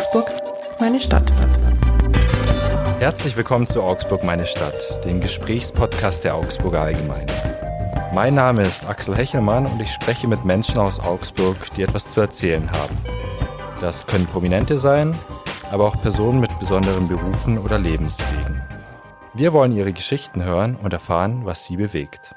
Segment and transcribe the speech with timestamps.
[0.00, 0.32] Augsburg,
[0.78, 1.30] meine Stadt.
[3.00, 7.30] Herzlich willkommen zu Augsburg, meine Stadt, dem Gesprächspodcast der Augsburger Allgemeine.
[8.14, 12.22] Mein Name ist Axel Hechelmann und ich spreche mit Menschen aus Augsburg, die etwas zu
[12.22, 12.96] erzählen haben.
[13.82, 15.14] Das können Prominente sein,
[15.70, 18.62] aber auch Personen mit besonderen Berufen oder Lebenswegen.
[19.34, 22.34] Wir wollen ihre Geschichten hören und erfahren, was sie bewegt.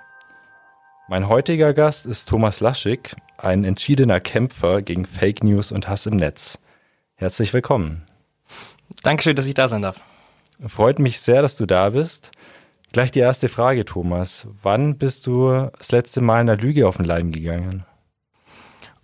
[1.08, 6.18] Mein heutiger Gast ist Thomas Laschig, ein entschiedener Kämpfer gegen Fake News und Hass im
[6.18, 6.60] Netz.
[7.16, 8.04] Herzlich willkommen.
[9.04, 10.02] Dankeschön, dass ich da sein darf.
[10.68, 12.32] Freut mich sehr, dass du da bist.
[12.92, 14.48] Gleich die erste Frage, Thomas.
[14.62, 17.86] Wann bist du das letzte Mal einer Lüge auf den Leim gegangen?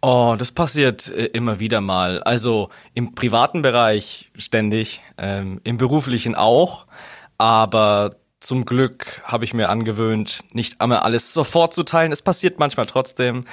[0.01, 2.23] Oh, das passiert äh, immer wieder mal.
[2.23, 6.87] Also im privaten Bereich ständig, ähm, im beruflichen auch.
[7.37, 12.11] Aber zum Glück habe ich mir angewöhnt, nicht einmal alles sofort zu teilen.
[12.11, 13.43] Es passiert manchmal trotzdem,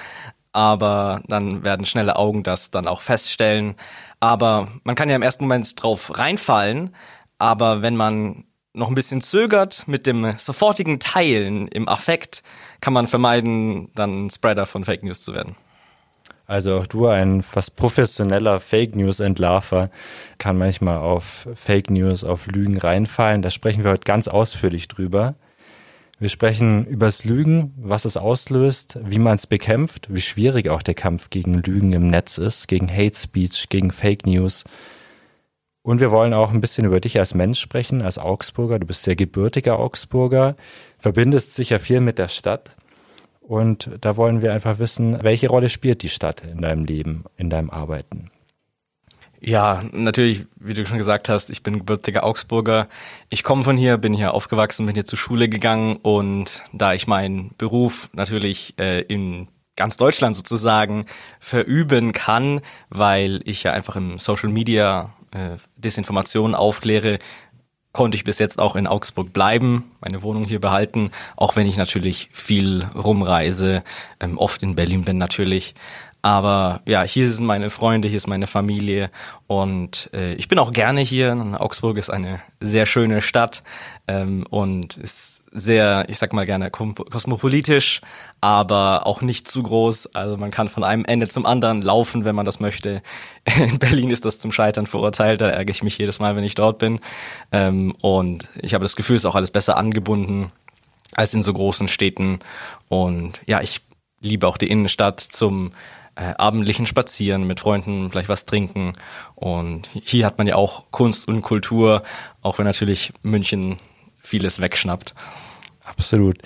[0.52, 3.74] aber dann werden schnelle Augen das dann auch feststellen.
[4.20, 6.94] Aber man kann ja im ersten Moment drauf reinfallen,
[7.38, 12.42] aber wenn man noch ein bisschen zögert mit dem sofortigen Teilen im Affekt,
[12.80, 15.56] kann man vermeiden, dann Spreader von Fake News zu werden.
[16.46, 19.90] Also auch du, ein fast professioneller Fake News Entlarver,
[20.38, 23.42] kann manchmal auf Fake News, auf Lügen reinfallen.
[23.42, 25.34] Da sprechen wir heute ganz ausführlich drüber.
[26.18, 30.94] Wir sprechen übers Lügen, was es auslöst, wie man es bekämpft, wie schwierig auch der
[30.94, 34.64] Kampf gegen Lügen im Netz ist, gegen Hate Speech, gegen Fake News.
[35.82, 38.78] Und wir wollen auch ein bisschen über dich als Mensch sprechen, als Augsburger.
[38.78, 40.56] Du bist der gebürtige Augsburger,
[40.96, 42.76] verbindest sich ja viel mit der Stadt.
[43.40, 47.50] Und da wollen wir einfach wissen, welche Rolle spielt die Stadt in deinem Leben, in
[47.50, 48.30] deinem Arbeiten?
[49.48, 52.88] Ja, natürlich, wie du schon gesagt hast, ich bin gebürtiger Augsburger.
[53.30, 57.06] Ich komme von hier, bin hier aufgewachsen, bin hier zur Schule gegangen und da ich
[57.06, 61.06] meinen Beruf natürlich äh, in ganz Deutschland sozusagen
[61.38, 67.20] verüben kann, weil ich ja einfach im Social Media äh, Desinformation aufkläre,
[67.96, 71.78] konnte ich bis jetzt auch in Augsburg bleiben, meine Wohnung hier behalten, auch wenn ich
[71.78, 73.84] natürlich viel rumreise,
[74.20, 75.74] ähm, oft in Berlin bin natürlich.
[76.22, 79.10] Aber ja, hier sind meine Freunde, hier ist meine Familie
[79.46, 81.56] und äh, ich bin auch gerne hier.
[81.58, 83.62] Augsburg ist eine sehr schöne Stadt
[84.08, 88.00] ähm, und ist sehr, ich sag mal gerne, kosmopolitisch,
[88.40, 90.14] aber auch nicht zu groß.
[90.14, 93.02] Also man kann von einem Ende zum anderen laufen, wenn man das möchte.
[93.56, 96.56] In Berlin ist das zum Scheitern verurteilt, da ärgere ich mich jedes Mal, wenn ich
[96.56, 96.98] dort bin.
[97.52, 100.50] Ähm, und ich habe das Gefühl, es ist auch alles besser angebunden
[101.12, 102.40] als in so großen Städten.
[102.88, 103.82] Und ja, ich
[104.20, 105.72] liebe auch die Innenstadt zum
[106.16, 108.92] äh, abendlichen Spazieren mit Freunden, vielleicht was trinken.
[109.34, 112.02] Und hier hat man ja auch Kunst und Kultur,
[112.42, 113.76] auch wenn natürlich München
[114.18, 115.14] vieles wegschnappt.
[115.84, 116.38] Absolut.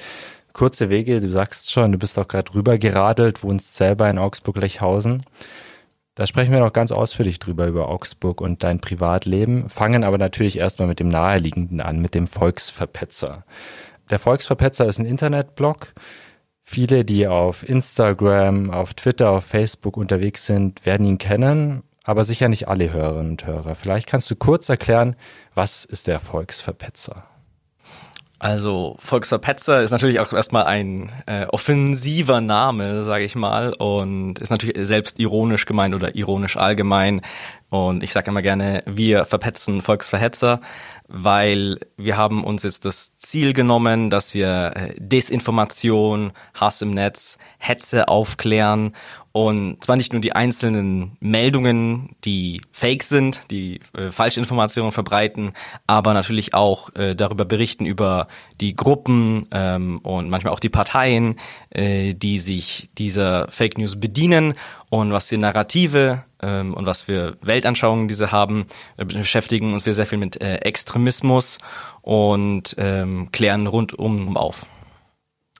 [0.52, 5.22] Kurze Wege, du sagst schon, du bist auch gerade rüber geradelt, wohnst selber in Augsburg-Lechhausen.
[6.16, 10.58] Da sprechen wir noch ganz ausführlich drüber, über Augsburg und dein Privatleben, fangen aber natürlich
[10.58, 13.44] erstmal mit dem Naheliegenden an, mit dem Volksverpetzer.
[14.10, 15.94] Der Volksverpetzer ist ein Internetblog,
[16.72, 22.48] Viele, die auf Instagram, auf Twitter, auf Facebook unterwegs sind, werden ihn kennen, aber sicher
[22.48, 23.74] nicht alle Hörerinnen und Hörer.
[23.74, 25.16] Vielleicht kannst du kurz erklären,
[25.56, 27.24] was ist der Volksverpetzer?
[28.38, 34.50] Also Volksverpetzer ist natürlich auch erstmal ein äh, offensiver Name, sage ich mal, und ist
[34.50, 37.20] natürlich selbst ironisch gemeint oder ironisch allgemein.
[37.68, 40.60] Und ich sage immer gerne, wir verpetzen Volksverhetzer,
[41.12, 47.36] weil wir haben uns jetzt das Ziel genommen, dass wir äh, Desinformation, Hass im Netz,
[47.58, 48.94] Hetze aufklären
[49.32, 55.52] und zwar nicht nur die einzelnen Meldungen, die fake sind, die äh, Falschinformationen verbreiten,
[55.86, 58.26] aber natürlich auch äh, darüber berichten über
[58.60, 61.36] die Gruppen ähm, und manchmal auch die Parteien,
[61.70, 64.54] äh, die sich dieser Fake News bedienen
[64.88, 68.66] und was für Narrative ähm, und was für Weltanschauungen diese haben.
[68.96, 71.58] Wir beschäftigen uns wir sehr viel mit äh, Extremismus
[72.02, 74.66] und ähm, klären rundum auf.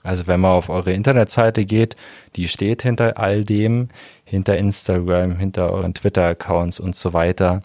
[0.02, 1.96] Also wenn man auf eure Internetseite geht,
[2.36, 3.88] die steht hinter all dem,
[4.24, 7.62] hinter Instagram, hinter euren Twitter-Accounts und so weiter,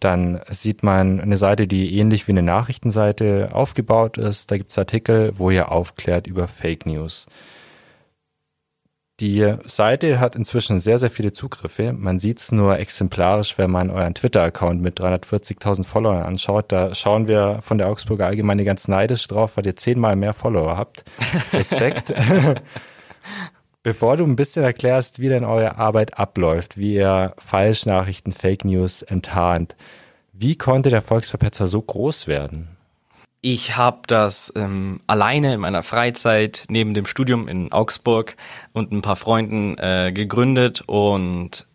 [0.00, 4.50] dann sieht man eine Seite, die ähnlich wie eine Nachrichtenseite aufgebaut ist.
[4.50, 7.26] Da gibt's Artikel, wo ihr aufklärt über Fake News.
[9.22, 11.92] Die Seite hat inzwischen sehr, sehr viele Zugriffe.
[11.92, 16.72] Man sieht es nur exemplarisch, wenn man euren Twitter-Account mit 340.000 Followern anschaut.
[16.72, 20.76] Da schauen wir von der Augsburger Allgemeine ganz neidisch drauf, weil ihr zehnmal mehr Follower
[20.76, 21.04] habt.
[21.52, 22.12] Respekt.
[23.84, 29.02] Bevor du ein bisschen erklärst, wie denn eure Arbeit abläuft, wie ihr Falschnachrichten, Fake News
[29.02, 29.76] enttarnt,
[30.32, 32.71] wie konnte der Volksverpetzer so groß werden?
[33.44, 38.36] Ich habe das ähm, alleine in meiner Freizeit neben dem Studium in Augsburg
[38.72, 41.66] und ein paar Freunden äh, gegründet und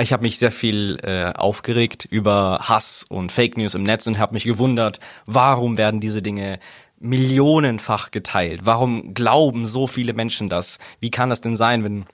[0.00, 4.18] ich habe mich sehr viel äh, aufgeregt über Hass und Fake News im Netz und
[4.18, 6.58] habe mich gewundert, warum werden diese Dinge
[6.98, 8.62] millionenfach geteilt?
[8.64, 10.80] Warum glauben so viele Menschen das?
[10.98, 12.06] Wie kann das denn sein, wenn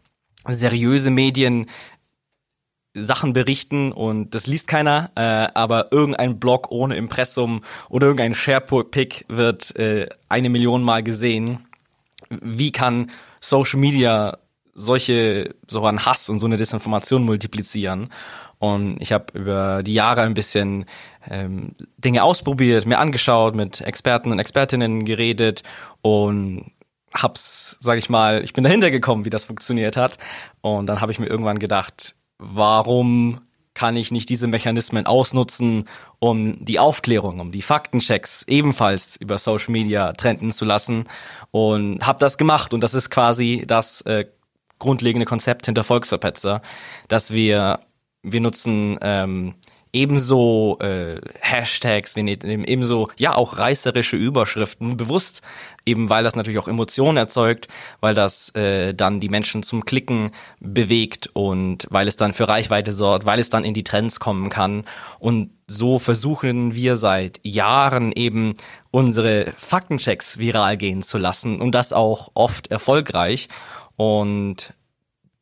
[0.47, 1.71] seriöse Medien
[2.95, 9.25] Sachen berichten und das liest keiner, äh, aber irgendein Blog ohne Impressum oder irgendein Sharepick
[9.29, 11.67] wird äh, eine Million Mal gesehen.
[12.31, 13.11] Wie kann
[13.41, 14.39] Social Media
[14.75, 18.11] solche so einen Hass und so eine Desinformation multiplizieren?
[18.59, 20.87] Und ich habe über die Jahre ein bisschen
[21.29, 25.65] ähm, Dinge ausprobiert, mir angeschaut, mit Experten und Expertinnen geredet
[26.01, 26.71] und
[27.13, 30.19] hab's, sag ich mal, ich bin dahinter gekommen, wie das funktioniert hat.
[30.61, 33.41] Und dann habe ich mir irgendwann gedacht, warum
[33.75, 35.87] kann ich nicht diese Mechanismen ausnutzen,
[36.21, 41.05] um die Aufklärung, um die Faktenchecks ebenfalls über Social Media trenden zu lassen?
[41.51, 42.73] Und habe das gemacht.
[42.73, 44.27] Und das ist quasi das äh,
[44.79, 46.63] grundlegende Konzept hinter Volksverpetzer,
[47.09, 47.81] dass wir
[48.25, 49.55] wir nutzen ähm,
[49.95, 55.41] ebenso äh, Hashtags, wir nehmen ebenso ja auch reißerische Überschriften bewusst,
[55.87, 57.69] eben weil das natürlich auch Emotionen erzeugt,
[58.01, 62.93] weil das äh, dann die Menschen zum Klicken bewegt und weil es dann für Reichweite
[62.93, 64.85] sorgt, weil es dann in die Trends kommen kann.
[65.21, 68.55] Und so versuchen wir seit Jahren eben
[68.91, 73.49] unsere Faktenchecks viral gehen zu lassen und das auch oft erfolgreich.
[73.97, 74.75] Und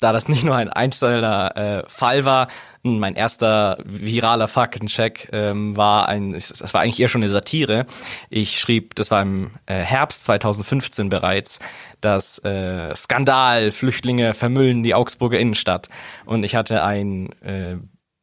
[0.02, 2.48] da das nicht nur ein einzelner äh, Fall war,
[2.82, 7.86] mein erster viraler Faktencheck ähm, war ein, das war eigentlich eher schon eine Satire.
[8.28, 11.60] Ich schrieb, das war im äh, Herbst 2015 bereits,
[12.00, 15.86] dass äh, Skandal, Flüchtlinge vermüllen die Augsburger Innenstadt.
[16.24, 17.76] Und ich hatte ein äh,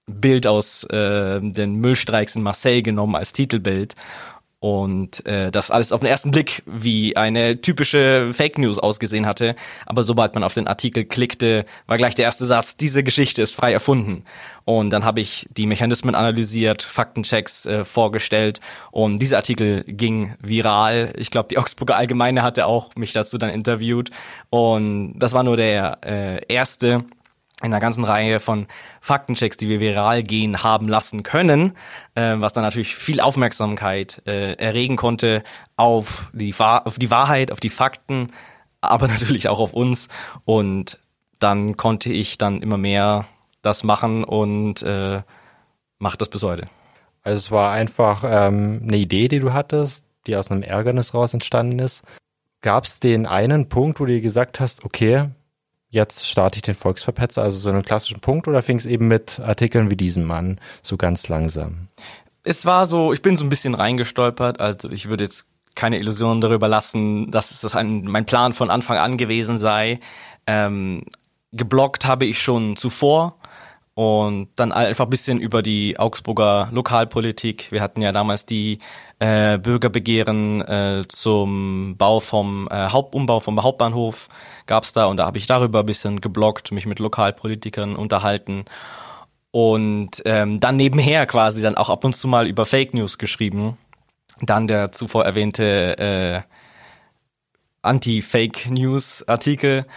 [0.08, 3.94] Bild aus äh, den Müllstreiks in Marseille genommen als Titelbild
[4.60, 9.56] und äh, das alles auf den ersten Blick wie eine typische Fake News ausgesehen hatte.
[9.86, 13.56] Aber sobald man auf den Artikel klickte, war gleich der erste Satz, diese Geschichte ist
[13.56, 14.26] frei erfunden.
[14.66, 18.60] Und dann habe ich die Mechanismen analysiert, Faktenchecks äh, vorgestellt
[18.92, 21.14] und dieser Artikel ging viral.
[21.16, 24.12] Ich glaube, die Augsburger Allgemeine hatte auch mich dazu dann interviewt.
[24.50, 27.06] Und das war nur der äh, erste
[27.62, 28.68] in einer ganzen Reihe von
[29.02, 31.74] Faktenchecks, die wir viral gehen haben lassen können,
[32.16, 35.44] äh, was dann natürlich viel Aufmerksamkeit äh, erregen konnte
[35.76, 38.32] auf die, auf die Wahrheit, auf die Fakten,
[38.82, 40.08] aber natürlich auch auf uns.
[40.46, 41.00] Und
[41.40, 43.26] dann konnte ich dann immer mehr
[43.62, 45.22] das machen und äh,
[46.00, 46.66] mache das bis heute.
[47.24, 51.34] Also es war einfach ähm, eine Idee, die du hattest, die aus einem Ärgernis raus
[51.34, 52.04] entstanden ist.
[52.62, 55.30] Gab es den einen Punkt, wo du dir gesagt hast, okay,
[55.90, 59.40] jetzt starte ich den Volksverpetzer, also so einen klassischen Punkt, oder fing es eben mit
[59.40, 61.88] Artikeln wie diesem an, so ganz langsam?
[62.44, 65.46] Es war so, ich bin so ein bisschen reingestolpert, also ich würde jetzt
[65.76, 70.00] keine Illusionen darüber lassen, dass es das ein, mein Plan von Anfang an gewesen sei.
[70.46, 71.04] Ähm,
[71.52, 73.38] geblockt habe ich schon zuvor
[73.94, 77.72] und dann einfach ein bisschen über die Augsburger Lokalpolitik.
[77.72, 78.80] Wir hatten ja damals die
[79.20, 84.30] äh, Bürgerbegehren äh, zum Bau vom äh, Hauptumbau vom Hauptbahnhof
[84.70, 88.66] gab's da und da habe ich darüber ein bisschen geblockt, mich mit Lokalpolitikern unterhalten
[89.52, 93.78] und ähm, dann nebenher quasi dann auch ab und zu mal über Fake News geschrieben.
[94.42, 96.42] Dann der zuvor erwähnte äh,
[97.82, 99.88] Anti-Fake News Artikel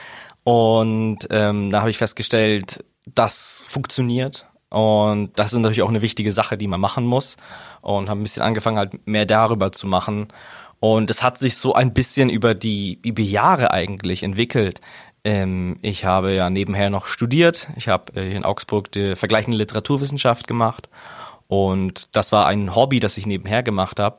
[0.42, 6.32] und ähm, da habe ich festgestellt, das funktioniert und das ist natürlich auch eine wichtige
[6.32, 7.36] Sache, die man machen muss
[7.82, 10.28] und habe ein bisschen angefangen halt mehr darüber zu machen
[10.82, 14.80] und es hat sich so ein bisschen über die über Jahre eigentlich entwickelt.
[15.22, 17.68] Ähm, ich habe ja nebenher noch studiert.
[17.76, 20.88] Ich habe äh, in Augsburg die vergleichende Literaturwissenschaft gemacht.
[21.46, 24.18] Und das war ein Hobby, das ich nebenher gemacht habe.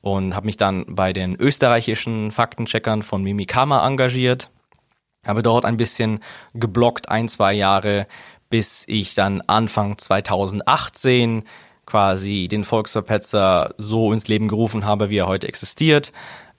[0.00, 4.50] Und habe mich dann bei den österreichischen Faktencheckern von Mimikama engagiert.
[5.26, 6.20] Habe dort ein bisschen
[6.54, 8.06] geblockt, ein, zwei Jahre,
[8.48, 11.44] bis ich dann Anfang 2018
[11.90, 16.12] quasi den Volksverpetzer so ins Leben gerufen habe, wie er heute existiert.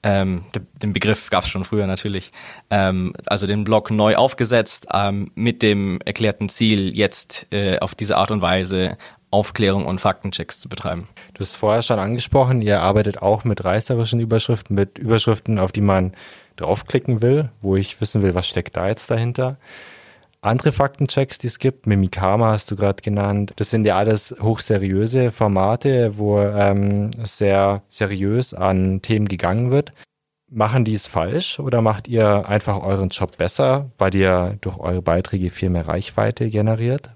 [0.03, 0.45] Ähm,
[0.81, 2.31] den Begriff gab es schon früher natürlich.
[2.69, 8.17] Ähm, also den Blog neu aufgesetzt ähm, mit dem erklärten Ziel, jetzt äh, auf diese
[8.17, 8.97] Art und Weise
[9.29, 11.07] Aufklärung und Faktenchecks zu betreiben.
[11.33, 15.81] Du hast vorher schon angesprochen, ihr arbeitet auch mit reißerischen Überschriften, mit Überschriften, auf die
[15.81, 16.13] man
[16.57, 19.57] draufklicken will, wo ich wissen will, was steckt da jetzt dahinter
[20.41, 21.86] andere Faktenchecks, die es gibt.
[21.86, 23.53] Mimikama hast du gerade genannt.
[23.57, 29.93] Das sind ja alles hochseriöse Formate, wo ähm, sehr seriös an Themen gegangen wird.
[30.50, 35.01] Machen die es falsch oder macht ihr einfach euren Job besser, weil ihr durch eure
[35.01, 37.12] Beiträge viel mehr Reichweite generiert?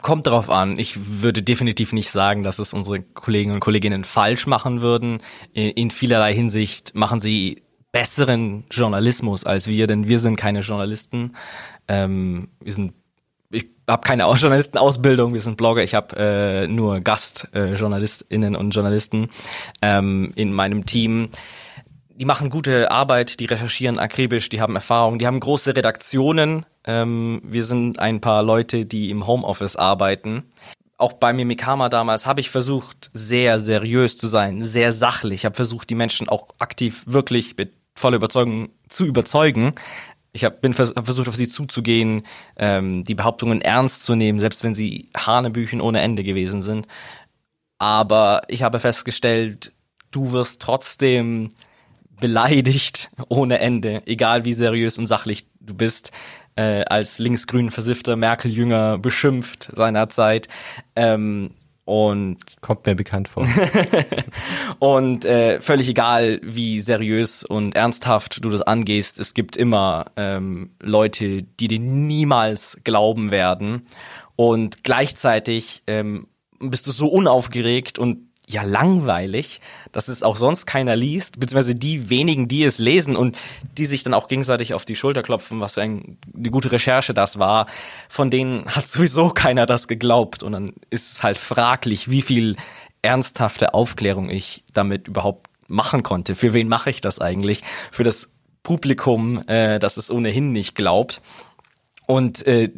[0.00, 0.78] Kommt darauf an.
[0.78, 5.20] Ich würde definitiv nicht sagen, dass es unsere Kollegen und Kolleginnen falsch machen würden.
[5.52, 11.32] In vielerlei Hinsicht machen sie besseren Journalismus als wir, denn wir sind keine Journalisten.
[11.88, 12.92] Ähm, wir sind,
[13.50, 19.30] ich habe keine Journalistenausbildung, wir sind Blogger, ich habe äh, nur Gastjournalistinnen äh, und Journalisten
[19.82, 21.30] ähm, in meinem Team.
[22.10, 26.66] Die machen gute Arbeit, die recherchieren akribisch, die haben Erfahrung, die haben große Redaktionen.
[26.84, 30.44] Ähm, wir sind ein paar Leute, die im Homeoffice arbeiten.
[30.98, 35.40] Auch bei Mimikama damals habe ich versucht, sehr seriös zu sein, sehr sachlich.
[35.40, 39.74] Ich habe versucht, die Menschen auch aktiv wirklich mit voller Überzeugung zu überzeugen.
[40.38, 42.22] Ich hab, bin vers hab versucht, auf sie zuzugehen,
[42.56, 46.86] ähm, die Behauptungen ernst zu nehmen, selbst wenn sie Hanebüchen ohne Ende gewesen sind.
[47.78, 49.72] Aber ich habe festgestellt,
[50.12, 51.48] du wirst trotzdem
[52.20, 56.12] beleidigt ohne Ende, egal wie seriös und sachlich du bist,
[56.54, 60.46] äh, als linksgrün versiffter Merkel-Jünger beschimpft seinerzeit.
[60.94, 61.50] Ähm,
[61.88, 63.48] und kommt mir bekannt vor.
[64.78, 70.72] und äh, völlig egal, wie seriös und ernsthaft du das angehst, es gibt immer ähm,
[70.82, 73.86] Leute, die dir niemals glauben werden.
[74.36, 76.26] Und gleichzeitig ähm,
[76.60, 79.60] bist du so unaufgeregt und ja langweilig,
[79.92, 83.36] dass es auch sonst keiner liest, beziehungsweise die wenigen, die es lesen und
[83.76, 87.12] die sich dann auch gegenseitig auf die Schulter klopfen, was für ein, eine gute Recherche
[87.14, 87.66] das war,
[88.08, 92.56] von denen hat sowieso keiner das geglaubt und dann ist es halt fraglich, wie viel
[93.02, 96.34] ernsthafte Aufklärung ich damit überhaupt machen konnte.
[96.34, 97.62] Für wen mache ich das eigentlich?
[97.92, 98.30] Für das
[98.62, 101.20] Publikum, äh, das es ohnehin nicht glaubt.
[102.06, 102.70] Und äh,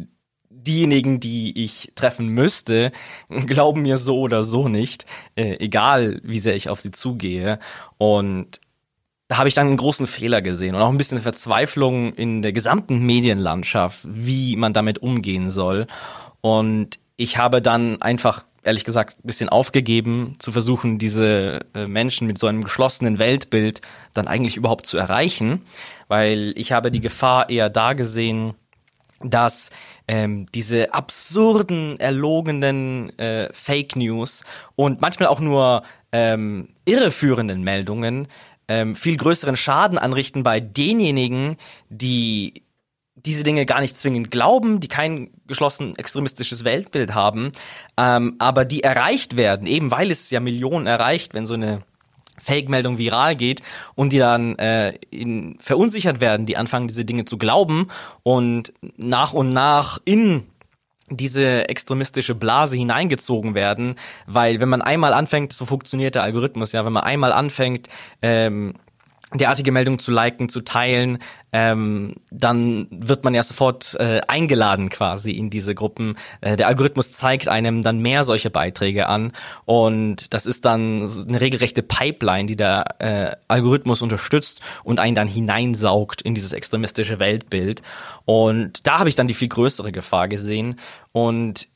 [0.67, 2.91] diejenigen, die ich treffen müsste,
[3.47, 7.59] glauben mir so oder so nicht, äh, egal wie sehr ich auf sie zugehe.
[7.99, 8.61] Und
[9.29, 12.53] da habe ich dann einen großen Fehler gesehen und auch ein bisschen Verzweiflung in der
[12.53, 15.87] gesamten Medienlandschaft, wie man damit umgehen soll.
[16.41, 22.27] Und ich habe dann einfach ehrlich gesagt ein bisschen aufgegeben, zu versuchen, diese äh, Menschen
[22.27, 23.81] mit so einem geschlossenen Weltbild
[24.15, 25.63] dann eigentlich überhaupt zu erreichen,
[26.09, 28.55] weil ich habe die Gefahr eher da gesehen,
[29.23, 29.71] dass
[30.11, 34.43] ähm, diese absurden, erlogenen äh, Fake News
[34.75, 38.27] und manchmal auch nur ähm, irreführenden Meldungen
[38.67, 41.57] ähm, viel größeren Schaden anrichten bei denjenigen,
[41.91, 42.65] die
[43.15, 47.53] diese Dinge gar nicht zwingend glauben, die kein geschlossen extremistisches Weltbild haben,
[47.97, 51.83] ähm, aber die erreicht werden, eben weil es ja Millionen erreicht, wenn so eine
[52.41, 53.63] Fake-Meldung viral geht
[53.95, 57.89] und die dann äh, in, verunsichert werden, die anfangen, diese Dinge zu glauben
[58.23, 60.45] und nach und nach in
[61.11, 66.85] diese extremistische Blase hineingezogen werden, weil wenn man einmal anfängt, so funktioniert der Algorithmus ja,
[66.85, 67.89] wenn man einmal anfängt,
[68.23, 68.75] ähm,
[69.35, 71.19] derartige Meldungen zu liken, zu teilen,
[71.53, 76.17] ähm, dann wird man ja sofort äh, eingeladen quasi in diese Gruppen.
[76.41, 79.33] Äh, der Algorithmus zeigt einem dann mehr solche Beiträge an
[79.65, 85.29] und das ist dann eine regelrechte Pipeline, die der äh, Algorithmus unterstützt und einen dann
[85.29, 87.83] hineinsaugt in dieses extremistische Weltbild.
[88.25, 90.77] Und da habe ich dann die viel größere Gefahr gesehen
[91.13, 91.69] und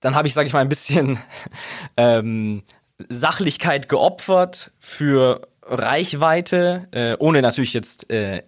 [0.00, 1.18] dann habe ich, sage ich mal, ein bisschen
[1.96, 2.62] ähm,
[3.08, 8.42] Sachlichkeit geopfert für Reichweite, äh, ohne natürlich jetzt äh,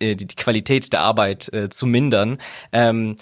[0.00, 2.38] äh, die, die Qualität der Arbeit äh, zu mindern.
[2.72, 3.16] Ähm,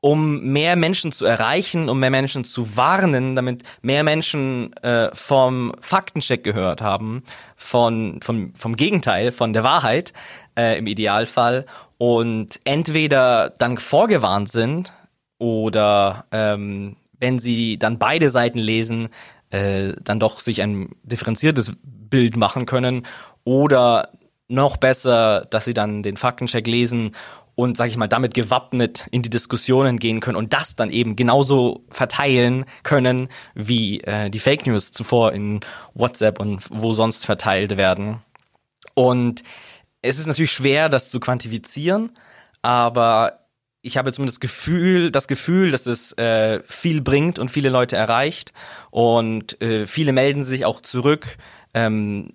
[0.00, 5.72] um mehr Menschen zu erreichen, um mehr Menschen zu warnen, damit mehr Menschen äh, vom
[5.80, 7.24] Faktencheck gehört haben,
[7.56, 10.12] von, vom, vom Gegenteil, von der Wahrheit
[10.56, 11.66] äh, im Idealfall
[11.98, 14.92] und entweder dann vorgewarnt sind
[15.38, 19.08] oder ähm, wenn sie dann beide Seiten lesen,
[19.50, 23.06] äh, dann doch sich ein differenziertes Bild machen können
[23.44, 24.10] oder
[24.48, 27.12] noch besser, dass sie dann den Faktencheck lesen
[27.56, 31.16] und, sage ich mal, damit gewappnet in die Diskussionen gehen können und das dann eben
[31.16, 35.60] genauso verteilen können, wie äh, die Fake News zuvor in
[35.94, 38.22] WhatsApp und wo sonst verteilt werden.
[38.94, 39.42] Und
[40.02, 42.12] es ist natürlich schwer, das zu quantifizieren,
[42.62, 43.45] aber
[43.86, 48.52] ich habe zumindest Gefühl, das Gefühl, dass es äh, viel bringt und viele Leute erreicht.
[48.90, 51.38] Und äh, viele melden sich auch zurück,
[51.72, 52.32] ähm,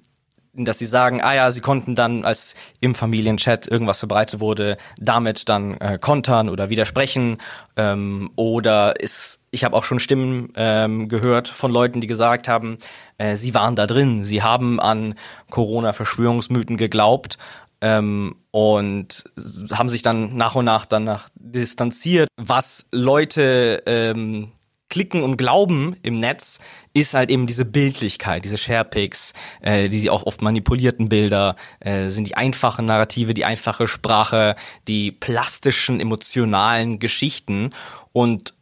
[0.54, 5.50] dass sie sagen, ah ja, sie konnten dann, als im Familienchat irgendwas verbreitet wurde, damit
[5.50, 7.38] dann äh, kontern oder widersprechen.
[7.76, 12.78] Ähm, oder ist, ich habe auch schon Stimmen ähm, gehört von Leuten, die gesagt haben,
[13.18, 15.16] äh, sie waren da drin, sie haben an
[15.50, 17.38] Corona-Verschwörungsmythen geglaubt
[17.82, 19.24] ähm, und
[19.72, 22.28] haben sich dann nach und nach danach distanziert.
[22.38, 24.52] Was Leute ähm,
[24.92, 26.60] klicken und glauben im Netz,
[26.94, 32.28] ist halt eben diese Bildlichkeit, diese Sharepics, äh, die auch oft manipulierten Bilder, äh, sind
[32.28, 34.56] die einfachen Narrative, die einfache Sprache,
[34.88, 37.72] die plastischen, emotionalen Geschichten
[38.12, 38.54] und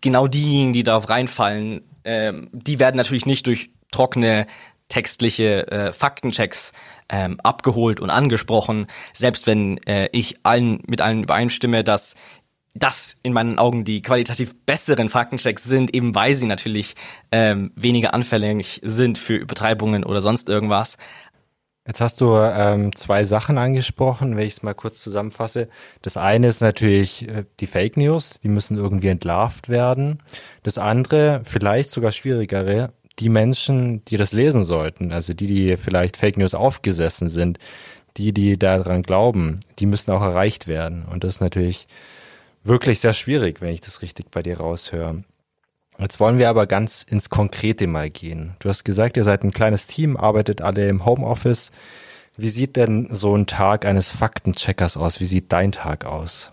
[0.00, 4.46] genau diejenigen, die darauf reinfallen, äh, die werden natürlich nicht durch trockene
[4.92, 6.72] textliche äh, Faktenchecks
[7.08, 12.14] ähm, abgeholt und angesprochen, selbst wenn äh, ich allen mit allen übereinstimme, dass
[12.74, 16.94] das in meinen Augen die qualitativ besseren Faktenchecks sind, eben weil sie natürlich
[17.30, 20.98] ähm, weniger anfällig sind für Übertreibungen oder sonst irgendwas.
[21.86, 25.68] Jetzt hast du ähm, zwei Sachen angesprochen, wenn ich es mal kurz zusammenfasse.
[26.02, 30.22] Das eine ist natürlich äh, die Fake News, die müssen irgendwie entlarvt werden.
[30.62, 36.16] Das andere, vielleicht sogar schwierigere, die Menschen, die das lesen sollten, also die, die vielleicht
[36.16, 37.58] Fake News aufgesessen sind,
[38.16, 41.04] die, die daran glauben, die müssen auch erreicht werden.
[41.04, 41.86] Und das ist natürlich
[42.64, 45.24] wirklich sehr schwierig, wenn ich das richtig bei dir raushöre.
[45.98, 48.56] Jetzt wollen wir aber ganz ins Konkrete mal gehen.
[48.58, 51.70] Du hast gesagt, ihr seid ein kleines Team, arbeitet alle im Homeoffice.
[52.36, 55.20] Wie sieht denn so ein Tag eines Faktencheckers aus?
[55.20, 56.50] Wie sieht dein Tag aus?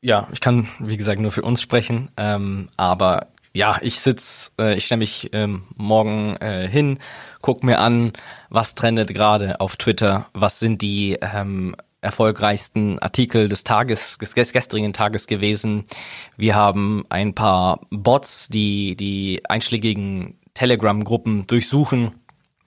[0.00, 2.10] Ja, ich kann, wie gesagt, nur für uns sprechen.
[2.16, 6.98] Ähm, aber ja, ich sitz, äh, ich stelle mich ähm, morgen äh, hin,
[7.40, 8.12] guck mir an,
[8.48, 14.92] was trendet gerade auf Twitter, was sind die ähm, erfolgreichsten Artikel des Tages, des gestrigen
[14.92, 15.84] Tages gewesen.
[16.36, 22.12] Wir haben ein paar Bots, die die einschlägigen Telegram-Gruppen durchsuchen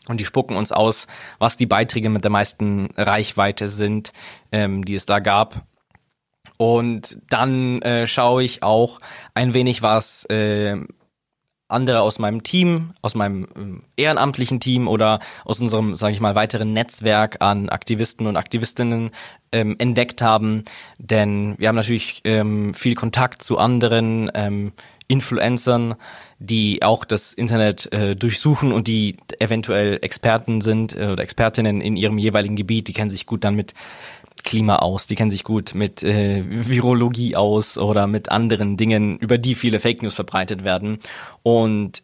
[0.08, 1.08] und die spucken uns aus,
[1.40, 4.14] was die Beiträge mit der meisten Reichweite sind,
[4.52, 5.66] ähm, die es da gab.
[6.58, 9.00] Und dann äh, schaue ich auch
[9.34, 10.78] ein wenig, was äh,
[11.68, 16.36] andere aus meinem Team, aus meinem ähm, ehrenamtlichen Team oder aus unserem, sage ich mal,
[16.36, 19.12] weiteren Netzwerk an Aktivisten und Aktivistinnen
[19.52, 20.64] ähm, entdeckt haben.
[20.98, 24.74] Denn wir haben natürlich ähm, viel Kontakt zu anderen ähm,
[25.08, 25.96] Influencern,
[26.40, 31.98] die auch das Internet äh, durchsuchen und die eventuell Experten sind äh, oder Expertinnen in
[31.98, 32.88] ihrem jeweiligen Gebiet.
[32.88, 33.74] Die kennen sich gut dann mit
[34.44, 39.38] Klima aus, die kennen sich gut mit äh, Virologie aus oder mit anderen Dingen, über
[39.38, 41.00] die viele Fake News verbreitet werden.
[41.42, 42.04] Und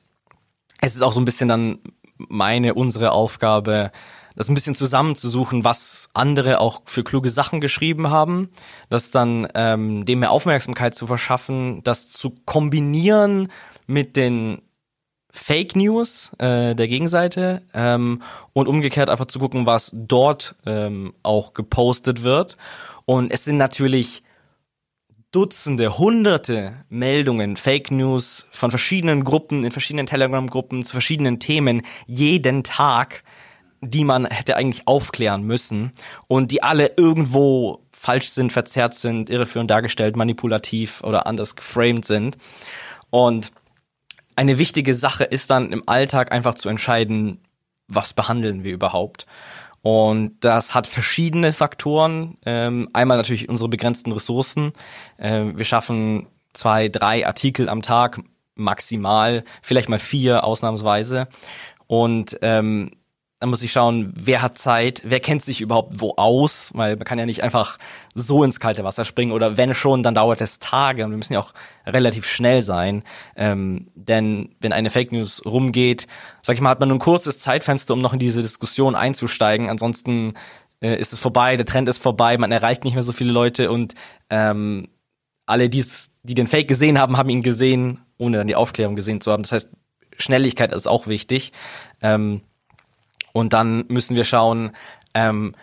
[0.80, 1.80] es ist auch so ein bisschen dann
[2.18, 3.92] meine, unsere Aufgabe,
[4.36, 8.50] das ein bisschen zusammenzusuchen, was andere auch für kluge Sachen geschrieben haben,
[8.90, 13.50] das dann ähm, dem mehr Aufmerksamkeit zu verschaffen, das zu kombinieren
[13.88, 14.62] mit den
[15.32, 18.22] Fake News äh, der Gegenseite ähm,
[18.54, 22.58] und umgekehrt einfach zu gucken, was dort ähm, auch gepostet wird.
[23.06, 24.24] Und es sind natürlich
[25.32, 32.63] Dutzende, hunderte Meldungen, Fake News von verschiedenen Gruppen, in verschiedenen Telegram-Gruppen zu verschiedenen Themen jeden
[32.65, 33.24] Tag,
[33.80, 35.94] die man hätte eigentlich aufklären müssen
[36.28, 42.36] und die alle irgendwo falsch sind, verzerrt sind, irreführend dargestellt, manipulativ oder anders geframed sind.
[43.10, 43.54] Und
[44.36, 47.39] eine wichtige Sache ist dann im Alltag einfach zu entscheiden,
[47.88, 49.26] was behandeln wir überhaupt.
[49.82, 52.38] Und das hat verschiedene Faktoren.
[52.46, 54.74] Ähm, einmal natürlich unsere begrenzten Ressourcen.
[55.17, 58.20] Ähm, wir schaffen zwei, drei Artikel am Tag
[58.56, 61.28] maximal, vielleicht mal vier ausnahmsweise.
[61.88, 62.91] Und ähm,
[63.41, 67.06] dann muss ich schauen, wer hat Zeit, wer kennt sich überhaupt wo aus, weil man
[67.06, 67.80] kann ja nicht einfach
[68.13, 71.34] so ins kalte Wasser springen oder wenn schon, dann dauert es Tage und wir müssen
[71.34, 71.51] ja auch
[71.88, 73.04] relativ schnell sein,
[73.36, 76.06] ähm, denn wenn eine Fake News rumgeht,
[76.43, 79.71] sag ich mal, hat man nur ein kurzes Zeitfenster, um noch in diese Diskussion einzusteigen,
[79.71, 80.36] ansonsten
[80.80, 83.71] äh, ist es vorbei, der Trend ist vorbei, man erreicht nicht mehr so viele Leute
[83.71, 83.95] und
[84.30, 84.88] ähm,
[85.47, 89.19] alle, die's, die den Fake gesehen haben, haben ihn gesehen, ohne dann die Aufklärung gesehen
[89.19, 89.41] zu haben.
[89.41, 89.71] Das heißt,
[90.19, 91.54] Schnelligkeit ist auch wichtig.
[92.04, 92.41] Ähm,
[93.34, 94.72] und dann müssen wir schauen,
[95.13, 95.56] ähm,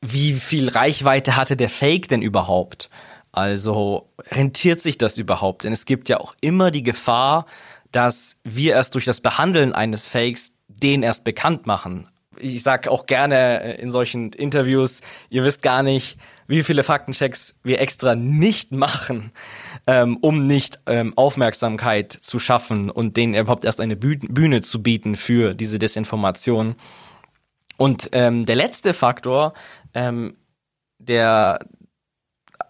[0.00, 2.88] wie viel Reichweite hatte der Fake denn überhaupt?
[3.32, 5.64] Also rentiert sich das überhaupt?
[5.64, 7.46] Denn es gibt ja auch immer die Gefahr,
[7.92, 12.08] dass wir erst durch das Behandeln eines Fakes den erst bekannt machen.
[12.38, 17.60] Ich sage auch gerne äh, in solchen Interviews, ihr wisst gar nicht, wie viele Faktenchecks
[17.62, 19.30] wir extra nicht machen,
[19.86, 25.16] ähm, um nicht ähm, Aufmerksamkeit zu schaffen und denen überhaupt erst eine Bühne zu bieten
[25.16, 26.74] für diese Desinformation.
[27.76, 29.52] Und ähm, der letzte Faktor,
[29.94, 30.36] ähm,
[30.98, 31.60] der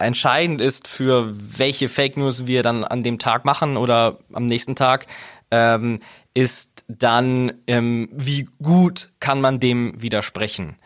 [0.01, 4.77] entscheidend ist für welche Fake News wir dann an dem Tag machen oder am nächsten
[4.77, 5.07] Tag,
[5.51, 6.01] ähm,
[6.35, 10.77] ist dann, ähm, wie gut kann man dem widersprechen.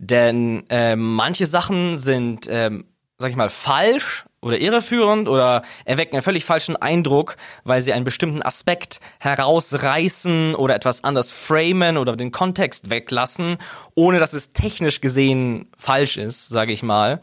[0.00, 2.84] Denn ähm, manche Sachen sind, ähm,
[3.18, 7.34] sag ich mal, falsch oder irreführend oder erwecken einen völlig falschen Eindruck,
[7.64, 13.58] weil sie einen bestimmten Aspekt herausreißen oder etwas anders framen oder den Kontext weglassen,
[13.96, 17.20] ohne dass es technisch gesehen falsch ist, sage ich mal.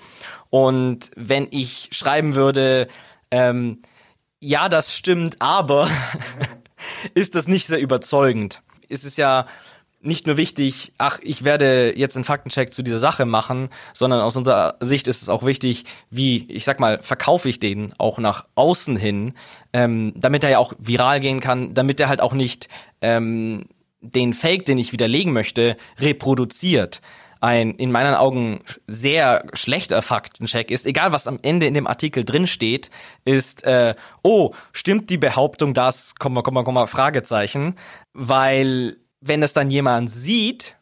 [0.50, 2.90] Und wenn ich schreiben würde,
[3.32, 3.82] ähm,
[4.42, 5.88] ja, das stimmt, aber
[7.14, 8.62] ist das nicht sehr überzeugend.
[8.90, 9.46] Ist es ja
[10.06, 14.36] nicht nur wichtig, ach, ich werde jetzt einen Faktencheck zu dieser Sache machen, sondern aus
[14.36, 18.46] unserer Sicht ist es auch wichtig, wie, ich sag mal, verkaufe ich den auch nach
[18.56, 19.34] außen hin,
[19.74, 22.70] ähm, damit er ja auch viral gehen kann, damit er halt auch nicht
[23.02, 23.66] ähm,
[24.02, 27.02] den Fake, den ich widerlegen möchte, reproduziert.
[27.42, 32.24] ein in meinen Augen sehr schlechter Faktencheck ist, egal was am Ende in dem Artikel
[32.24, 32.90] drin steht,
[33.24, 37.76] ist, äh, oh, stimmt die Behauptung das, Komma, Komma, Komma, Fragezeichen,
[38.14, 40.78] weil wenn es dann jemand sieht,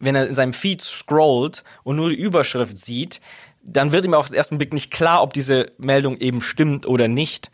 [0.00, 3.20] wenn er in seinem Feed scrollt und nur die Überschrift sieht,
[3.62, 7.08] dann wird ihm auf den ersten Blick nicht klar, ob diese Meldung eben stimmt oder
[7.08, 7.50] nicht.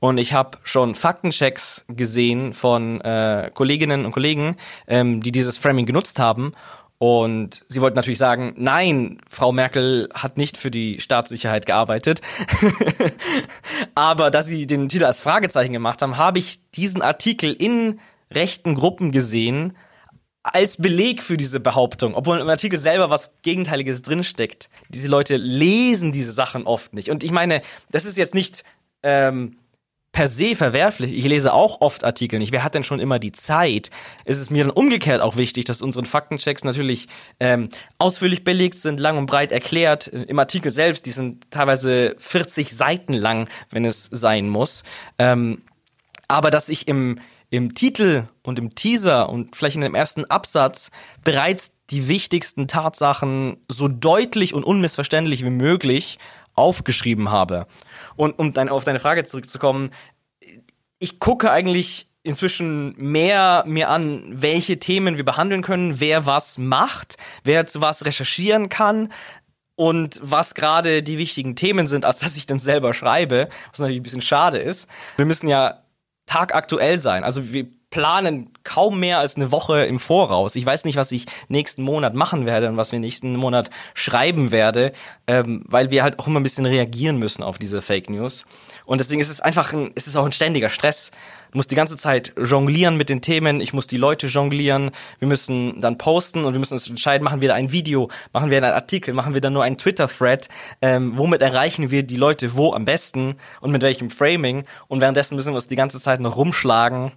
[0.00, 4.56] Und ich habe schon Faktenchecks gesehen von äh, Kolleginnen und Kollegen,
[4.86, 6.52] ähm, die dieses Framing genutzt haben.
[6.98, 12.20] Und sie wollten natürlich sagen, nein, Frau Merkel hat nicht für die Staatssicherheit gearbeitet.
[13.94, 17.98] Aber da sie den Titel als Fragezeichen gemacht haben, habe ich diesen Artikel in
[18.30, 19.76] rechten Gruppen gesehen,
[20.42, 24.70] als Beleg für diese Behauptung, obwohl im Artikel selber was Gegenteiliges drinsteckt.
[24.88, 27.10] Diese Leute lesen diese Sachen oft nicht.
[27.10, 27.60] Und ich meine,
[27.90, 28.64] das ist jetzt nicht
[29.02, 29.58] ähm,
[30.12, 31.12] per se verwerflich.
[31.12, 32.52] Ich lese auch oft Artikel nicht.
[32.52, 33.90] Wer hat denn schon immer die Zeit?
[34.24, 37.08] Es ist mir dann umgekehrt auch wichtig, dass unsere Faktenchecks natürlich
[37.40, 40.06] ähm, ausführlich belegt sind, lang und breit erklärt.
[40.08, 44.82] Im Artikel selbst, die sind teilweise 40 Seiten lang, wenn es sein muss.
[45.18, 45.62] Ähm,
[46.26, 50.90] aber dass ich im im Titel und im Teaser und vielleicht in dem ersten Absatz
[51.24, 56.18] bereits die wichtigsten Tatsachen so deutlich und unmissverständlich wie möglich
[56.54, 57.66] aufgeschrieben habe.
[58.16, 59.90] Und um dann auf deine Frage zurückzukommen,
[60.98, 67.16] ich gucke eigentlich inzwischen mehr mir an, welche Themen wir behandeln können, wer was macht,
[67.44, 69.10] wer zu was recherchieren kann
[69.76, 74.00] und was gerade die wichtigen Themen sind, als dass ich dann selber schreibe, was natürlich
[74.00, 74.90] ein bisschen schade ist.
[75.16, 75.84] Wir müssen ja
[76.28, 77.24] tagaktuell sein.
[77.24, 80.56] Also wir planen kaum mehr als eine Woche im Voraus.
[80.56, 84.50] Ich weiß nicht, was ich nächsten Monat machen werde und was wir nächsten Monat schreiben
[84.50, 84.92] werde,
[85.26, 88.44] ähm, weil wir halt auch immer ein bisschen reagieren müssen auf diese Fake News.
[88.84, 91.10] Und deswegen ist es einfach ein, ist es auch ein ständiger Stress.
[91.50, 95.28] Du musst die ganze Zeit jonglieren mit den Themen, ich muss die Leute jonglieren, wir
[95.28, 98.58] müssen dann posten und wir müssen uns entscheiden, machen wir da ein Video, machen wir
[98.58, 100.50] einen Artikel, machen wir da nur einen Twitter-Thread,
[100.82, 105.36] ähm, womit erreichen wir die Leute wo am besten und mit welchem Framing und währenddessen
[105.36, 107.12] müssen wir uns die ganze Zeit noch rumschlagen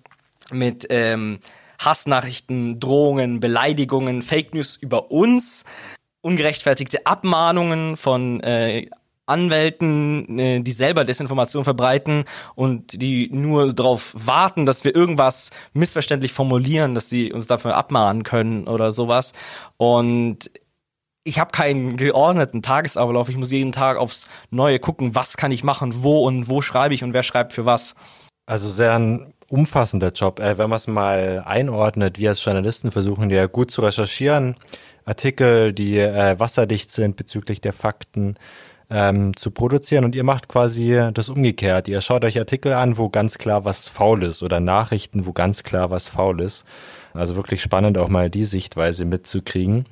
[0.54, 1.40] mit ähm,
[1.80, 5.66] Hassnachrichten, Drohungen, Beleidigungen, Fake News über uns,
[6.22, 8.88] ungerechtfertigte Abmahnungen von äh,
[9.26, 16.34] Anwälten, äh, die selber Desinformation verbreiten und die nur darauf warten, dass wir irgendwas missverständlich
[16.34, 19.34] formulieren, dass sie uns dafür abmahnen können oder sowas.
[19.78, 20.52] Und
[21.24, 23.30] ich habe keinen geordneten Tagesablauf.
[23.30, 26.94] Ich muss jeden Tag aufs Neue gucken, was kann ich machen, wo und wo schreibe
[26.94, 27.96] ich und wer schreibt für was.
[28.48, 30.40] Also sehr ein umfassender Job.
[30.40, 34.56] Äh, wenn man es mal einordnet, wir als Journalisten versuchen ja gut zu recherchieren,
[35.06, 38.36] Artikel, die äh, wasserdicht sind bezüglich der Fakten
[38.90, 41.88] ähm, zu produzieren und ihr macht quasi das umgekehrt.
[41.88, 45.64] Ihr schaut euch Artikel an, wo ganz klar was faul ist oder Nachrichten, wo ganz
[45.64, 46.66] klar was faul ist.
[47.14, 49.86] Also wirklich spannend auch mal die Sichtweise mitzukriegen.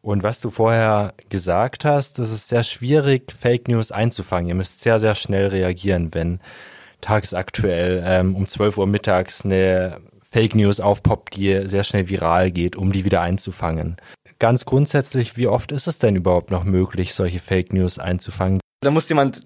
[0.00, 4.48] Und was du vorher gesagt hast, das ist sehr schwierig, Fake News einzufangen.
[4.48, 6.40] Ihr müsst sehr, sehr schnell reagieren, wenn
[7.00, 12.76] tagesaktuell ähm, um 12 Uhr mittags eine Fake News aufpoppt, die sehr schnell viral geht,
[12.76, 13.96] um die wieder einzufangen.
[14.38, 18.60] Ganz grundsätzlich, wie oft ist es denn überhaupt noch möglich, solche Fake News einzufangen?
[18.80, 19.40] Da muss jemand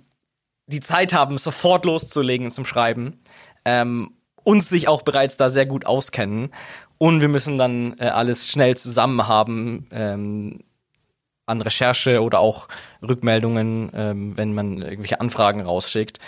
[0.66, 3.20] die Zeit haben, sofort loszulegen zum Schreiben
[3.64, 4.12] ähm,
[4.44, 6.50] und sich auch bereits da sehr gut auskennen.
[6.98, 10.60] Und wir müssen dann äh, alles schnell zusammen haben ähm,
[11.46, 12.68] an Recherche oder auch
[13.02, 16.18] Rückmeldungen, ähm, wenn man irgendwelche Anfragen rausschickt.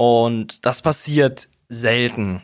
[0.00, 2.40] Und das passiert selten.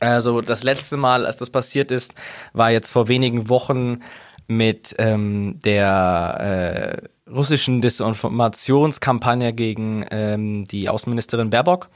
[0.00, 2.12] Also das letzte Mal, als das passiert ist,
[2.52, 4.02] war jetzt vor wenigen Wochen
[4.48, 11.88] mit ähm, der äh, russischen Desinformationskampagne gegen ähm, die Außenministerin Baerbock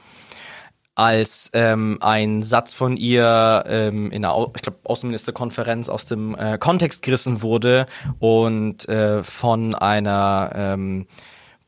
[0.95, 6.57] als ähm, ein Satz von ihr ähm, in einer, ich glaube, Außenministerkonferenz aus dem äh,
[6.57, 7.85] Kontext gerissen wurde
[8.17, 11.05] und äh, von einer ähm,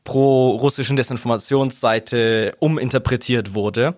[0.06, 3.96] pro-russischen Desinformationsseite uminterpretiert wurde.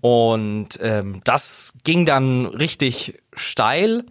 [0.00, 4.04] Und ähm, das ging dann richtig steil.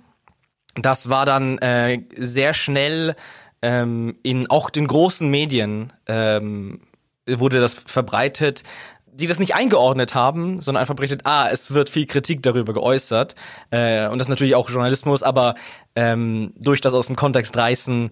[0.76, 3.15] Das war dann äh, sehr schnell
[3.62, 6.82] ähm, in auch den großen Medien ähm,
[7.28, 8.63] wurde das verbreitet,
[9.20, 13.36] die das nicht eingeordnet haben, sondern einfach berichtet, ah, es wird viel Kritik darüber geäußert.
[13.70, 15.56] Äh, und das natürlich auch Journalismus, aber
[15.96, 18.12] ähm, durch das aus dem Kontext reißen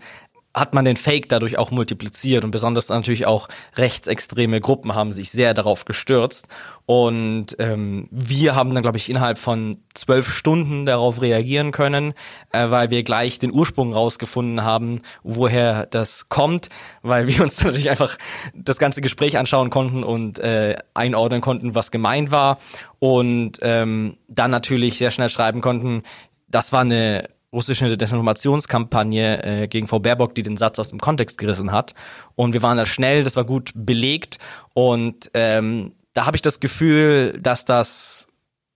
[0.57, 5.29] hat man den Fake dadurch auch multipliziert und besonders natürlich auch rechtsextreme Gruppen haben sich
[5.29, 6.47] sehr darauf gestürzt.
[6.85, 12.13] Und ähm, wir haben dann glaube ich innerhalb von zwölf Stunden darauf reagieren können,
[12.53, 16.69] äh, weil wir gleich den Ursprung rausgefunden haben, woher das kommt,
[17.03, 18.17] weil wir uns natürlich einfach
[18.55, 22.57] das ganze Gespräch anschauen konnten und äh, einordnen konnten, was gemeint war.
[22.99, 26.03] Und ähm, dann natürlich sehr schnell schreiben konnten,
[26.47, 31.37] das war eine russische Desinformationskampagne äh, gegen Frau Baerbock, die den Satz aus dem Kontext
[31.37, 31.93] gerissen hat.
[32.35, 34.37] Und wir waren da schnell, das war gut belegt.
[34.73, 38.27] Und ähm, da habe ich das Gefühl, dass das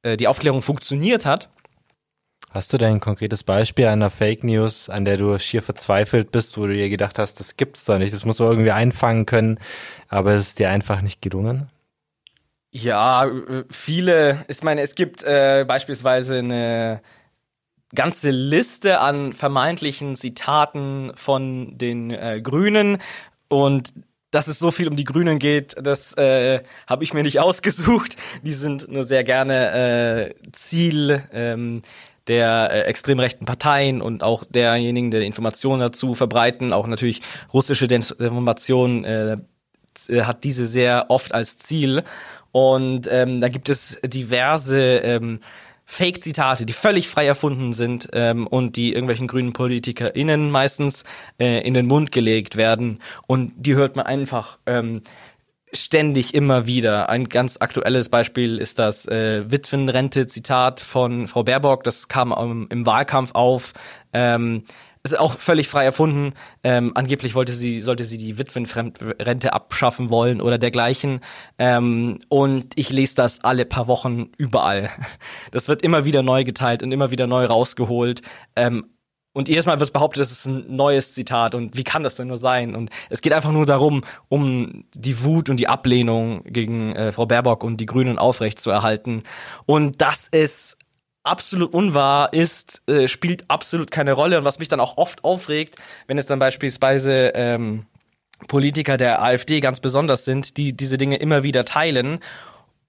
[0.03, 1.49] äh, die Aufklärung funktioniert hat.
[2.49, 6.57] Hast du denn ein konkretes Beispiel einer Fake News, an der du schier verzweifelt bist,
[6.57, 9.57] wo du dir gedacht hast, das gibt's doch nicht, das muss man irgendwie einfangen können,
[10.09, 11.69] aber es ist dir einfach nicht gelungen?
[12.71, 14.45] Ja, äh, viele.
[14.49, 17.01] Ich meine, es gibt äh, beispielsweise eine
[17.95, 22.99] ganze Liste an vermeintlichen Zitaten von den äh, Grünen
[23.47, 23.93] und
[24.31, 28.15] dass es so viel um die Grünen geht, das äh, habe ich mir nicht ausgesucht.
[28.43, 31.81] Die sind nur sehr gerne äh, Ziel ähm,
[32.27, 37.87] der äh, extrem rechten Parteien und auch derjenigen, der Informationen dazu verbreiten, auch natürlich russische
[37.87, 39.37] Desinformation äh,
[40.21, 42.03] hat diese sehr oft als Ziel.
[42.51, 45.39] Und ähm, da gibt es diverse ähm,
[45.91, 51.03] Fake-Zitate, die völlig frei erfunden sind ähm, und die irgendwelchen grünen PolitikerInnen meistens
[51.37, 52.99] äh, in den Mund gelegt werden.
[53.27, 55.01] Und die hört man einfach ähm,
[55.73, 57.09] ständig immer wieder.
[57.09, 61.83] Ein ganz aktuelles Beispiel ist das äh, Witwenrente-Zitat von Frau Baerbock.
[61.83, 63.73] Das kam ähm, im Wahlkampf auf.
[64.13, 64.63] Ähm,
[65.03, 66.33] ist auch völlig frei erfunden.
[66.63, 71.21] Ähm, angeblich wollte sie, sollte sie die Witwenrente abschaffen wollen oder dergleichen.
[71.57, 74.89] Ähm, und ich lese das alle paar Wochen überall.
[75.51, 78.21] Das wird immer wieder neu geteilt und immer wieder neu rausgeholt.
[78.55, 78.85] Ähm,
[79.33, 82.27] und jedes Mal wird behauptet, das ist ein neues Zitat und wie kann das denn
[82.27, 82.75] nur sein?
[82.75, 87.25] Und es geht einfach nur darum, um die Wut und die Ablehnung gegen äh, Frau
[87.25, 89.23] Baerbock und die Grünen aufrechtzuerhalten.
[89.65, 90.77] Und das ist
[91.23, 94.37] absolut unwahr ist, äh, spielt absolut keine Rolle.
[94.37, 95.75] Und was mich dann auch oft aufregt,
[96.07, 97.85] wenn es dann beispielsweise ähm,
[98.47, 102.19] Politiker der AfD ganz besonders sind, die diese Dinge immer wieder teilen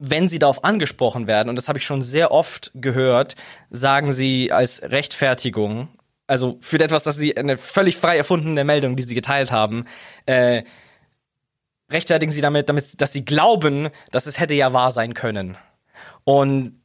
[0.04, 3.36] wenn sie darauf angesprochen werden, und das habe ich schon sehr oft gehört,
[3.70, 5.88] sagen sie als Rechtfertigung,
[6.26, 9.84] also für etwas, dass sie eine völlig frei erfundene Meldung, die sie geteilt haben,
[10.26, 10.64] äh,
[11.88, 15.56] rechtfertigen sie damit, damit, dass sie glauben, dass es hätte ja wahr sein können.
[16.24, 16.81] Und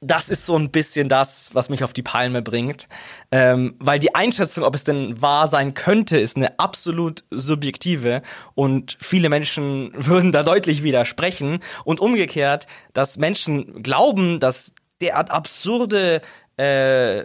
[0.00, 2.86] das ist so ein bisschen das, was mich auf die Palme bringt.
[3.30, 8.22] Ähm, weil die Einschätzung, ob es denn wahr sein könnte, ist eine absolut subjektive
[8.54, 11.60] und viele Menschen würden da deutlich widersprechen.
[11.84, 16.22] Und umgekehrt, dass Menschen glauben, dass derart absurde
[16.56, 17.24] äh,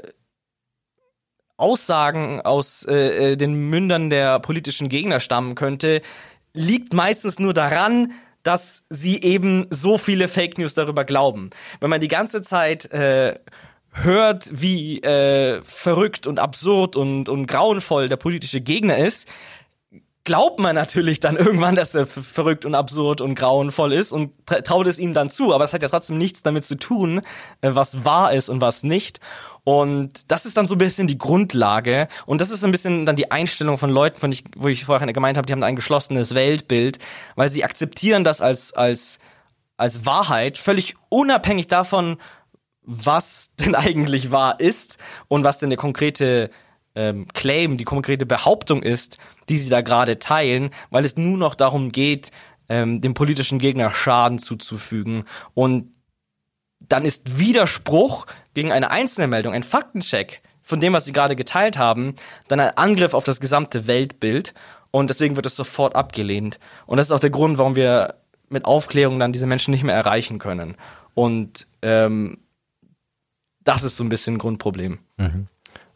[1.58, 6.02] Aussagen aus äh, äh den Mündern der politischen Gegner stammen könnte,
[6.54, 8.12] liegt meistens nur daran,
[8.46, 11.50] dass sie eben so viele Fake News darüber glauben.
[11.80, 13.40] Wenn man die ganze Zeit äh,
[13.92, 19.28] hört, wie äh, verrückt und absurd und, und grauenvoll der politische Gegner ist,
[20.26, 24.86] glaubt man natürlich dann irgendwann, dass er verrückt und absurd und grauenvoll ist und traut
[24.86, 25.52] es ihm dann zu.
[25.54, 27.22] Aber das hat ja trotzdem nichts damit zu tun,
[27.62, 29.20] äh, was wahr ist und was nicht.
[29.66, 32.08] Und das ist dann so ein bisschen die Grundlage.
[32.28, 35.12] Und das ist ein bisschen dann die Einstellung von Leuten, von ich, wo ich vorher
[35.12, 37.00] gemeint habe, die haben ein geschlossenes Weltbild,
[37.36, 39.18] weil sie akzeptieren das als, als,
[39.76, 42.18] als Wahrheit, völlig unabhängig davon,
[42.84, 45.00] was denn eigentlich wahr ist
[45.30, 46.52] und was denn der konkrete
[46.94, 49.18] ähm, Claim, die konkrete Behauptung ist,
[49.50, 52.30] die sie da gerade teilen, weil es nur noch darum geht,
[52.70, 55.26] ähm, dem politischen Gegner Schaden zuzufügen.
[55.56, 55.95] Und
[56.90, 61.78] dann ist Widerspruch gegen eine einzelne Meldung, ein Faktencheck von dem, was sie gerade geteilt
[61.78, 62.16] haben,
[62.48, 64.54] dann ein Angriff auf das gesamte Weltbild
[64.92, 66.60] und deswegen wird es sofort abgelehnt.
[66.86, 68.16] Und das ist auch der Grund, warum wir
[68.50, 70.76] mit Aufklärung dann diese Menschen nicht mehr erreichen können.
[71.14, 72.40] Und ähm,
[73.64, 75.00] das ist so ein bisschen ein Grundproblem.
[75.18, 75.48] Mhm.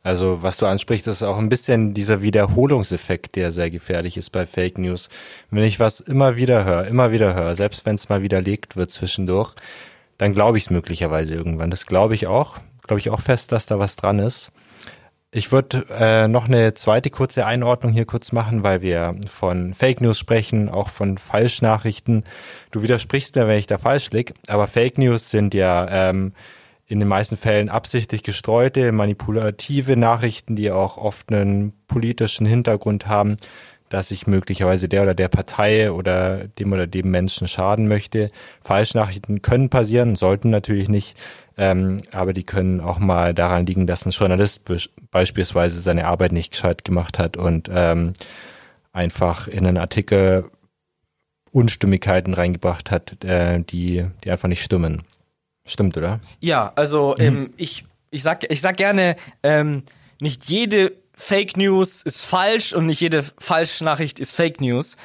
[0.01, 4.45] Also was du ansprichst, ist auch ein bisschen dieser Wiederholungseffekt, der sehr gefährlich ist bei
[4.45, 5.09] Fake News.
[5.51, 8.91] Wenn ich was immer wieder höre, immer wieder höre, selbst wenn es mal widerlegt wird
[8.91, 9.55] zwischendurch,
[10.19, 11.71] dann glaube ich es möglicherweise irgendwann.
[11.71, 12.57] Das glaube ich auch.
[12.85, 14.51] Glaube ich auch fest, dass da was dran ist.
[15.31, 20.01] Ich würde äh, noch eine zweite kurze Einordnung hier kurz machen, weil wir von Fake
[20.01, 22.23] News sprechen, auch von Falschnachrichten.
[22.71, 26.33] Du widersprichst mir, wenn ich da falsch lieg, aber Fake News sind ja ähm,
[26.87, 33.37] in den meisten Fällen absichtlich gestreute, manipulative Nachrichten, die auch oft einen politischen Hintergrund haben
[33.89, 38.31] dass ich möglicherweise der oder der Partei oder dem oder dem Menschen schaden möchte.
[38.61, 41.17] Falschnachrichten können passieren, sollten natürlich nicht,
[41.57, 44.63] ähm, aber die können auch mal daran liegen, dass ein Journalist
[45.11, 48.13] beispielsweise seine Arbeit nicht gescheit gemacht hat und ähm,
[48.93, 50.49] einfach in einen Artikel
[51.51, 55.03] Unstimmigkeiten reingebracht hat, äh, die, die einfach nicht stimmen.
[55.65, 56.19] Stimmt, oder?
[56.39, 57.23] Ja, also mhm.
[57.25, 59.83] ähm, ich, ich, sag, ich sag gerne, ähm,
[60.21, 64.95] nicht jede Fake News ist falsch und nicht jede Falschnachricht ist Fake News.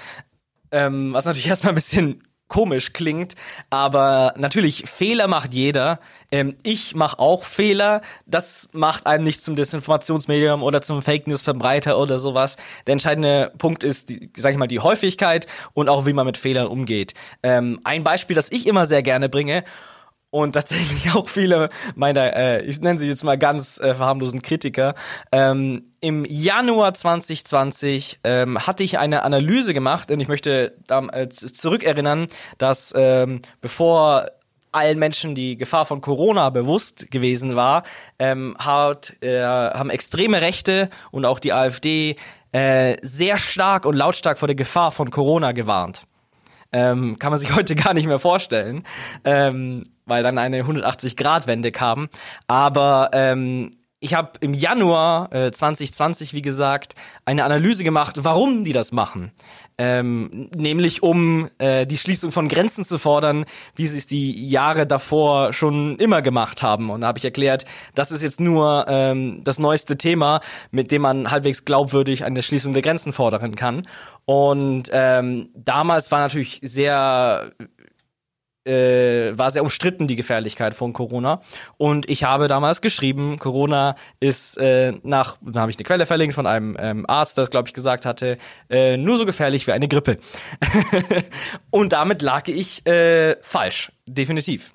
[0.71, 3.35] Ähm, was natürlich erstmal ein bisschen komisch klingt,
[3.69, 5.99] aber natürlich Fehler macht jeder.
[6.31, 8.01] Ähm, ich mache auch Fehler.
[8.27, 12.57] Das macht einem nicht zum Desinformationsmedium oder zum Fake News Verbreiter oder sowas.
[12.87, 16.39] Der entscheidende Punkt ist, die, sag ich mal, die Häufigkeit und auch wie man mit
[16.39, 17.15] Fehlern umgeht.
[17.43, 19.65] Ähm, ein Beispiel, das ich immer sehr gerne bringe
[20.35, 24.95] und tatsächlich auch viele meiner, äh, ich nenne sie jetzt mal ganz äh, verharmlosen Kritiker.
[25.31, 32.27] Ähm, Im Januar 2020 ähm, hatte ich eine Analyse gemacht, und ich möchte äh, zurückerinnern,
[32.59, 34.27] dass ähm, bevor
[34.73, 37.85] allen Menschen die Gefahr von Corona bewusst gewesen war,
[38.19, 42.17] ähm, hat, äh, haben extreme Rechte und auch die AfD
[42.51, 46.03] äh, sehr stark und lautstark vor der Gefahr von Corona gewarnt.
[46.73, 48.83] Ähm, kann man sich heute gar nicht mehr vorstellen,
[49.25, 52.09] ähm, weil dann eine 180-Grad-Wende kam.
[52.47, 53.73] Aber ähm,
[54.05, 59.33] ich habe im Januar äh, 2020, wie gesagt, eine Analyse gemacht, warum die das machen.
[59.79, 64.87] Ähm, nämlich um äh, die Schließung von Grenzen zu fordern, wie sie es die Jahre
[64.87, 66.91] davor schon immer gemacht haben.
[66.91, 67.65] Und da habe ich erklärt,
[67.95, 72.75] das ist jetzt nur ähm, das neueste Thema, mit dem man halbwegs glaubwürdig eine Schließung
[72.75, 73.83] der Grenzen fordern kann.
[74.27, 77.53] Und ähm, damals war natürlich sehr
[78.65, 81.41] äh, war sehr umstritten, die Gefährlichkeit von Corona.
[81.77, 86.35] Und ich habe damals geschrieben, Corona ist äh, nach, da habe ich eine Quelle verlinkt
[86.35, 88.39] von einem ähm, Arzt, der es, glaube ich, gesagt hatte,
[88.71, 90.19] äh, nur so gefährlich wie eine Grippe.
[91.71, 94.73] und damit lag ich äh, falsch, definitiv.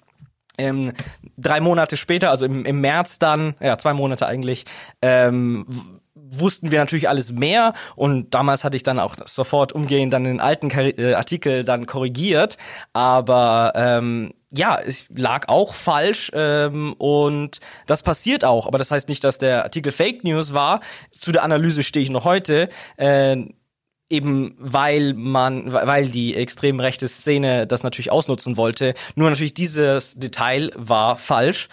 [0.57, 0.91] Ähm,
[1.37, 4.65] drei Monate später, also im, im März dann, ja, zwei Monate eigentlich,
[5.01, 5.65] ähm,
[6.31, 10.39] wussten wir natürlich alles mehr und damals hatte ich dann auch sofort umgehend dann den
[10.39, 12.57] alten äh, Artikel dann korrigiert,
[12.93, 19.09] aber ähm, ja, es lag auch falsch ähm, und das passiert auch, aber das heißt
[19.09, 20.79] nicht, dass der Artikel Fake News war.
[21.11, 22.69] Zu der Analyse stehe ich noch heute.
[22.97, 23.45] Äh,
[24.09, 28.95] eben weil man, weil die extrem rechte Szene das natürlich ausnutzen wollte.
[29.15, 31.69] Nur natürlich dieses Detail war falsch.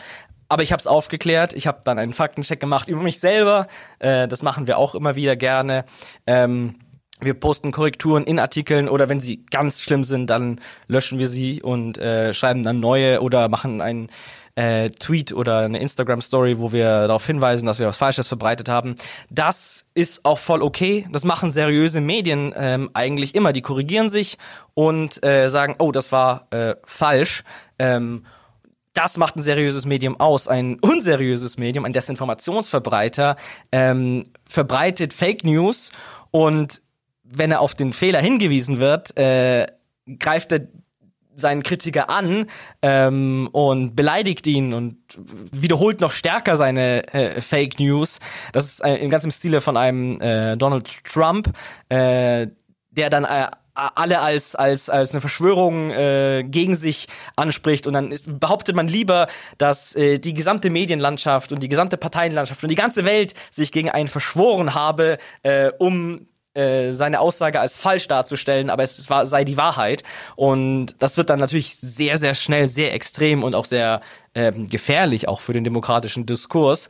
[0.49, 1.53] Aber ich habe es aufgeklärt.
[1.53, 3.67] Ich habe dann einen Faktencheck gemacht über mich selber.
[3.99, 5.85] Äh, das machen wir auch immer wieder gerne.
[6.27, 6.77] Ähm,
[7.21, 11.63] wir posten Korrekturen in Artikeln oder wenn sie ganz schlimm sind, dann löschen wir sie
[11.63, 14.11] und äh, schreiben dann neue oder machen einen
[14.55, 18.97] äh, Tweet oder eine Instagram-Story, wo wir darauf hinweisen, dass wir was Falsches verbreitet haben.
[19.31, 21.07] Das ist auch voll okay.
[21.13, 23.53] Das machen seriöse Medien ähm, eigentlich immer.
[23.53, 24.39] Die korrigieren sich
[24.75, 27.45] und äh, sagen, oh, das war äh, falsch.
[27.79, 28.25] Ähm,
[28.97, 30.49] das macht ein seriöses Medium aus.
[30.49, 33.37] Ein unseriöses Medium, ein Desinformationsverbreiter,
[33.71, 35.93] ähm, verbreitet Fake News
[36.31, 36.83] und
[37.23, 39.67] wenn er auf den Fehler hingewiesen wird, äh,
[40.19, 40.69] greift er
[41.35, 42.47] seinen Kritiker an
[42.81, 44.97] ähm, und beleidigt ihn und
[45.53, 48.21] wiederholt noch stärker seine äh, Fake News.
[48.53, 51.53] Das ist äh, im Stile von einem äh, Donald Trump,
[51.91, 52.47] äh,
[52.91, 58.11] der dann äh, alle als als als eine Verschwörung äh, gegen sich anspricht und dann
[58.11, 62.77] ist, behauptet man lieber, dass äh, die gesamte Medienlandschaft und die gesamte Parteienlandschaft und die
[62.77, 68.71] ganze Welt sich gegen einen verschworen habe, äh, um äh, seine Aussage als falsch darzustellen,
[68.71, 70.03] aber es war, sei die Wahrheit.
[70.37, 74.01] Und das wird dann natürlich sehr, sehr schnell, sehr extrem und auch sehr
[74.35, 76.89] ähm, gefährlich, auch für den demokratischen Diskurs.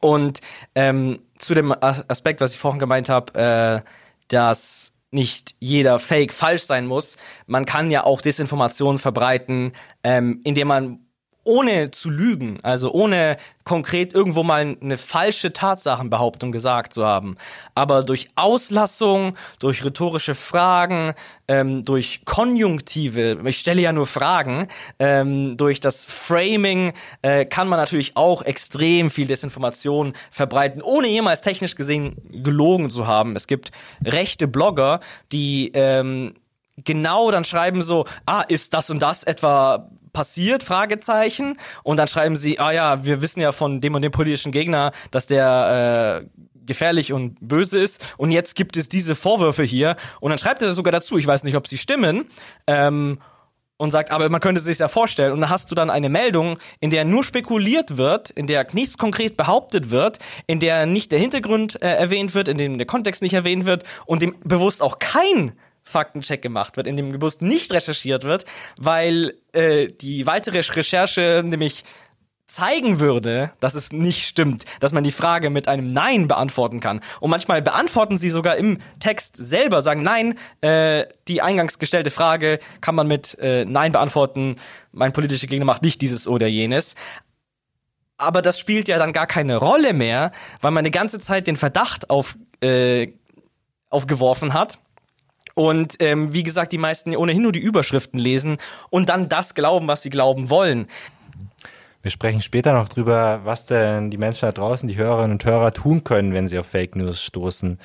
[0.00, 0.40] Und
[0.74, 3.90] ähm, zu dem Aspekt, was ich vorhin gemeint habe, äh,
[4.28, 7.16] dass nicht jeder Fake falsch sein muss.
[7.46, 9.72] Man kann ja auch Desinformation verbreiten,
[10.04, 11.05] ähm, indem man
[11.46, 17.36] ohne zu lügen, also ohne konkret irgendwo mal eine falsche Tatsachenbehauptung gesagt zu haben,
[17.74, 21.14] aber durch Auslassung, durch rhetorische Fragen,
[21.48, 27.78] ähm, durch Konjunktive, ich stelle ja nur Fragen, ähm, durch das Framing äh, kann man
[27.78, 33.36] natürlich auch extrem viel Desinformation verbreiten, ohne jemals technisch gesehen gelogen zu haben.
[33.36, 33.70] Es gibt
[34.04, 35.00] rechte Blogger,
[35.32, 36.34] die ähm,
[36.84, 40.62] genau dann schreiben so, ah, ist das und das etwa passiert?
[40.62, 41.58] Fragezeichen.
[41.82, 44.92] Und dann schreiben sie, ah ja, wir wissen ja von dem und dem politischen Gegner,
[45.10, 48.02] dass der äh, gefährlich und böse ist.
[48.16, 49.96] Und jetzt gibt es diese Vorwürfe hier.
[50.20, 52.24] Und dann schreibt er sogar dazu, ich weiß nicht, ob sie stimmen.
[52.66, 53.18] Ähm,
[53.78, 55.32] und sagt, aber man könnte sich ja vorstellen.
[55.32, 58.96] Und dann hast du dann eine Meldung, in der nur spekuliert wird, in der nichts
[58.96, 63.20] konkret behauptet wird, in der nicht der Hintergrund äh, erwähnt wird, in dem der Kontext
[63.20, 65.52] nicht erwähnt wird und dem bewusst auch kein
[65.86, 68.44] Faktencheck gemacht wird, in dem bewusst nicht recherchiert wird,
[68.76, 71.84] weil äh, die weitere Recherche nämlich
[72.48, 77.00] zeigen würde, dass es nicht stimmt, dass man die Frage mit einem Nein beantworten kann.
[77.20, 82.58] Und manchmal beantworten sie sogar im Text selber, sagen Nein, äh, die eingangs gestellte Frage
[82.80, 84.56] kann man mit äh, Nein beantworten,
[84.92, 86.94] mein politischer Gegner macht nicht dieses oder jenes.
[88.16, 91.56] Aber das spielt ja dann gar keine Rolle mehr, weil man die ganze Zeit den
[91.56, 93.12] Verdacht auf, äh,
[93.90, 94.78] aufgeworfen hat
[95.58, 98.58] Und ähm, wie gesagt, die meisten ohnehin nur die Überschriften lesen
[98.90, 100.86] und dann das glauben, was sie glauben wollen.
[102.02, 105.72] Wir sprechen später noch drüber, was denn die Menschen da draußen, die Hörerinnen und Hörer
[105.72, 107.78] tun können, wenn sie auf Fake News stoßen.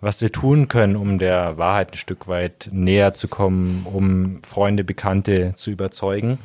[0.00, 4.84] Was sie tun können, um der Wahrheit ein Stück weit näher zu kommen, um Freunde,
[4.84, 6.38] Bekannte zu überzeugen.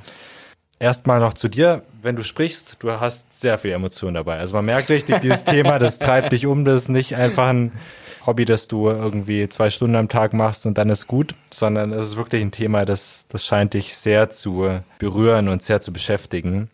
[0.80, 4.40] Erstmal noch zu dir, wenn du sprichst, du hast sehr viel Emotion dabei.
[4.40, 7.72] Also man merkt richtig, dieses Thema, das treibt dich um, das ist nicht einfach ein
[8.26, 12.08] Hobby, das du irgendwie zwei Stunden am Tag machst und dann ist gut, sondern es
[12.08, 16.70] ist wirklich ein Thema, das, das scheint dich sehr zu berühren und sehr zu beschäftigen.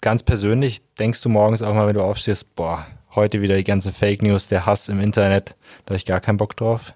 [0.00, 3.92] Ganz persönlich denkst du morgens auch mal, wenn du aufstehst, boah, heute wieder die ganze
[3.92, 6.94] Fake News, der Hass im Internet, da habe ich gar keinen Bock drauf.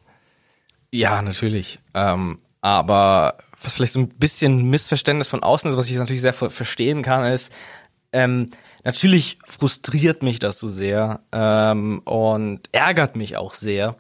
[0.91, 1.81] Ja, natürlich.
[1.95, 6.33] Ähm, aber was vielleicht so ein bisschen Missverständnis von außen ist, was ich natürlich sehr
[6.33, 7.53] verstehen kann, ist,
[8.13, 8.51] ähm,
[8.85, 13.97] natürlich frustriert mich das so sehr ähm, und ärgert mich auch sehr.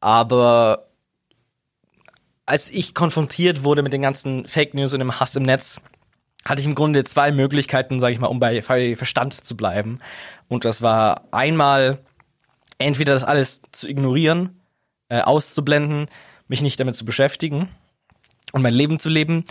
[0.00, 0.88] Aber
[2.46, 5.80] als ich konfrontiert wurde mit den ganzen Fake News und dem Hass im Netz,
[6.44, 10.00] hatte ich im Grunde zwei Möglichkeiten, sage ich mal, um bei Verstand zu bleiben.
[10.48, 12.00] Und das war einmal
[12.78, 14.60] entweder das alles zu ignorieren,
[15.08, 16.06] äh, auszublenden,
[16.48, 17.68] mich nicht damit zu beschäftigen
[18.52, 19.44] und mein Leben zu leben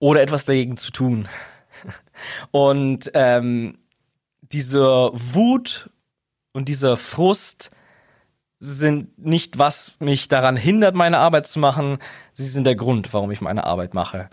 [0.00, 1.28] oder etwas dagegen zu tun.
[2.50, 3.78] Und ähm,
[4.40, 5.90] diese Wut
[6.52, 7.70] und dieser Frust
[8.60, 11.98] sind nicht, was mich daran hindert, meine Arbeit zu machen.
[12.32, 14.28] Sie sind der Grund, warum ich meine Arbeit mache.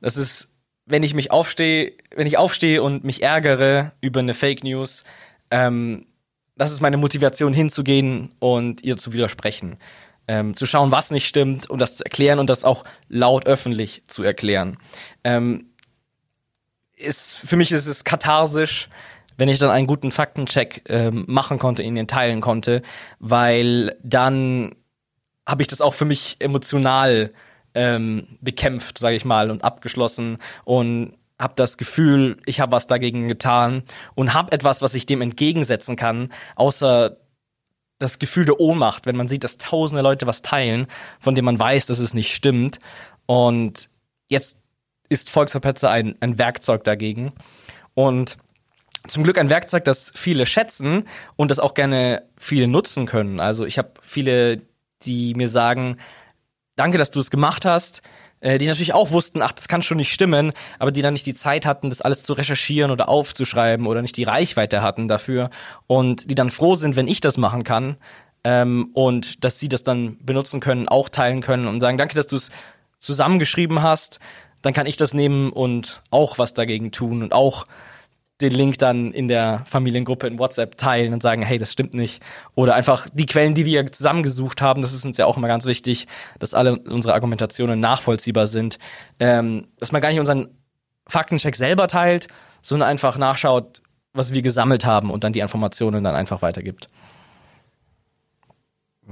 [0.00, 0.48] Das ist,
[0.86, 5.04] wenn ich mich aufstehe, wenn ich aufstehe und mich ärgere über eine Fake News,
[5.50, 6.06] ähm,
[6.56, 9.78] das ist meine Motivation hinzugehen und ihr zu widersprechen.
[10.28, 14.02] Ähm, zu schauen, was nicht stimmt und das zu erklären und das auch laut öffentlich
[14.06, 14.76] zu erklären.
[15.24, 15.69] Ähm,
[17.00, 18.88] ist, für mich ist es katharsisch,
[19.36, 22.82] wenn ich dann einen guten Faktencheck ähm, machen konnte, ihn teilen konnte,
[23.18, 24.76] weil dann
[25.48, 27.32] habe ich das auch für mich emotional
[27.74, 33.26] ähm, bekämpft, sage ich mal, und abgeschlossen und habe das Gefühl, ich habe was dagegen
[33.26, 33.82] getan
[34.14, 37.16] und habe etwas, was ich dem entgegensetzen kann, außer
[37.98, 40.86] das Gefühl der Ohnmacht, wenn man sieht, dass tausende Leute was teilen,
[41.18, 42.78] von dem man weiß, dass es nicht stimmt.
[43.26, 43.88] Und
[44.28, 44.59] jetzt
[45.10, 47.34] ist Volksverpetzer ein, ein Werkzeug dagegen.
[47.94, 48.38] Und
[49.08, 51.04] zum Glück ein Werkzeug, das viele schätzen
[51.36, 53.40] und das auch gerne viele nutzen können.
[53.40, 54.62] Also ich habe viele,
[55.04, 55.96] die mir sagen,
[56.76, 58.02] danke, dass du es gemacht hast,
[58.40, 61.26] äh, die natürlich auch wussten, ach, das kann schon nicht stimmen, aber die dann nicht
[61.26, 65.50] die Zeit hatten, das alles zu recherchieren oder aufzuschreiben oder nicht die Reichweite hatten dafür
[65.86, 67.96] und die dann froh sind, wenn ich das machen kann
[68.44, 72.26] ähm, und dass sie das dann benutzen können, auch teilen können und sagen, danke, dass
[72.26, 72.50] du es
[72.98, 74.20] zusammengeschrieben hast
[74.62, 77.64] dann kann ich das nehmen und auch was dagegen tun und auch
[78.40, 82.22] den Link dann in der Familiengruppe in WhatsApp teilen und sagen, hey, das stimmt nicht.
[82.54, 85.66] Oder einfach die Quellen, die wir zusammengesucht haben, das ist uns ja auch immer ganz
[85.66, 86.06] wichtig,
[86.38, 88.78] dass alle unsere Argumentationen nachvollziehbar sind.
[89.18, 90.48] Ähm, dass man gar nicht unseren
[91.06, 92.28] Faktencheck selber teilt,
[92.62, 93.82] sondern einfach nachschaut,
[94.12, 96.88] was wir gesammelt haben und dann die Informationen dann einfach weitergibt.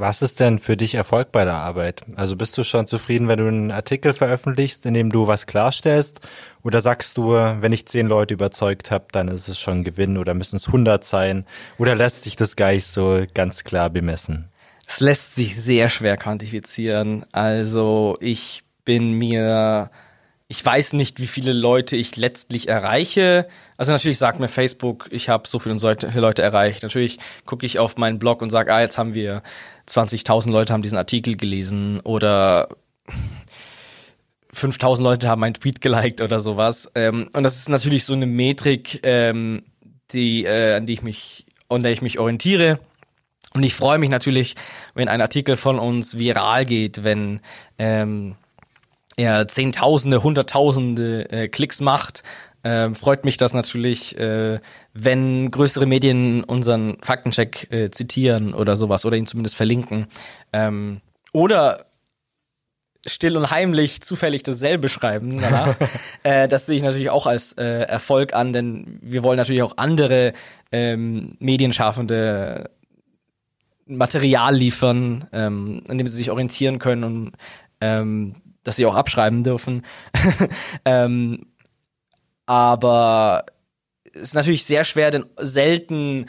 [0.01, 2.03] Was ist denn für dich Erfolg bei der Arbeit?
[2.14, 6.20] Also bist du schon zufrieden, wenn du einen Artikel veröffentlichst, in dem du was klarstellst?
[6.62, 10.34] Oder sagst du, wenn ich zehn Leute überzeugt habe, dann ist es schon Gewinn oder
[10.34, 11.46] müssen es hundert sein?
[11.78, 14.44] Oder lässt sich das gar nicht so ganz klar bemessen?
[14.86, 17.26] Es lässt sich sehr schwer quantifizieren.
[17.32, 19.90] Also ich bin mir
[20.51, 23.46] ich weiß nicht, wie viele Leute ich letztlich erreiche.
[23.76, 26.82] Also natürlich sagt mir Facebook, ich habe so viele Leute erreicht.
[26.82, 29.42] Natürlich gucke ich auf meinen Blog und sage, ah, jetzt haben wir
[29.86, 32.68] 20.000 Leute haben diesen Artikel gelesen oder
[34.55, 36.90] 5000 Leute haben meinen Tweet geliked oder sowas.
[36.94, 39.64] Ähm, und das ist natürlich so eine Metrik, ähm,
[40.12, 42.80] die, äh, an die ich mich, an der ich mich orientiere.
[43.53, 44.57] Und ich freue mich natürlich,
[44.94, 47.40] wenn ein Artikel von uns viral geht, wenn
[47.78, 48.36] ähm,
[49.18, 52.22] er Zehntausende, Hunderttausende äh, Klicks macht,
[52.62, 54.60] äh, freut mich das natürlich, äh,
[54.94, 60.06] wenn größere Medien unseren Faktencheck äh, zitieren oder sowas oder ihn zumindest verlinken.
[60.52, 61.00] Ähm,
[61.32, 61.86] oder
[63.06, 65.74] still und heimlich zufällig dasselbe schreiben danach.
[66.22, 69.76] äh, das sehe ich natürlich auch als äh, Erfolg an, denn wir wollen natürlich auch
[69.76, 70.32] andere
[70.70, 72.70] ähm, Medienschaffende
[73.86, 77.32] Material liefern, ähm, an dem sie sich orientieren können und
[77.80, 78.34] ähm,
[78.68, 79.82] dass sie auch abschreiben dürfen.
[80.84, 81.46] ähm,
[82.44, 83.46] aber
[84.12, 86.26] es ist natürlich sehr schwer, denn selten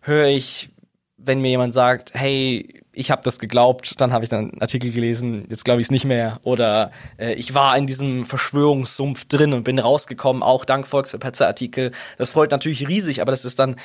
[0.00, 0.70] höre ich,
[1.18, 4.90] wenn mir jemand sagt, hey, ich habe das geglaubt, dann habe ich dann einen Artikel
[4.90, 6.40] gelesen, jetzt glaube ich es nicht mehr.
[6.44, 11.92] Oder äh, ich war in diesem Verschwörungssumpf drin und bin rausgekommen, auch dank Volksverpetzer-Artikel.
[12.16, 13.76] Das freut natürlich riesig, aber das ist dann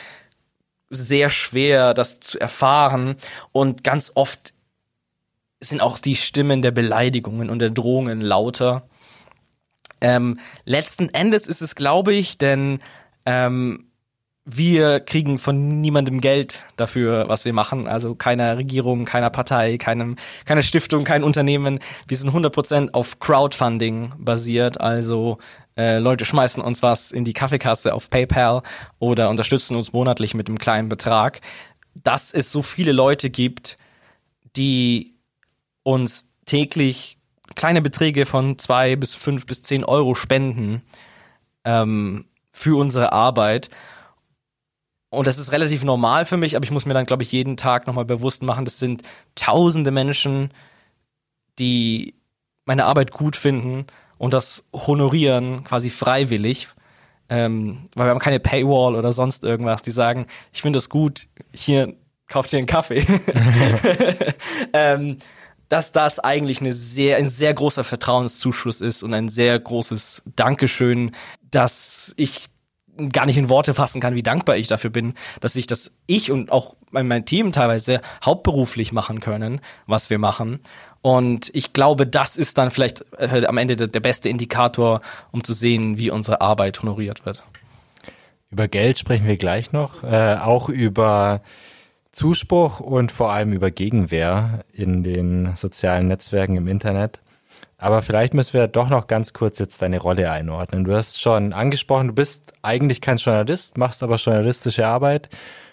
[0.89, 3.17] sehr schwer, das zu erfahren.
[3.51, 4.53] Und ganz oft
[5.59, 8.87] sind auch die Stimmen der Beleidigungen und der Drohungen lauter.
[10.01, 12.79] Ähm, letzten Endes ist es, glaube ich, denn
[13.25, 13.87] ähm,
[14.49, 17.85] wir kriegen von niemandem Geld dafür, was wir machen.
[17.85, 21.79] Also keiner Regierung, keiner Partei, keinem, keiner Stiftung, kein Unternehmen.
[22.07, 24.79] Wir sind 100% auf Crowdfunding basiert.
[24.79, 25.39] Also
[25.75, 28.61] äh, Leute schmeißen uns was in die Kaffeekasse auf PayPal
[28.99, 31.41] oder unterstützen uns monatlich mit einem kleinen Betrag.
[31.95, 33.75] Dass es so viele Leute gibt,
[34.55, 35.16] die
[35.87, 37.17] uns täglich
[37.55, 40.81] kleine Beträge von zwei bis fünf bis zehn Euro spenden
[41.63, 43.69] ähm, für unsere Arbeit
[45.09, 47.55] und das ist relativ normal für mich, aber ich muss mir dann, glaube ich, jeden
[47.55, 49.03] Tag nochmal bewusst machen, das sind
[49.35, 50.51] tausende Menschen,
[51.59, 52.15] die
[52.65, 53.85] meine Arbeit gut finden
[54.17, 56.67] und das honorieren quasi freiwillig.
[57.29, 61.27] Ähm, weil wir haben keine Paywall oder sonst irgendwas, die sagen, ich finde das gut,
[61.53, 61.93] hier
[62.27, 63.05] kauft ihr einen Kaffee.
[64.73, 65.17] ähm,
[65.69, 71.11] dass das eigentlich eine sehr, ein sehr großer Vertrauenszuschuss ist und ein sehr großes Dankeschön,
[71.51, 72.49] dass ich
[73.11, 76.31] gar nicht in Worte fassen kann, wie dankbar ich dafür bin, dass ich das ich
[76.31, 80.59] und auch mein Team teilweise hauptberuflich machen können, was wir machen.
[81.01, 85.01] Und ich glaube, das ist dann vielleicht äh, am Ende der, beste Indikator,
[85.31, 87.43] um zu sehen, wie unsere Arbeit honoriert wird.
[88.49, 91.41] Über Geld sprechen wir gleich noch, äh, auch über
[92.11, 97.19] Zuspruch und vor allem über Gegenwehr in den sozialen Netzwerken im Internet.
[97.77, 100.83] Aber vielleicht müssen wir doch noch ganz kurz jetzt deine Rolle einordnen.
[100.83, 105.29] Du hast schon angesprochen, du bist eigentlich kein Journalist, machst aber journalistische Arbeit.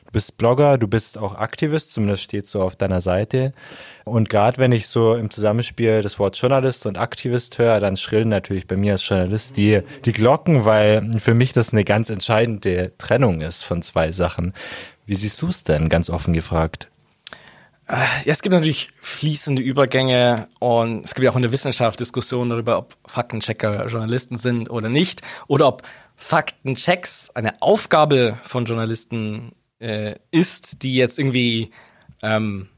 [0.07, 3.55] Du bist Blogger, du bist auch Aktivist, zumindest steht so auf deiner Seite.
[4.05, 8.29] Und gerade wenn ich so im Zusammenspiel das Wort Journalist und Aktivist höre, dann schrillen
[8.29, 12.93] natürlich bei mir als Journalist die, die Glocken, weil für mich das eine ganz entscheidende
[12.99, 14.53] Trennung ist von zwei Sachen.
[15.07, 16.89] Wie siehst du es denn, ganz offen gefragt?
[17.89, 22.51] Ja, es gibt natürlich fließende Übergänge und es gibt ja auch in der Wissenschaft Diskussionen
[22.51, 25.83] darüber, ob Faktenchecker Journalisten sind oder nicht oder ob
[26.17, 31.73] Faktenchecks eine Aufgabe von Journalisten äh, ist, die jetzt irgendwie
[32.23, 32.71] ähm,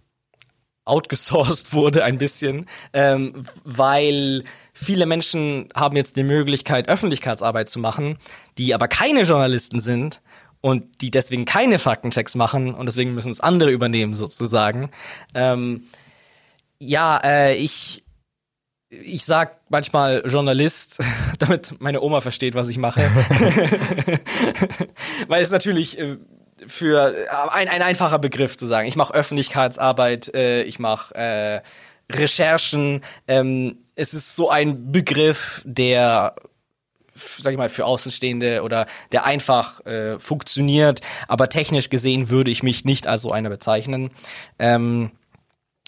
[0.84, 8.18] outgesourced wurde ein bisschen, ähm, weil viele Menschen haben jetzt die Möglichkeit, Öffentlichkeitsarbeit zu machen,
[8.58, 10.20] die aber keine Journalisten sind
[10.60, 14.90] und die deswegen keine Faktenchecks machen und deswegen müssen es andere übernehmen sozusagen.
[15.34, 15.84] Ähm,
[16.78, 18.02] ja, äh, ich
[18.88, 21.00] ich sag manchmal Journalist,
[21.38, 23.00] damit meine Oma versteht, was ich mache.
[25.28, 26.18] Weil es natürlich äh,
[26.66, 28.88] für äh, ein, ein einfacher Begriff zu sagen.
[28.88, 31.60] Ich mache Öffentlichkeitsarbeit, äh, ich mache äh,
[32.10, 33.02] Recherchen.
[33.26, 36.36] Ähm, es ist so ein Begriff, der
[37.38, 41.00] sag ich mal, für Außenstehende oder der einfach äh, funktioniert.
[41.28, 44.10] Aber technisch gesehen würde ich mich nicht als so einer bezeichnen.
[44.58, 45.12] Ähm,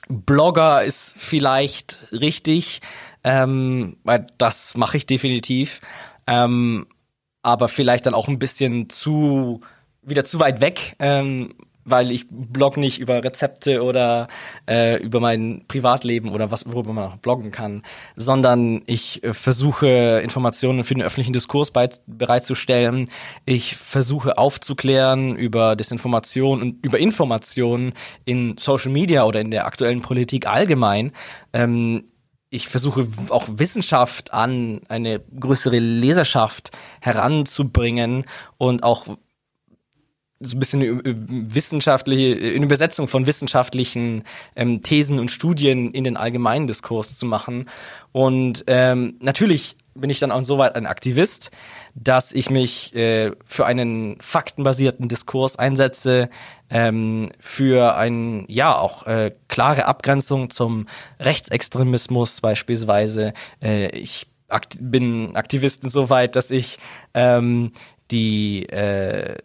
[0.09, 2.81] Blogger ist vielleicht richtig,
[3.25, 3.99] ähm,
[4.39, 5.81] das mache ich definitiv.
[6.27, 6.87] Ähm,
[7.43, 9.61] aber vielleicht dann auch ein bisschen zu
[10.03, 11.55] wieder zu weit weg, ähm,
[11.91, 14.29] weil ich blog nicht über Rezepte oder
[14.69, 17.83] äh, über mein Privatleben oder was, worüber man auch bloggen kann,
[18.17, 21.73] sondern ich äh, versuche Informationen für den öffentlichen Diskurs
[22.07, 23.09] bereitzustellen.
[23.45, 30.03] Ich versuche aufzuklären über Desinformation und über Informationen in Social Media oder in der aktuellen
[30.03, 31.13] Politik allgemein.
[31.53, 32.05] Ähm,
[32.51, 36.71] ich versuche auch Wissenschaft an eine größere Leserschaft
[37.01, 38.25] heranzubringen
[38.57, 39.07] und auch
[40.41, 44.23] so ein bisschen eine wissenschaftliche, eine Übersetzung von wissenschaftlichen
[44.55, 47.69] ähm, Thesen und Studien in den allgemeinen Diskurs zu machen.
[48.13, 51.51] Und ähm, natürlich bin ich dann auch insoweit ein Aktivist,
[51.95, 56.31] dass ich mich äh, für einen faktenbasierten Diskurs einsetze,
[56.71, 60.87] ähm, für ein ja auch äh, klare Abgrenzung zum
[61.19, 63.33] Rechtsextremismus beispielsweise.
[63.61, 66.79] Äh, ich akt bin Aktivist insoweit, dass ich
[67.15, 67.73] ähm,
[68.11, 69.37] die äh,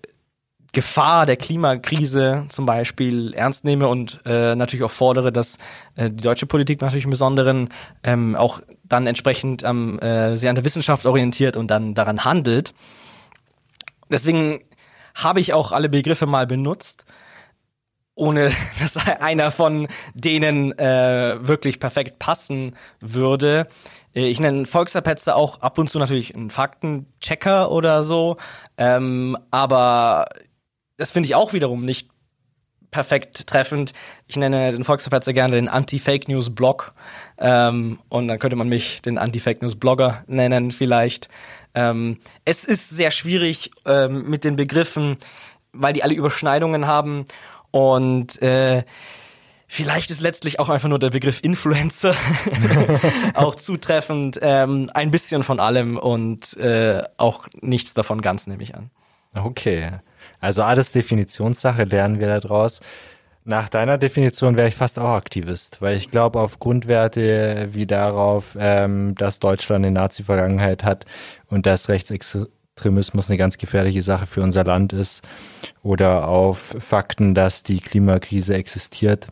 [0.74, 5.59] Gefahr der Klimakrise zum Beispiel ernst nehme und äh, natürlich auch fordere, dass
[5.95, 7.69] äh, die deutsche Politik natürlich im Besonderen
[8.03, 12.74] ähm, auch dann entsprechend ähm, äh, sich an der Wissenschaft orientiert und dann daran handelt.
[14.09, 14.63] Deswegen
[15.13, 17.05] habe ich auch alle Begriffe mal benutzt,
[18.15, 23.67] ohne dass einer von denen äh, wirklich perfekt passen würde.
[24.15, 28.38] Äh, ich nenne Volksverpetzer auch ab und zu natürlich einen Faktenchecker oder so,
[28.80, 30.26] ähm, aber
[30.98, 32.10] das finde ich auch wiederum nicht
[32.91, 33.91] perfekt treffend.
[34.28, 36.94] Ich nenne den Volksverpetzer gerne den Anti-Fake News Blog.
[37.38, 41.28] Ähm, und dann könnte man mich den Anti-Fake News Blogger nennen, vielleicht.
[41.74, 45.18] Ähm, es ist sehr schwierig ähm, mit den Begriffen,
[45.74, 47.26] weil die alle Überschneidungen haben.
[47.72, 48.84] Und äh,
[49.76, 52.14] Vielleicht ist letztlich auch einfach nur der Begriff Influencer
[53.34, 54.38] auch zutreffend.
[54.39, 58.91] Ähm, ein bisschen von allem und äh, auch nichts davon ganz, nehme ich an.
[59.34, 59.94] Okay.
[60.44, 62.82] Also alles Definitionssache lernen wir daraus.
[63.46, 68.58] Nach deiner Definition wäre ich fast auch Aktivist, weil ich glaube, auf Grundwerte wie darauf,
[68.60, 71.06] ähm, dass Deutschland eine Nazi-Vergangenheit hat
[71.48, 75.26] und dass Rechtsextremismus eine ganz gefährliche Sache für unser Land ist,
[75.82, 79.28] oder auf Fakten, dass die Klimakrise existiert,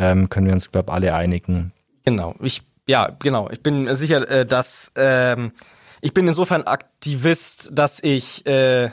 [0.00, 1.72] ähm, können wir uns, glaube ich, alle einigen.
[2.04, 2.34] Genau.
[2.40, 3.48] Ich, ja, genau.
[3.50, 5.52] Ich bin sicher, äh, dass ähm,
[6.00, 8.90] ich bin insofern Aktivist, dass ich äh,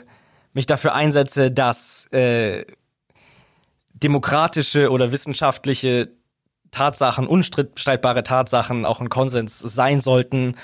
[0.54, 2.64] mich dafür einsetze, dass äh,
[3.92, 6.10] demokratische oder wissenschaftliche
[6.70, 10.56] Tatsachen, unstreitbare Tatsachen auch ein Konsens sein sollten,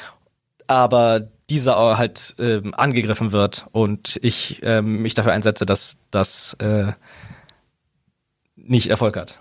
[0.66, 6.92] aber dieser halt äh, angegriffen wird und ich äh, mich dafür einsetze, dass das äh,
[8.56, 9.40] nicht Erfolg hat.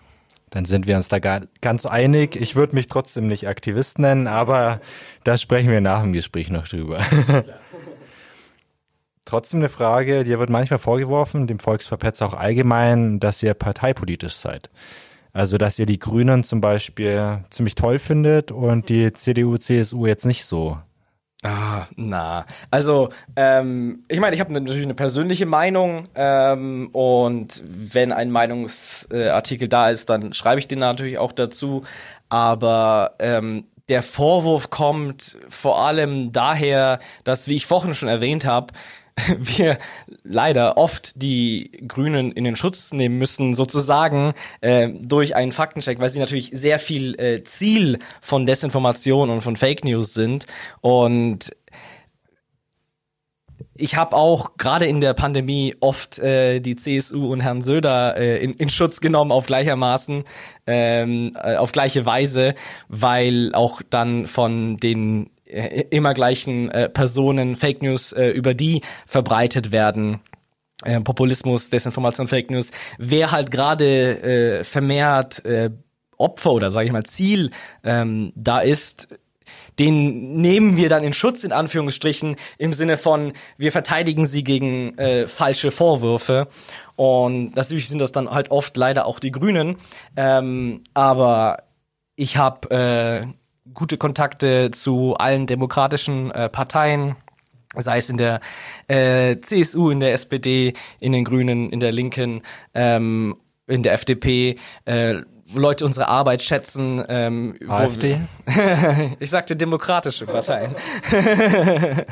[0.50, 2.36] Dann sind wir uns da ganz einig.
[2.36, 4.82] Ich würde mich trotzdem nicht Aktivist nennen, aber
[5.24, 7.00] da sprechen wir nach dem Gespräch noch drüber.
[9.30, 14.70] Trotzdem eine Frage, dir wird manchmal vorgeworfen, dem Volksverpetzer auch allgemein, dass ihr parteipolitisch seid.
[15.32, 20.26] Also, dass ihr die Grünen zum Beispiel ziemlich toll findet und die CDU, CSU jetzt
[20.26, 20.78] nicht so.
[21.44, 22.46] Ah, na.
[22.70, 29.70] Also, ähm, ich meine, ich habe natürlich eine persönliche Meinung ähm, und wenn ein Meinungsartikel
[29.70, 31.84] da ist, dann schreibe ich den natürlich auch dazu.
[32.28, 38.74] Aber ähm, der Vorwurf kommt vor allem daher, dass, wie ich vorhin schon erwähnt habe,
[39.38, 39.78] wir
[40.24, 46.10] leider oft die Grünen in den Schutz nehmen müssen, sozusagen äh, durch einen Faktencheck, weil
[46.10, 50.46] sie natürlich sehr viel äh, Ziel von Desinformation und von Fake News sind.
[50.82, 51.52] Und
[53.80, 58.44] ich habe auch gerade in der Pandemie oft äh, die CSU und Herrn Söder äh,
[58.44, 60.24] in, in Schutz genommen auf gleichermaßen,
[60.68, 62.56] ähm, äh, auf gleiche Weise,
[62.88, 69.72] weil auch dann von den immer gleichen äh, Personen Fake News äh, über die verbreitet
[69.72, 70.22] werden.
[70.86, 75.72] Äh, Populismus, Desinformation, Fake News, wer halt gerade äh, vermehrt äh,
[76.18, 77.52] Opfer oder sage ich mal Ziel
[77.84, 79.08] ähm, da ist,
[79.80, 84.98] den nehmen wir dann in Schutz in Anführungsstrichen im Sinne von wir verteidigen sie gegen
[84.98, 86.48] äh, falsche Vorwürfe.
[86.96, 89.78] Und natürlich sind das dann halt oft leider auch die Grünen,
[90.18, 91.64] ähm, aber
[92.16, 93.39] ich habe äh,
[93.74, 97.16] gute Kontakte zu allen demokratischen äh, Parteien,
[97.76, 98.40] sei es in der
[98.88, 102.42] äh, CSU, in der SPD, in den Grünen, in der Linken,
[102.74, 104.56] ähm, in der FDP.
[104.86, 105.22] Äh,
[105.54, 107.04] Leute unsere Arbeit schätzen.
[107.10, 108.20] Ähm, AfD?
[109.20, 110.76] ich sagte demokratische Parteien.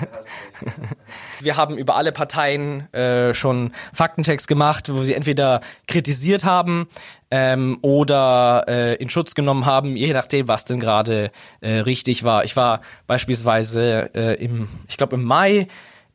[1.39, 6.87] wir haben über alle Parteien äh, schon Faktenchecks gemacht, wo sie entweder kritisiert haben
[7.31, 12.45] ähm, oder äh, in Schutz genommen haben, je nachdem, was denn gerade äh, richtig war.
[12.45, 15.67] Ich war beispielsweise äh, im, ich glaube im Mai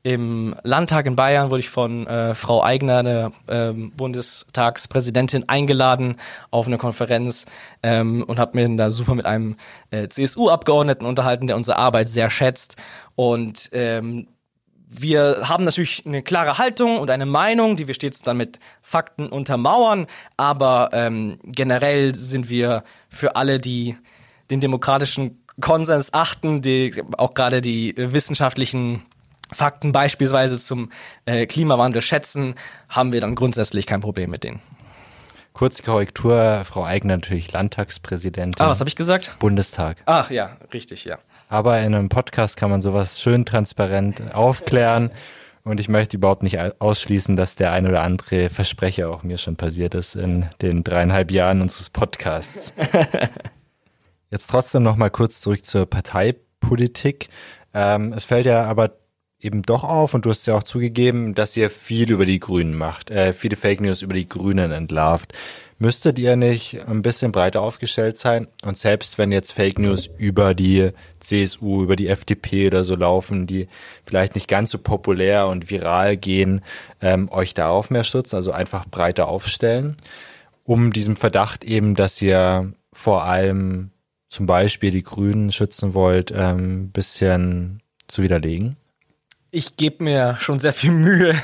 [0.05, 6.17] im Landtag in Bayern wurde ich von äh, Frau Eigner, eine ähm, Bundestagspräsidentin, eingeladen
[6.51, 7.47] auf eine Konferenz
[7.85, 9.57] ähm, und habe mir da super mit einem
[9.91, 12.77] äh, CSU-Abgeordneten unterhalten, der unsere Arbeit sehr schätzt.
[13.15, 14.27] Und ähm,
[14.95, 19.27] wir haben natürlich eine klare Haltung und eine Meinung, die wir stets dann mit Fakten
[19.27, 23.97] untermauern, aber ähm, generell sind wir für alle, die
[24.51, 29.03] den demokratischen Konsens achten, die auch gerade die wissenschaftlichen
[29.51, 30.91] Fakten beispielsweise zum
[31.27, 32.55] äh, Klimawandel schätzen,
[32.89, 34.61] haben wir dann grundsätzlich kein Problem mit denen.
[35.53, 38.65] Kurze Korrektur, Frau Eigner natürlich Landtagspräsidentin.
[38.65, 39.39] Ah, was habe ich gesagt?
[39.39, 39.99] Bundestag.
[40.07, 41.19] Ach ja, richtig, ja.
[41.49, 45.11] Aber in einem Podcast kann man sowas schön transparent aufklären.
[45.65, 49.57] Und ich möchte überhaupt nicht ausschließen, dass der ein oder andere Versprecher auch mir schon
[49.57, 52.73] passiert ist in den dreieinhalb Jahren unseres Podcasts.
[54.31, 57.29] Jetzt trotzdem noch mal kurz zurück zur Parteipolitik.
[57.75, 58.93] Ähm, es fällt ja aber
[59.43, 62.77] eben doch auf und du hast ja auch zugegeben, dass ihr viel über die Grünen
[62.77, 65.33] macht, äh, viele Fake News über die Grünen entlarvt.
[65.79, 70.55] Müsstet ihr nicht ein bisschen breiter aufgestellt sein und selbst wenn jetzt Fake News über
[70.55, 73.67] die CSU, über die FDP oder so laufen, die
[74.07, 76.61] vielleicht nicht ganz so populär und viral gehen,
[77.01, 79.97] ähm, euch darauf mehr stützen, also einfach breiter aufstellen,
[80.63, 83.91] um diesem Verdacht eben, dass ihr vor allem
[84.29, 88.77] zum Beispiel die Grünen schützen wollt, ähm, bisschen zu widerlegen?
[89.55, 91.41] Ich gebe mir schon sehr viel Mühe,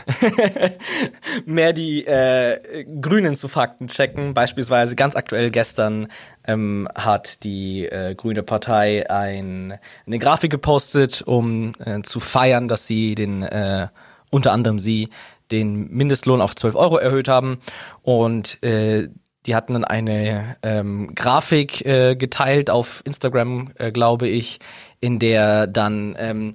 [1.44, 4.32] mehr die äh, Grünen zu Fakten checken.
[4.32, 6.08] Beispielsweise ganz aktuell gestern
[6.46, 12.86] ähm, hat die äh, Grüne Partei ein, eine Grafik gepostet, um äh, zu feiern, dass
[12.86, 13.88] sie den äh,
[14.30, 15.10] unter anderem sie
[15.50, 17.58] den Mindestlohn auf 12 Euro erhöht haben.
[18.00, 19.08] Und äh,
[19.44, 24.60] die hatten dann eine ähm, Grafik äh, geteilt auf Instagram, glaube ich,
[25.00, 26.54] in der dann ähm,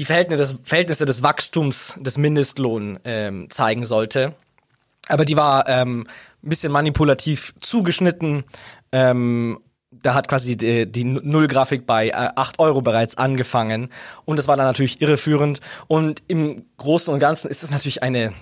[0.00, 4.34] die Verhältnisse des, Verhältnisse des Wachstums des Mindestlohns ähm, zeigen sollte.
[5.08, 6.06] Aber die war ähm,
[6.42, 8.44] ein bisschen manipulativ zugeschnitten.
[8.92, 13.90] Ähm, da hat quasi die, die Nullgrafik bei äh, 8 Euro bereits angefangen.
[14.24, 15.60] Und das war dann natürlich irreführend.
[15.86, 18.32] Und im Großen und Ganzen ist es natürlich eine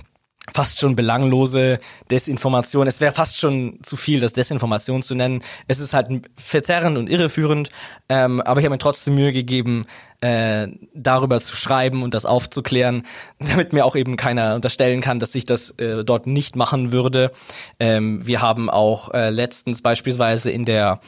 [0.52, 1.78] fast schon belanglose
[2.10, 2.86] Desinformation.
[2.86, 5.42] Es wäre fast schon zu viel, das Desinformation zu nennen.
[5.66, 7.70] Es ist halt verzerrend und irreführend,
[8.08, 9.82] ähm, aber ich habe mir trotzdem Mühe gegeben,
[10.20, 13.04] äh, darüber zu schreiben und das aufzuklären,
[13.38, 17.30] damit mir auch eben keiner unterstellen kann, dass ich das äh, dort nicht machen würde.
[17.78, 21.00] Ähm, wir haben auch äh, letztens beispielsweise in der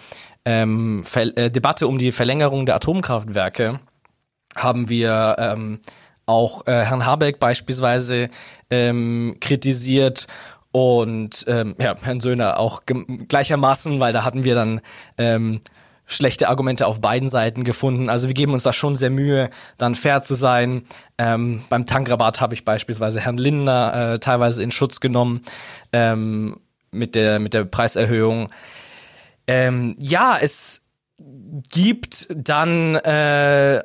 [0.45, 3.80] ähm, äh, Debatte um die Verlängerung der Atomkraftwerke
[4.57, 5.80] haben wir ähm,
[6.30, 8.30] auch äh, Herrn Habeck beispielsweise
[8.70, 10.26] ähm, kritisiert
[10.72, 14.80] und ähm, ja, Herrn Söhner auch gleichermaßen, weil da hatten wir dann
[15.18, 15.60] ähm,
[16.06, 18.08] schlechte Argumente auf beiden Seiten gefunden.
[18.08, 20.82] Also wir geben uns da schon sehr Mühe, dann fair zu sein.
[21.18, 25.42] Ähm, beim Tankrabatt habe ich beispielsweise Herrn Lindner äh, teilweise in Schutz genommen
[25.92, 26.60] ähm,
[26.92, 28.48] mit der mit der Preiserhöhung.
[29.46, 30.82] Ähm, ja, es
[31.72, 33.82] gibt dann äh,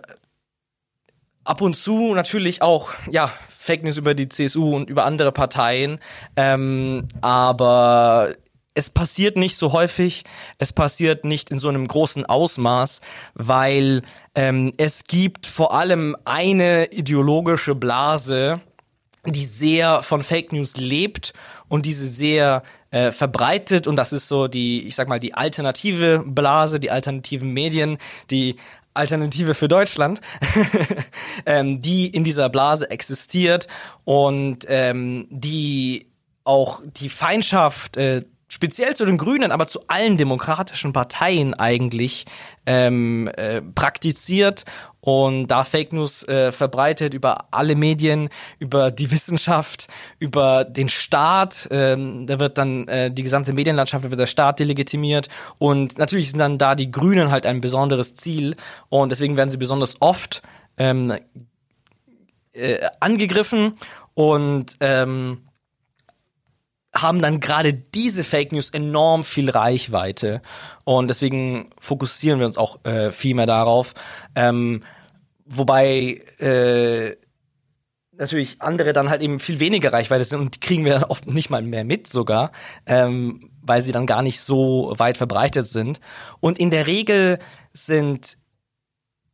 [1.46, 6.00] ab und zu natürlich auch, ja, Fake News über die CSU und über andere Parteien.
[6.36, 8.34] Ähm, aber
[8.76, 10.24] es passiert nicht so häufig,
[10.60, 13.02] es passiert nicht in so einem großen Ausmaß,
[13.34, 14.02] weil
[14.36, 18.62] ähm, es gibt vor allem eine ideologische Blase,
[19.26, 21.34] die sehr von Fake News lebt
[21.68, 26.24] und diese sehr äh, verbreitet und das ist so die, ich sag mal, die alternative
[26.26, 27.98] Blase, die alternativen Medien,
[28.30, 28.58] die
[28.96, 30.22] Alternative für Deutschland,
[31.46, 33.68] ähm, die in dieser Blase existiert
[34.04, 36.08] und ähm, die
[36.44, 38.22] auch die Feindschaft äh,
[38.56, 42.26] speziell zu den Grünen, aber zu allen demokratischen Parteien eigentlich
[42.66, 44.64] ähm, äh, praktiziert
[45.02, 49.90] und da Fake News äh, verbreitet über alle Medien, über die Wissenschaft,
[50.20, 51.68] über den Staat.
[51.70, 55.28] Ähm, da wird dann äh, die gesamte Medienlandschaft, da wird der Staat delegitimiert
[55.58, 58.56] und natürlich sind dann da die Grünen halt ein besonderes Ziel
[58.88, 60.42] und deswegen werden sie besonders oft
[60.78, 61.14] ähm,
[62.54, 63.74] äh, angegriffen
[64.14, 65.45] und ähm,
[66.96, 70.42] haben dann gerade diese Fake News enorm viel Reichweite.
[70.84, 73.94] Und deswegen fokussieren wir uns auch äh, viel mehr darauf.
[74.36, 74.84] Ähm,
[75.46, 77.16] wobei äh,
[78.18, 81.28] natürlich andere dann halt eben viel weniger Reichweite sind und die kriegen wir dann oft
[81.28, 82.52] nicht mal mehr mit sogar,
[82.86, 86.00] ähm, weil sie dann gar nicht so weit verbreitet sind.
[86.40, 87.40] Und in der Regel
[87.74, 88.38] sind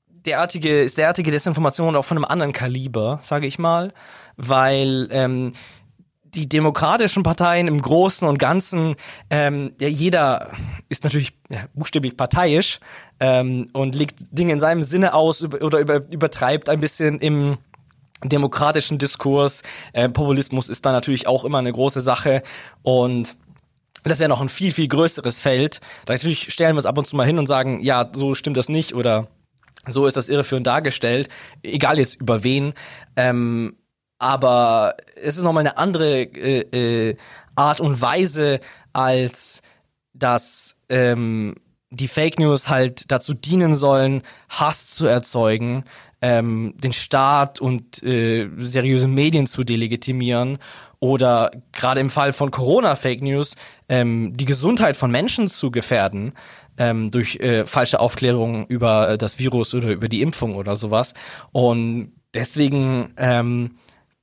[0.07, 3.93] derartige, ist derartige Desinformation auch von einem anderen Kaliber, sage ich mal,
[4.37, 5.53] weil ähm,
[6.33, 8.95] die demokratischen Parteien im Großen und Ganzen,
[9.29, 10.51] ähm, ja, jeder
[10.89, 12.79] ist natürlich ja, buchstäblich parteiisch
[13.19, 17.57] ähm, und legt Dinge in seinem Sinne aus über, oder über, übertreibt ein bisschen im
[18.23, 19.63] demokratischen Diskurs.
[19.93, 22.43] Äh, Populismus ist da natürlich auch immer eine große Sache
[22.81, 23.35] und
[24.03, 25.79] das ist ja noch ein viel, viel größeres Feld.
[26.05, 28.57] Da natürlich stellen wir uns ab und zu mal hin und sagen, ja, so stimmt
[28.57, 29.27] das nicht oder
[29.87, 31.29] so ist das irreführend dargestellt,
[31.63, 32.73] egal jetzt über wen.
[33.15, 33.75] Ähm,
[34.21, 37.17] aber es ist nochmal eine andere äh, äh,
[37.55, 38.59] Art und Weise,
[38.93, 39.63] als
[40.13, 41.55] dass ähm,
[41.89, 45.85] die Fake News halt dazu dienen sollen, Hass zu erzeugen,
[46.21, 50.59] ähm, den Staat und äh, seriöse Medien zu delegitimieren
[50.99, 53.55] oder gerade im Fall von Corona-Fake News
[53.89, 56.33] ähm, die Gesundheit von Menschen zu gefährden
[56.77, 61.15] ähm, durch äh, falsche Aufklärungen über das Virus oder über die Impfung oder sowas.
[61.51, 63.71] Und deswegen ähm,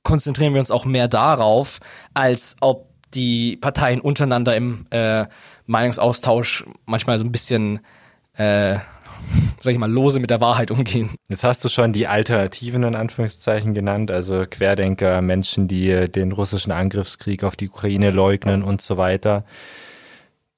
[0.03, 1.79] konzentrieren wir uns auch mehr darauf,
[2.13, 5.25] als ob die Parteien untereinander im äh,
[5.65, 7.79] Meinungsaustausch manchmal so ein bisschen,
[8.33, 8.77] äh,
[9.59, 11.11] sag ich mal, lose mit der Wahrheit umgehen.
[11.27, 16.71] Jetzt hast du schon die Alternativen in Anführungszeichen genannt, also Querdenker, Menschen, die den russischen
[16.71, 19.43] Angriffskrieg auf die Ukraine leugnen und so weiter.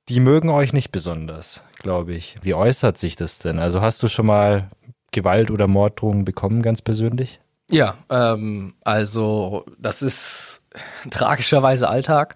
[0.09, 2.37] Die mögen euch nicht besonders, glaube ich.
[2.41, 3.59] Wie äußert sich das denn?
[3.59, 4.69] Also hast du schon mal
[5.11, 7.39] Gewalt oder Morddrohungen bekommen, ganz persönlich?
[7.71, 10.61] Ja, ähm, also das ist
[11.09, 12.35] tragischerweise Alltag.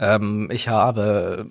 [0.00, 1.50] Ähm, ich habe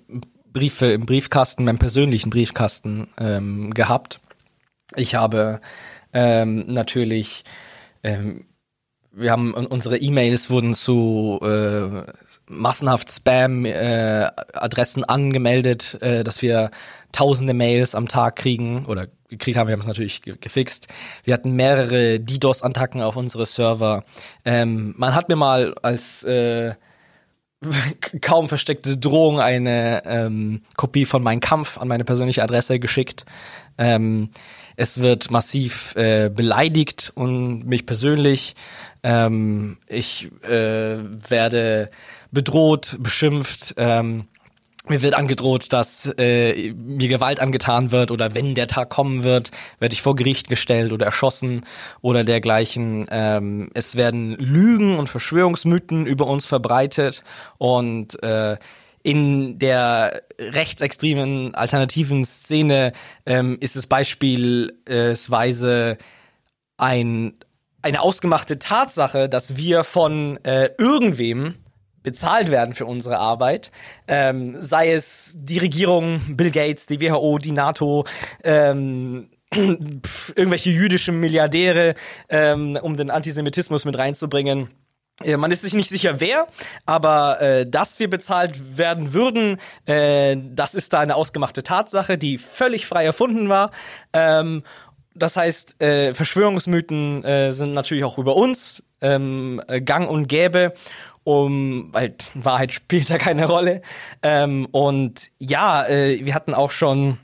[0.52, 4.20] Briefe im Briefkasten, meinem persönlichen Briefkasten ähm, gehabt.
[4.94, 5.60] Ich habe
[6.12, 7.44] ähm, natürlich,
[8.02, 8.44] ähm,
[9.16, 12.02] wir haben unsere E-Mails wurden zu äh,
[12.46, 16.70] massenhaft Spam-Adressen äh, angemeldet, äh, dass wir
[17.12, 19.68] tausende Mails am Tag kriegen oder gekriegt haben.
[19.68, 20.88] Wir haben es natürlich gefixt.
[21.22, 24.02] Wir hatten mehrere DDoS-Attacken auf unsere Server.
[24.44, 26.74] Ähm, man hat mir mal als äh,
[28.20, 33.24] kaum versteckte Drohung eine ähm, Kopie von Mein Kampf an meine persönliche Adresse geschickt.
[33.78, 34.30] Ähm,
[34.76, 38.56] es wird massiv äh, beleidigt und mich persönlich.
[39.04, 40.98] Ähm, ich äh,
[41.28, 41.90] werde
[42.32, 43.74] bedroht, beschimpft.
[43.76, 44.26] Ähm,
[44.86, 49.50] mir wird angedroht, dass äh, mir Gewalt angetan wird oder wenn der Tag kommen wird,
[49.78, 51.64] werde ich vor Gericht gestellt oder erschossen
[52.02, 53.06] oder dergleichen.
[53.10, 57.24] Ähm, es werden Lügen und Verschwörungsmythen über uns verbreitet
[57.56, 58.58] und äh,
[59.02, 62.92] in der rechtsextremen alternativen Szene
[63.26, 65.98] ähm, ist es beispielsweise
[66.78, 67.34] ein,
[67.84, 71.56] eine ausgemachte Tatsache, dass wir von äh, irgendwem
[72.02, 73.70] bezahlt werden für unsere Arbeit,
[74.08, 78.06] ähm, sei es die Regierung, Bill Gates, die WHO, die NATO,
[78.42, 81.94] ähm, irgendwelche jüdischen Milliardäre,
[82.30, 84.68] ähm, um den Antisemitismus mit reinzubringen.
[85.36, 86.48] Man ist sich nicht sicher, wer,
[86.86, 92.36] aber äh, dass wir bezahlt werden würden, äh, das ist da eine ausgemachte Tatsache, die
[92.36, 93.70] völlig frei erfunden war.
[94.12, 94.64] Ähm,
[95.14, 100.72] das heißt, äh, Verschwörungsmythen äh, sind natürlich auch über uns ähm, gang und gäbe
[101.24, 103.82] um, weil Wahrheit spielt da keine Rolle.
[104.22, 107.18] Ähm, und ja, äh, wir hatten auch schon,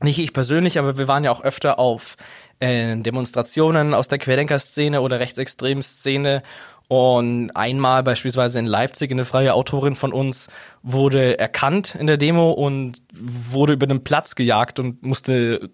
[0.00, 2.16] nicht ich persönlich, aber wir waren ja auch öfter auf
[2.60, 6.42] äh, Demonstrationen aus der Querdenker-Szene oder Rechtsextrem-Szene.
[6.88, 10.48] Und einmal beispielsweise in Leipzig eine freie Autorin von uns
[10.82, 15.70] wurde erkannt in der Demo und wurde über den Platz gejagt und musste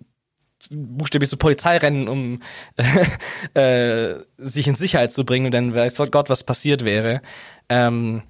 [0.70, 2.40] buchstäblich zur Polizei rennen, um
[3.54, 7.20] äh, sich in Sicherheit zu bringen, denn weiß Gott, was passiert wäre.
[7.68, 8.22] Ähm,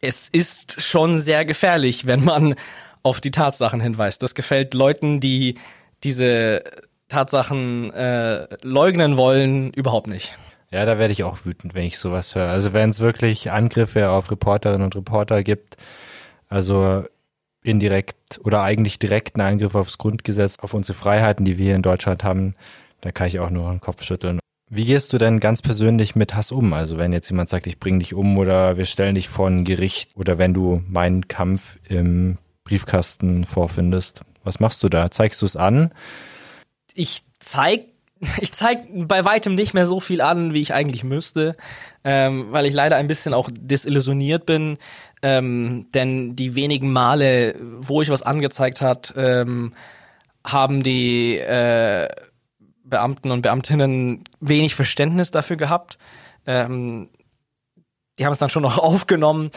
[0.00, 2.54] es ist schon sehr gefährlich, wenn man
[3.02, 4.22] auf die Tatsachen hinweist.
[4.22, 5.58] Das gefällt Leuten, die
[6.02, 6.64] diese
[7.08, 10.32] Tatsachen äh, leugnen wollen, überhaupt nicht.
[10.70, 12.48] Ja, da werde ich auch wütend, wenn ich sowas höre.
[12.48, 15.76] Also wenn es wirklich Angriffe auf Reporterinnen und Reporter gibt,
[16.48, 17.04] also
[17.64, 22.22] indirekt oder eigentlich direkten Angriff aufs Grundgesetz, auf unsere Freiheiten, die wir hier in Deutschland
[22.22, 22.54] haben,
[23.00, 24.38] da kann ich auch nur den Kopf schütteln.
[24.70, 26.72] Wie gehst du denn ganz persönlich mit Hass um?
[26.72, 29.64] Also wenn jetzt jemand sagt, ich bring dich um oder wir stellen dich vor ein
[29.64, 35.10] Gericht oder wenn du meinen Kampf im Briefkasten vorfindest, was machst du da?
[35.10, 35.90] Zeigst du es an?
[36.94, 37.82] Ich zeig
[38.40, 41.56] ich zeig bei weitem nicht mehr so viel an, wie ich eigentlich müsste,
[42.04, 44.78] ähm, weil ich leider ein bisschen auch desillusioniert bin.
[45.22, 49.72] Ähm, denn die wenigen Male, wo ich was angezeigt hat, ähm,
[50.44, 52.08] haben die äh,
[52.84, 55.98] Beamten und Beamtinnen wenig Verständnis dafür gehabt.
[56.46, 57.08] Ähm,
[58.18, 59.50] die haben es dann schon noch aufgenommen.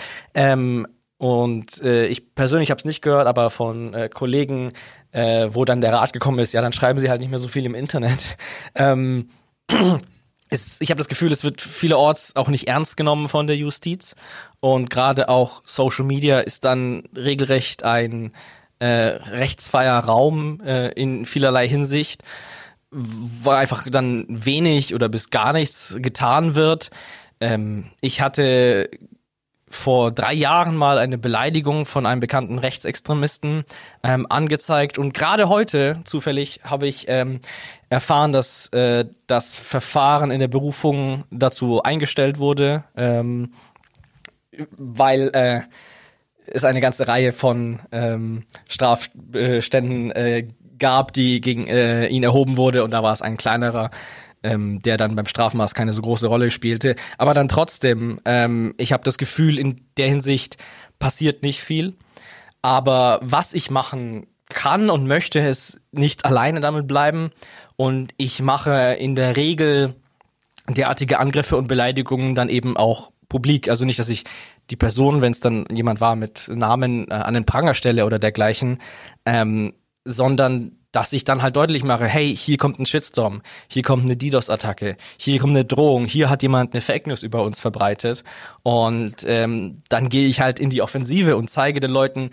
[1.18, 4.72] Und äh, ich persönlich habe es nicht gehört, aber von äh, Kollegen,
[5.12, 7.48] äh, wo dann der Rat gekommen ist, ja, dann schreiben sie halt nicht mehr so
[7.48, 8.38] viel im Internet.
[8.76, 9.30] Ähm,
[10.50, 14.16] es, ich habe das Gefühl, es wird vielerorts auch nicht ernst genommen von der Justiz.
[14.60, 18.34] Und gerade auch Social Media ist dann regelrecht ein
[18.78, 22.24] äh, rechtsfreier Raum äh, in vielerlei Hinsicht
[22.90, 26.90] weil einfach dann wenig oder bis gar nichts getan wird.
[27.40, 28.90] Ähm, ich hatte
[29.70, 33.66] vor drei Jahren mal eine Beleidigung von einem bekannten Rechtsextremisten
[34.04, 34.98] ähm, angezeigt.
[34.98, 37.42] Und gerade heute zufällig habe ich ähm,
[37.90, 43.52] erfahren, dass äh, das Verfahren in der Berufung dazu eingestellt wurde, ähm,
[44.78, 45.62] weil äh,
[46.48, 50.48] es eine ganze Reihe von ähm, Strafständen äh,
[50.80, 52.84] gab, die gegen äh, ihn erhoben wurde.
[52.84, 53.92] Und da war es ein kleinerer,
[54.48, 56.96] ähm, der dann beim Strafmaß keine so große Rolle spielte.
[57.18, 60.58] Aber dann trotzdem, ähm, ich habe das Gefühl, in der Hinsicht
[61.00, 61.96] passiert nicht viel.
[62.62, 67.32] Aber was ich machen kann und möchte, ist nicht alleine damit bleiben.
[67.76, 69.96] Und ich mache in der Regel
[70.70, 73.70] derartige Angriffe und Beleidigungen dann eben auch publik.
[73.70, 74.24] Also nicht, dass ich
[74.70, 78.20] die Person, wenn es dann jemand war mit Namen äh, an den Pranger stelle oder
[78.20, 78.80] dergleichen,
[79.26, 79.74] ähm,
[80.04, 84.18] sondern dass ich dann halt deutlich mache, hey, hier kommt ein Shitstorm, hier kommt eine
[84.18, 88.24] DDoS-Attacke, hier kommt eine Drohung, hier hat jemand eine Fake News über uns verbreitet
[88.64, 92.32] und ähm, dann gehe ich halt in die Offensive und zeige den Leuten,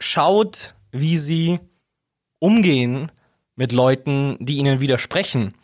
[0.00, 1.60] schaut, wie sie
[2.40, 3.12] umgehen
[3.54, 5.54] mit Leuten, die ihnen widersprechen.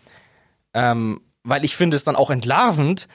[0.74, 3.09] Ähm, weil ich finde es dann auch entlarvend,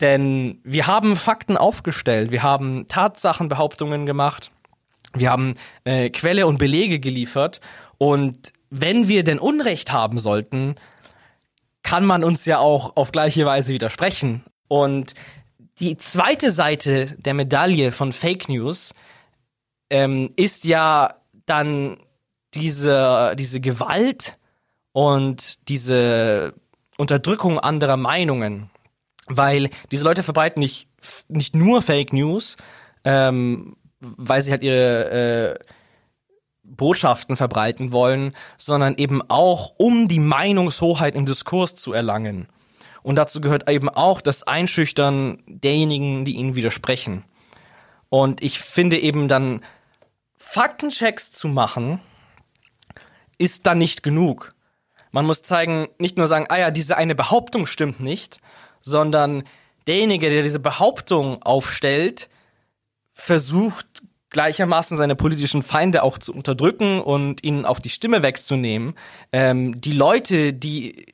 [0.00, 4.50] denn wir haben Fakten aufgestellt, wir haben Tatsachenbehauptungen gemacht,
[5.14, 5.54] wir haben
[5.84, 7.60] äh, Quelle und Belege geliefert
[7.98, 10.74] und wenn wir denn Unrecht haben sollten,
[11.82, 14.42] kann man uns ja auch auf gleiche Weise widersprechen.
[14.68, 15.14] Und
[15.78, 18.94] die zweite Seite der Medaille von Fake News
[19.90, 21.14] ähm, ist ja
[21.46, 21.98] dann
[22.54, 24.38] diese, diese Gewalt
[24.92, 26.54] und diese
[26.96, 28.70] Unterdrückung anderer Meinungen.
[29.26, 30.88] Weil diese Leute verbreiten nicht
[31.28, 32.56] nicht nur Fake News,
[33.04, 33.76] ähm,
[34.16, 35.64] weil sie halt ihre äh,
[36.62, 42.48] Botschaften verbreiten wollen, sondern eben auch, um die Meinungshoheit im Diskurs zu erlangen.
[43.02, 47.24] Und dazu gehört eben auch das Einschüchtern derjenigen, die ihnen widersprechen.
[48.08, 49.62] Und ich finde eben dann,
[50.36, 52.00] Faktenchecks zu machen,
[53.38, 54.54] ist dann nicht genug.
[55.10, 58.40] Man muss zeigen, nicht nur sagen, ah ja, diese eine Behauptung stimmt nicht,
[58.80, 59.44] sondern
[59.86, 62.28] derjenige, der diese Behauptung aufstellt,
[63.14, 68.94] versucht gleichermaßen seine politischen Feinde auch zu unterdrücken und ihnen auch die Stimme wegzunehmen.
[69.32, 71.06] Ähm, die Leute, die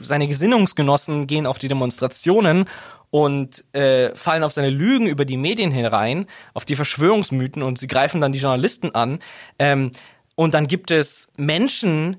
[0.00, 2.64] seine Gesinnungsgenossen gehen auf die Demonstrationen
[3.10, 7.86] und äh, fallen auf seine Lügen über die Medien herein, auf die Verschwörungsmythen und sie
[7.86, 9.18] greifen dann die Journalisten an.
[9.58, 9.90] Ähm,
[10.36, 12.16] und dann gibt es Menschen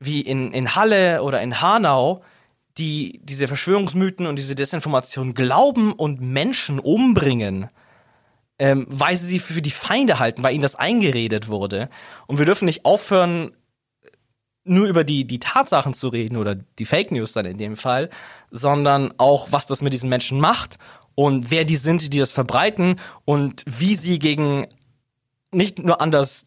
[0.00, 2.22] wie in, in Halle oder in Hanau,
[2.78, 7.68] die diese Verschwörungsmythen und diese Desinformation glauben und Menschen umbringen,
[8.58, 11.88] ähm, weil sie sie für die Feinde halten, weil ihnen das eingeredet wurde.
[12.26, 13.52] Und wir dürfen nicht aufhören,
[14.64, 18.10] nur über die, die Tatsachen zu reden oder die Fake News dann in dem Fall,
[18.50, 20.78] sondern auch, was das mit diesen Menschen macht
[21.14, 24.66] und wer die sind, die das verbreiten und wie sie gegen
[25.50, 26.46] nicht nur anders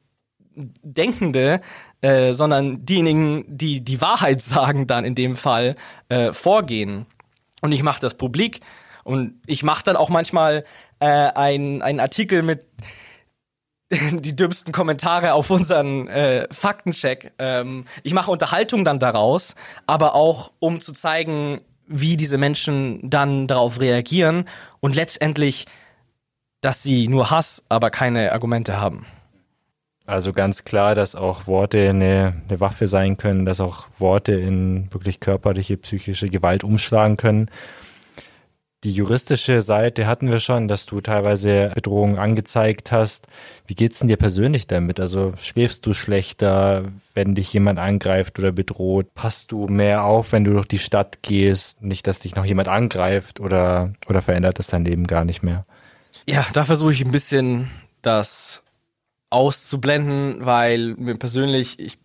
[0.58, 1.60] Denkende,
[2.00, 5.76] äh, sondern diejenigen, die die Wahrheit sagen, dann in dem Fall
[6.08, 7.06] äh, vorgehen.
[7.62, 8.62] Und ich mache das publik
[9.04, 10.64] und ich mache dann auch manchmal
[11.00, 12.66] äh, einen Artikel mit
[14.12, 17.34] die dümmsten Kommentare auf unseren äh, Faktencheck.
[17.38, 19.56] Ähm, ich mache Unterhaltung dann daraus,
[19.88, 24.46] aber auch um zu zeigen, wie diese Menschen dann darauf reagieren
[24.80, 25.68] und letztendlich,
[26.62, 29.06] dass sie nur Hass, aber keine Argumente haben.
[30.08, 34.92] Also ganz klar, dass auch Worte eine, eine Waffe sein können, dass auch Worte in
[34.94, 37.50] wirklich körperliche, psychische Gewalt umschlagen können.
[38.86, 43.26] Die juristische Seite hatten wir schon, dass du teilweise Bedrohungen angezeigt hast.
[43.66, 45.00] Wie geht's denn dir persönlich damit?
[45.00, 46.84] Also schläfst du schlechter,
[47.16, 49.16] wenn dich jemand angreift oder bedroht?
[49.16, 51.82] Passt du mehr auf, wenn du durch die Stadt gehst?
[51.82, 55.66] Nicht, dass dich noch jemand angreift oder, oder verändert das dein Leben gar nicht mehr?
[56.28, 57.72] Ja, da versuche ich ein bisschen
[58.04, 58.62] das
[59.32, 61.98] auszublenden, weil mir persönlich, ich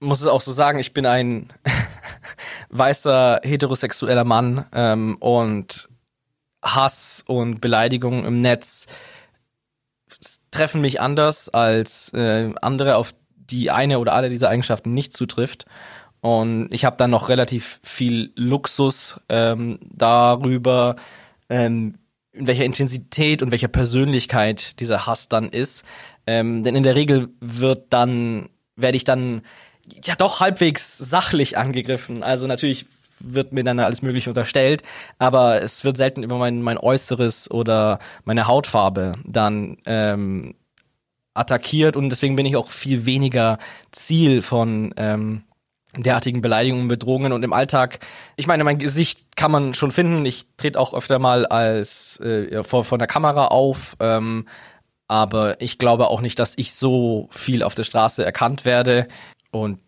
[0.00, 1.52] muss es auch so sagen, ich bin ein
[2.70, 5.88] weißer heterosexueller Mann ähm, und
[6.62, 8.86] Hass und Beleidigungen im Netz
[10.50, 15.66] treffen mich anders als äh, andere, auf die eine oder alle dieser Eigenschaften nicht zutrifft.
[16.20, 20.96] Und ich habe dann noch relativ viel Luxus ähm, darüber,
[21.48, 21.94] ähm,
[22.32, 25.84] in welcher Intensität und welcher Persönlichkeit dieser Hass dann ist.
[26.26, 29.42] Ähm, denn in der Regel wird dann, werde ich dann
[30.04, 32.22] ja doch halbwegs sachlich angegriffen.
[32.22, 32.86] Also natürlich
[33.20, 34.82] wird mir dann alles Mögliche unterstellt,
[35.18, 40.54] aber es wird selten über mein, mein Äußeres oder meine Hautfarbe dann ähm,
[41.34, 43.58] attackiert und deswegen bin ich auch viel weniger
[43.92, 45.42] Ziel von ähm,
[45.96, 48.00] derartigen Beleidigungen, Bedrohungen und im Alltag,
[48.36, 50.24] ich meine, mein Gesicht kann man schon finden.
[50.24, 54.46] Ich trete auch öfter mal als äh, vor, vor der Kamera auf, ähm,
[55.08, 59.08] aber ich glaube auch nicht, dass ich so viel auf der Straße erkannt werde.
[59.50, 59.80] Und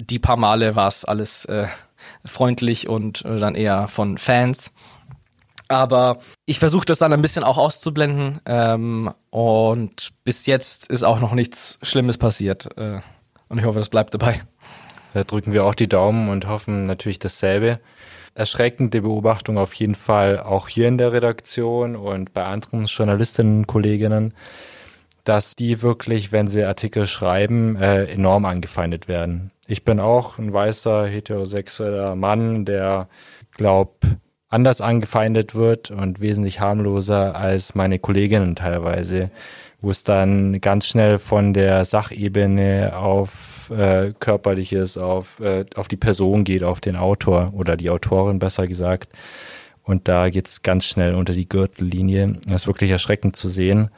[0.00, 1.68] die paar Male war es alles äh,
[2.24, 4.72] freundlich und äh, dann eher von Fans.
[5.68, 8.40] Aber ich versuche das dann ein bisschen auch auszublenden.
[8.46, 12.76] Ähm, und bis jetzt ist auch noch nichts Schlimmes passiert.
[12.76, 13.00] Äh,
[13.48, 14.40] und ich hoffe, das bleibt dabei.
[15.14, 17.78] Da drücken wir auch die Daumen und hoffen natürlich dasselbe.
[18.34, 23.66] Erschreckende Beobachtung auf jeden Fall auch hier in der Redaktion und bei anderen Journalistinnen und
[23.68, 24.34] Kolleginnen,
[25.22, 29.52] dass die wirklich, wenn sie Artikel schreiben, äh, enorm angefeindet werden.
[29.66, 33.08] Ich bin auch ein weißer heterosexueller Mann, der
[33.52, 34.00] glaub
[34.48, 39.30] anders angefeindet wird und wesentlich harmloser als meine Kolleginnen teilweise,
[39.80, 45.96] wo es dann ganz schnell von der Sachebene auf äh, körperliches, auf äh, auf die
[45.96, 49.12] Person geht, auf den Autor oder die Autorin besser gesagt.
[49.82, 52.34] Und da geht's ganz schnell unter die Gürtellinie.
[52.46, 53.90] Das ist wirklich erschreckend zu sehen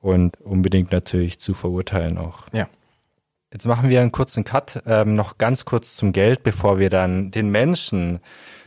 [0.00, 2.44] und unbedingt natürlich zu verurteilen auch.
[2.52, 2.68] Ja.
[3.52, 7.30] Jetzt machen wir einen kurzen Cut, ähm, noch ganz kurz zum Geld, bevor wir dann
[7.30, 8.20] den Menschen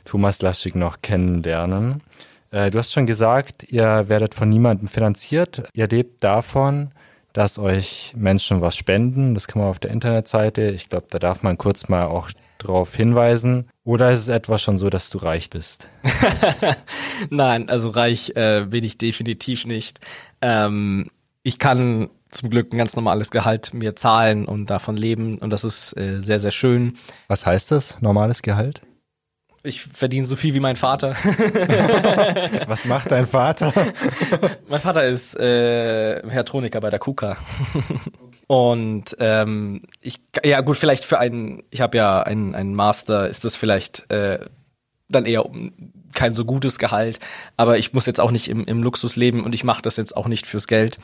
[0.06, 2.02] Thomas Laschig noch kennenlernen.
[2.50, 5.64] Äh, du hast schon gesagt, ihr werdet von niemandem finanziert.
[5.74, 6.90] Ihr lebt davon,
[7.32, 9.36] dass euch Menschen was spenden.
[9.36, 10.72] Das kann man auf der Internetseite.
[10.72, 13.70] Ich glaube, da darf man kurz mal auch drauf hinweisen.
[13.84, 15.88] Oder ist es etwa schon so, dass du reich bist?
[17.30, 20.00] Nein, also reich äh, bin ich definitiv nicht.
[20.42, 21.12] Ähm,
[21.44, 25.64] ich kann zum Glück ein ganz normales Gehalt mir zahlen und davon leben und das
[25.64, 26.94] ist äh, sehr, sehr schön.
[27.28, 28.82] Was heißt das, normales Gehalt?
[29.64, 31.12] Ich verdiene so viel wie mein Vater.
[32.68, 33.72] Was macht dein Vater?
[34.68, 37.38] mein Vater ist äh, Hertroniker bei der KUKA.
[38.48, 43.46] Und ähm, ich, ja gut, vielleicht für einen, ich habe ja einen, einen Master, ist
[43.46, 44.40] das vielleicht äh,
[45.10, 45.46] dann eher
[46.14, 47.20] kein so gutes Gehalt,
[47.58, 50.16] aber ich muss jetzt auch nicht im, im Luxus leben und ich mache das jetzt
[50.16, 50.98] auch nicht fürs Geld.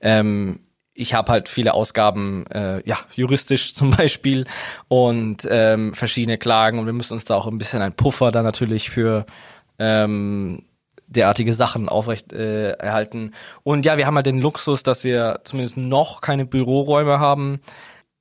[0.00, 0.60] Ähm,
[0.94, 4.46] ich habe halt viele Ausgaben, äh, ja, juristisch zum Beispiel
[4.88, 8.42] und ähm, verschiedene Klagen und wir müssen uns da auch ein bisschen ein Puffer da
[8.42, 9.26] natürlich für
[9.78, 10.64] ähm,
[11.06, 13.32] derartige Sachen aufrecht äh, erhalten.
[13.62, 17.60] Und ja, wir haben halt den Luxus, dass wir zumindest noch keine Büroräume haben,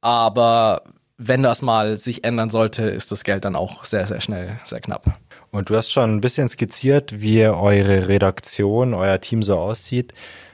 [0.02, 0.84] aber
[1.18, 4.82] wenn das mal sich ändern sollte, ist das Geld dann auch sehr, sehr schnell, sehr
[4.82, 5.06] knapp.
[5.54, 10.12] Und du hast schon ein bisschen skizziert, wie eure Redaktion, euer Team so aussieht.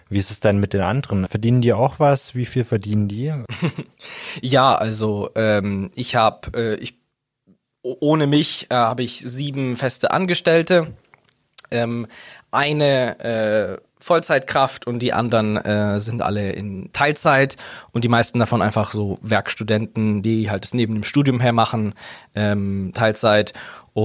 [0.09, 1.25] Wie ist es denn mit den anderen?
[1.25, 2.35] Verdienen die auch was?
[2.35, 3.33] Wie viel verdienen die?
[4.41, 6.85] ja, also ähm, ich habe, äh,
[7.81, 10.93] ohne mich äh, habe ich sieben feste Angestellte,
[11.71, 12.05] ähm,
[12.51, 17.57] eine äh, Vollzeitkraft und die anderen äh, sind alle in Teilzeit
[17.91, 21.93] und die meisten davon einfach so Werkstudenten, die halt das neben dem Studium her machen,
[22.33, 23.53] ähm, Teilzeit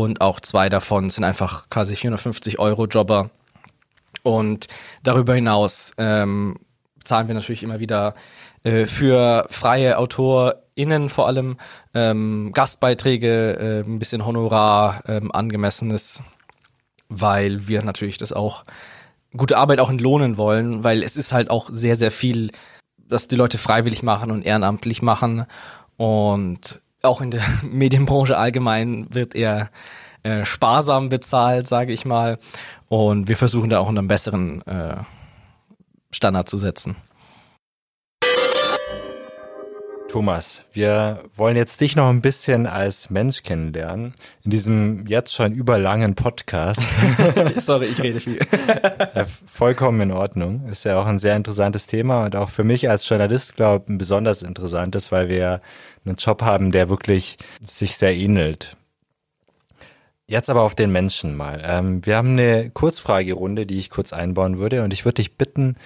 [0.03, 3.31] und auch zwei davon sind einfach quasi 450 Euro Jobber
[4.23, 4.67] und
[5.03, 6.57] darüber hinaus ähm,
[7.05, 8.15] zahlen wir natürlich immer wieder
[8.65, 11.59] äh, für freie AutorInnen vor allem
[11.95, 16.23] ähm, Gastbeiträge, äh, ein bisschen Honorar, ähm, angemessenes,
[17.09, 18.65] weil wir natürlich das auch
[19.37, 22.51] gute Arbeit auch entlohnen wollen, weil es ist halt auch sehr, sehr viel,
[22.97, 25.47] dass die Leute freiwillig machen und ehrenamtlich machen.
[25.97, 29.71] Und auch in der Medienbranche allgemein wird eher
[30.23, 32.39] äh, sparsam bezahlt, sage ich mal.
[32.89, 34.97] Und wir versuchen da auch einen besseren äh,
[36.11, 36.97] Standard zu setzen.
[40.15, 44.15] Thomas, wir wollen jetzt dich noch ein bisschen als Mensch kennenlernen.
[44.45, 46.81] In diesem jetzt schon überlangen Podcast.
[47.57, 48.39] Sorry, ich rede viel.
[49.13, 50.69] ja, vollkommen in Ordnung.
[50.69, 53.95] Ist ja auch ein sehr interessantes Thema und auch für mich als Journalist, glaube ich,
[53.95, 55.61] ein besonders interessantes, weil wir
[56.05, 58.77] einen Job haben, der wirklich sich sehr ähnelt.
[60.27, 61.63] Jetzt aber auf den Menschen mal.
[61.65, 65.77] Ähm, wir haben eine Kurzfragerunde, die ich kurz einbauen würde und ich würde dich bitten,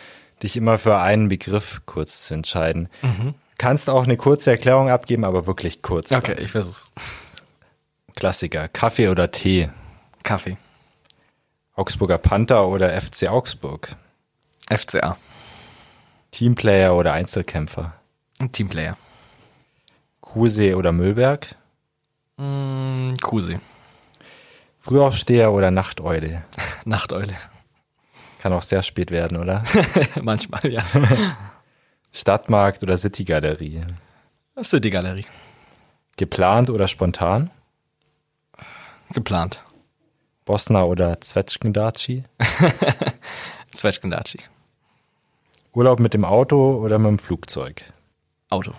[0.43, 2.89] dich immer für einen Begriff kurz zu entscheiden.
[3.03, 3.35] Mhm.
[3.59, 6.13] Kannst auch eine kurze Erklärung abgeben, aber wirklich kurz.
[6.13, 6.93] Okay, ich versuch's.
[8.15, 8.69] Klassiker.
[8.69, 9.71] Kaffee oder Tee?
[10.23, 10.57] Kaffee.
[11.75, 13.97] Augsburger Panther oder FC Augsburg?
[14.69, 15.17] FCA.
[16.31, 17.95] Teamplayer oder Einzelkämpfer?
[18.53, 18.97] Teamplayer.
[20.33, 21.57] Kusee oder Müllberg?
[22.37, 23.59] Mm, Kusee.
[24.79, 26.45] Frühaufsteher oder Nachteule?
[26.85, 27.35] Nachteule.
[28.41, 29.65] Kann auch sehr spät werden, oder?
[30.23, 30.85] Manchmal, ja.
[32.13, 33.87] Stadtmarkt oder Citygalerie?
[34.63, 35.27] Citygalerie.
[36.19, 37.51] Geplant oder spontan?
[39.15, 39.65] Geplant.
[40.45, 42.25] Bosna oder Zwetschgendatschi?
[43.75, 44.41] Zwetschgendatschi.
[45.73, 47.83] Urlaub mit dem Auto oder mit dem Flugzeug?
[48.51, 48.73] Auto.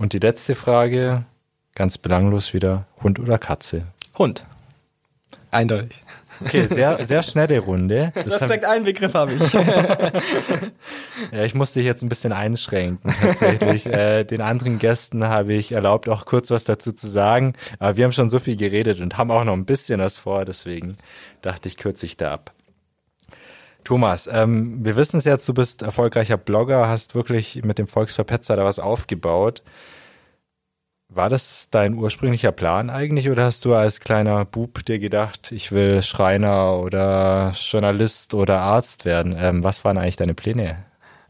[0.00, 1.26] Und die letzte Frage,
[1.74, 3.82] ganz belanglos wieder, Hund oder Katze?
[4.16, 4.46] Hund.
[5.50, 6.02] Eindeutig.
[6.40, 8.10] Okay, sehr, sehr schnelle Runde.
[8.20, 9.52] Das, das sagt einen Begriff habe ich.
[11.32, 13.84] ja, ich musste dich jetzt ein bisschen einschränken tatsächlich.
[13.92, 17.52] äh, den anderen Gästen habe ich erlaubt, auch kurz was dazu zu sagen.
[17.78, 20.46] Aber wir haben schon so viel geredet und haben auch noch ein bisschen was vor,
[20.46, 20.96] deswegen
[21.42, 22.54] dachte ich, kürze ich da ab.
[23.84, 28.56] Thomas, ähm, wir wissen es jetzt, du bist erfolgreicher Blogger, hast wirklich mit dem Volksverpetzer
[28.56, 29.62] da was aufgebaut.
[31.12, 35.72] War das dein ursprünglicher Plan eigentlich oder hast du als kleiner Bub dir gedacht, ich
[35.72, 39.34] will Schreiner oder Journalist oder Arzt werden?
[39.36, 40.84] Ähm, was waren eigentlich deine Pläne?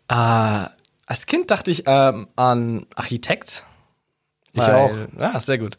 [0.09, 0.67] Äh,
[1.07, 3.65] als Kind dachte ich ähm, an Architekt.
[4.53, 4.91] Ich weil, auch.
[5.19, 5.79] Ja, sehr gut.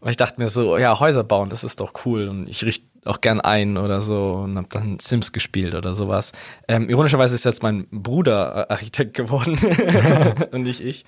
[0.00, 2.91] Weil ich dachte mir so, ja, Häuser bauen, das ist doch cool und ich richte
[3.04, 6.32] auch gern ein oder so und habe dann Sims gespielt oder sowas.
[6.68, 9.56] Ähm, ironischerweise ist jetzt mein Bruder Architekt geworden
[10.52, 11.04] und nicht ich.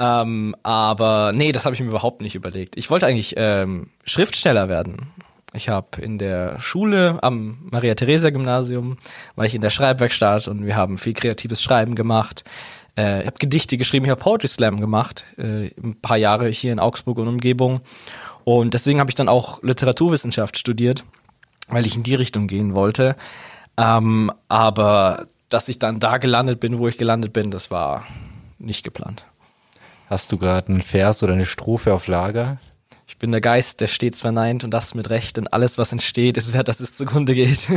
[0.00, 2.76] Ähm, aber nee, das habe ich mir überhaupt nicht überlegt.
[2.76, 5.08] Ich wollte eigentlich ähm, Schriftsteller werden.
[5.54, 8.98] Ich habe in der Schule am Maria-Theresia-Gymnasium,
[9.34, 12.44] war ich in der Schreibwerkstatt und wir haben viel kreatives Schreiben gemacht.
[12.96, 16.72] Äh, ich habe Gedichte geschrieben, ich habe Poetry Slam gemacht, äh, ein paar Jahre hier
[16.72, 17.80] in Augsburg und Umgebung.
[18.48, 21.04] Und deswegen habe ich dann auch Literaturwissenschaft studiert,
[21.68, 23.14] weil ich in die Richtung gehen wollte.
[23.76, 28.06] Ähm, aber dass ich dann da gelandet bin, wo ich gelandet bin, das war
[28.58, 29.26] nicht geplant.
[30.08, 32.56] Hast du gerade einen Vers oder eine Strophe auf Lager?
[33.06, 36.38] Ich bin der Geist, der stets verneint und das mit Recht, denn alles, was entsteht,
[36.38, 37.68] ist wert, dass es zugrunde geht.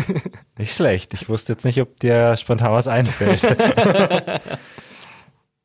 [0.57, 1.13] Nicht schlecht.
[1.13, 3.41] Ich wusste jetzt nicht, ob dir spontan was einfällt.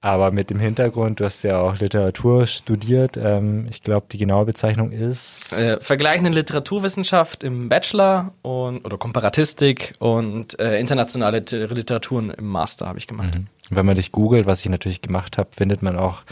[0.07, 3.17] Aber mit dem Hintergrund, du hast ja auch Literatur studiert.
[3.17, 5.53] Ähm, ich glaube, die genaue Bezeichnung ist.
[5.53, 13.01] Äh, vergleichende Literaturwissenschaft im Bachelor und oder Komparatistik und äh, internationale Literaturen im Master habe
[13.01, 13.35] ich gemacht.
[13.35, 13.47] Mhm.
[13.71, 16.23] Wenn man dich googelt, was ich natürlich gemacht habe, findet man auch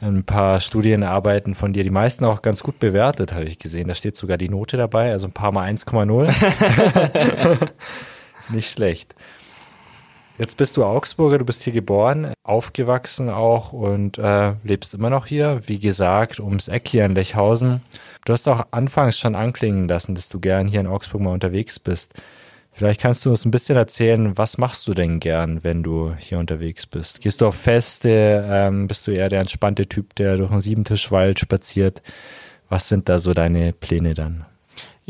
[0.00, 3.88] ein paar Studienarbeiten von dir, die meisten auch ganz gut bewertet, habe ich gesehen.
[3.88, 7.68] Da steht sogar die Note dabei, also ein paar mal 1,0.
[8.48, 9.14] Nicht schlecht.
[10.40, 15.26] Jetzt bist du Augsburger, du bist hier geboren, aufgewachsen auch und äh, lebst immer noch
[15.26, 15.60] hier.
[15.66, 17.82] Wie gesagt, ums Eck hier in Lechhausen.
[18.24, 21.78] Du hast auch anfangs schon anklingen lassen, dass du gern hier in Augsburg mal unterwegs
[21.78, 22.14] bist.
[22.72, 26.38] Vielleicht kannst du uns ein bisschen erzählen, was machst du denn gern, wenn du hier
[26.38, 27.20] unterwegs bist?
[27.20, 28.42] Gehst du auf Feste?
[28.48, 32.00] Ähm, bist du eher der entspannte Typ, der durch einen Siebentischwald spaziert?
[32.70, 34.46] Was sind da so deine Pläne dann?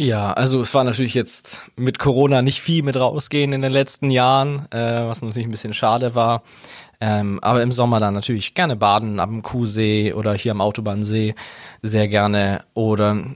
[0.00, 4.10] Ja, also es war natürlich jetzt mit Corona nicht viel mit rausgehen in den letzten
[4.10, 6.42] Jahren, äh, was natürlich ein bisschen schade war.
[7.02, 11.34] Ähm, aber im Sommer dann natürlich gerne baden am Kuhsee oder hier am Autobahnsee
[11.82, 12.64] sehr gerne.
[12.72, 13.26] Oder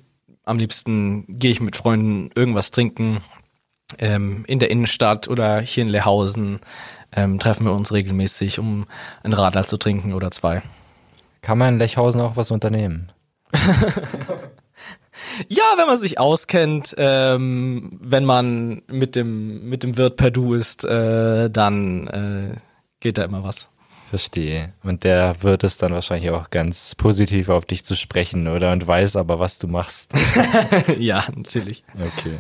[0.45, 3.21] am liebsten gehe ich mit Freunden irgendwas trinken
[3.99, 6.61] ähm, in der Innenstadt oder hier in Lehausen.
[7.15, 8.87] Ähm, treffen wir uns regelmäßig, um
[9.23, 10.63] ein Radler zu trinken oder zwei.
[11.43, 13.13] Kann man in Lechhausen auch was unternehmen?
[15.49, 20.55] Ja, wenn man sich auskennt, ähm, wenn man mit dem, mit dem Wirt per Du
[20.55, 22.57] ist, äh, dann äh,
[23.01, 23.71] geht da immer was.
[24.11, 24.73] Verstehe.
[24.83, 28.73] Und der wird es dann wahrscheinlich auch ganz positiv auf dich zu sprechen, oder?
[28.73, 30.13] Und weiß aber, was du machst.
[30.99, 31.83] ja, natürlich.
[31.95, 32.39] Okay.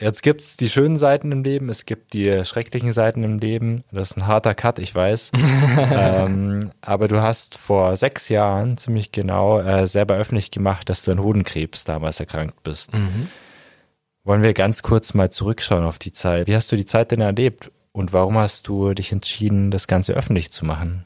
[0.00, 3.84] Jetzt gibt es die schönen Seiten im Leben, es gibt die schrecklichen Seiten im Leben.
[3.92, 5.32] Das ist ein harter Cut, ich weiß.
[5.92, 11.10] ähm, aber du hast vor sechs Jahren ziemlich genau äh, selber öffentlich gemacht, dass du
[11.10, 12.94] an Hodenkrebs damals erkrankt bist.
[12.94, 13.28] Mhm.
[14.24, 16.46] Wollen wir ganz kurz mal zurückschauen auf die Zeit.
[16.46, 20.14] Wie hast du die Zeit denn erlebt und warum hast du dich entschieden, das Ganze
[20.14, 21.04] öffentlich zu machen?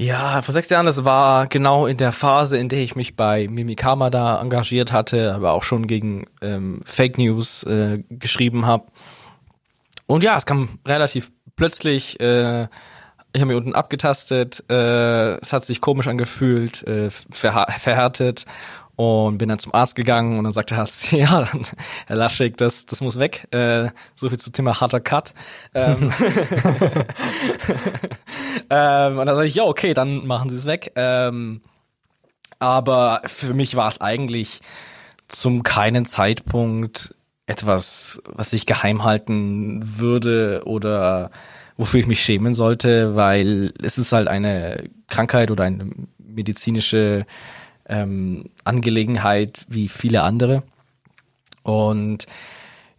[0.00, 3.48] Ja, vor sechs Jahren, das war genau in der Phase, in der ich mich bei
[3.48, 8.86] Mimikama da engagiert hatte, aber auch schon gegen ähm, Fake News äh, geschrieben habe.
[10.06, 12.18] Und ja, es kam relativ plötzlich.
[12.18, 12.62] Äh,
[13.34, 18.46] ich habe mich unten abgetastet, äh, es hat sich komisch angefühlt, äh, verhärtet
[19.00, 21.48] und bin dann zum Arzt gegangen und dann sagte Arzt, ja,
[22.06, 23.48] Herr Laschig, das, das muss weg.
[23.50, 25.32] Äh, so viel zum Thema harter Cut.
[25.74, 26.12] Ähm,
[28.68, 30.92] ähm, und dann sage ich, ja, okay, dann machen Sie es weg.
[30.96, 31.62] Ähm,
[32.58, 34.60] aber für mich war es eigentlich
[35.28, 37.14] zum keinen Zeitpunkt
[37.46, 41.30] etwas, was ich geheim halten würde oder
[41.78, 47.24] wofür ich mich schämen sollte, weil es ist halt eine Krankheit oder eine medizinische
[47.90, 50.62] ähm, Angelegenheit wie viele andere.
[51.62, 52.26] Und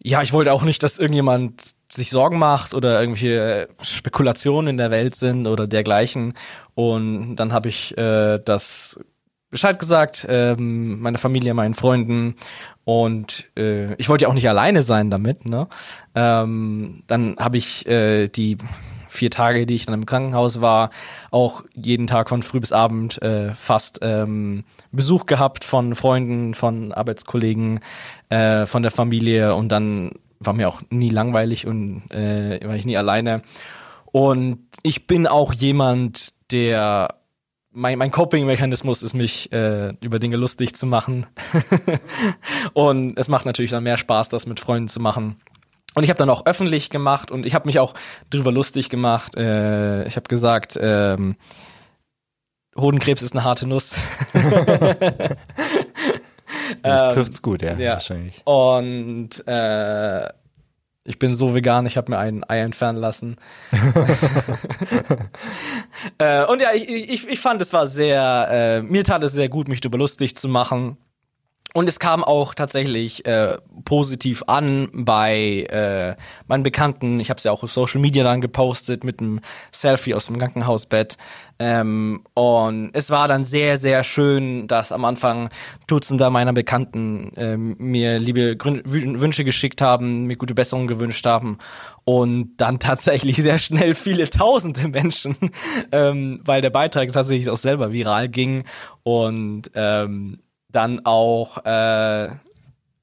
[0.04, 1.62] ja, ich wollte auch nicht, dass irgendjemand
[1.92, 6.34] sich Sorgen macht oder irgendwelche Spekulationen in der Welt sind oder dergleichen.
[6.76, 9.00] Und dann habe ich äh, das
[9.50, 12.36] Bescheid gesagt, ähm, meiner Familie, meinen Freunden.
[12.86, 15.48] Und äh, ich wollte ja auch nicht alleine sein damit.
[15.48, 15.68] Ne?
[16.16, 18.58] Ähm, dann habe ich äh, die
[19.10, 20.90] vier Tage, die ich dann im Krankenhaus war,
[21.32, 26.92] auch jeden Tag von früh bis abend äh, fast ähm, Besuch gehabt von Freunden, von
[26.92, 27.80] Arbeitskollegen,
[28.30, 32.86] äh, von der Familie und dann war mir auch nie langweilig und äh, war ich
[32.86, 33.42] nie alleine.
[34.06, 37.16] Und ich bin auch jemand, der
[37.72, 41.26] mein, mein Coping-Mechanismus ist, mich äh, über Dinge lustig zu machen.
[42.74, 45.36] und es macht natürlich dann mehr Spaß, das mit Freunden zu machen.
[45.94, 47.94] Und ich habe dann auch öffentlich gemacht und ich habe mich auch
[48.30, 49.36] drüber lustig gemacht.
[49.36, 51.36] Äh, ich habe gesagt, ähm,
[52.82, 53.96] Hodenkrebs ist eine harte Nuss.
[56.84, 57.94] das ähm, trifft's gut, ja, ja.
[57.94, 58.42] wahrscheinlich.
[58.46, 60.30] Und äh,
[61.04, 63.38] ich bin so vegan, ich habe mir ein Ei entfernen lassen.
[66.20, 69.50] äh, und ja, ich, ich, ich fand, es war sehr, äh, mir tat es sehr
[69.50, 70.98] gut, mich darüber lustig zu machen.
[71.74, 76.16] Und es kam auch tatsächlich äh, positiv an bei äh,
[76.48, 77.22] meinen Bekannten.
[77.22, 79.40] Ich habe es ja auch auf Social Media dann gepostet mit einem
[79.72, 81.18] Selfie aus dem Krankenhausbett.
[81.60, 85.50] Ähm, und es war dann sehr, sehr schön, dass am Anfang
[85.88, 91.58] Dutzender meiner Bekannten ähm, mir liebe Grün Wünsche geschickt haben, mir gute Besserungen gewünscht haben.
[92.04, 95.38] Und dann tatsächlich sehr schnell viele tausende Menschen,
[95.94, 98.66] ähm, weil der Beitrag tatsächlich auch selber viral ging.
[99.04, 100.40] Und ähm,
[100.72, 102.30] dann auch äh,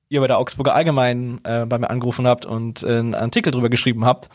[0.09, 3.69] ihr bei der Augsburger Allgemeinen äh, bei mir angerufen habt und äh, einen Artikel drüber
[3.69, 4.31] geschrieben habt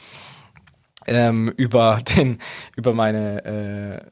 [1.08, 2.40] ähm, über den
[2.76, 4.10] über meine äh,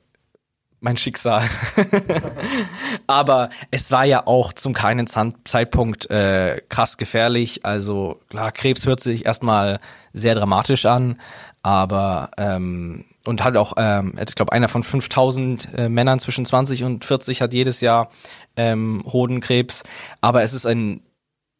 [0.83, 1.47] mein Schicksal.
[3.07, 7.63] Aber es war ja auch zum keinen Zeitpunkt äh, krass gefährlich.
[7.65, 9.79] Also klar, Krebs hört sich erstmal
[10.11, 11.19] sehr dramatisch an,
[11.61, 16.83] aber ähm, und hat auch, ähm, ich glaube, einer von 5000 äh, Männern zwischen 20
[16.83, 18.09] und 40 hat jedes Jahr
[18.55, 19.83] ähm, Hodenkrebs.
[20.21, 21.01] Aber es ist ein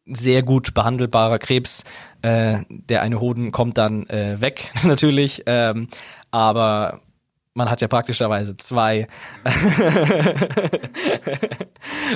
[0.06, 1.84] sehr gut behandelbarer Krebs.
[2.22, 5.42] Äh, der eine Hoden kommt dann äh, weg, natürlich.
[5.46, 5.88] Ähm,
[6.30, 7.00] aber
[7.54, 9.06] man hat ja praktischerweise zwei.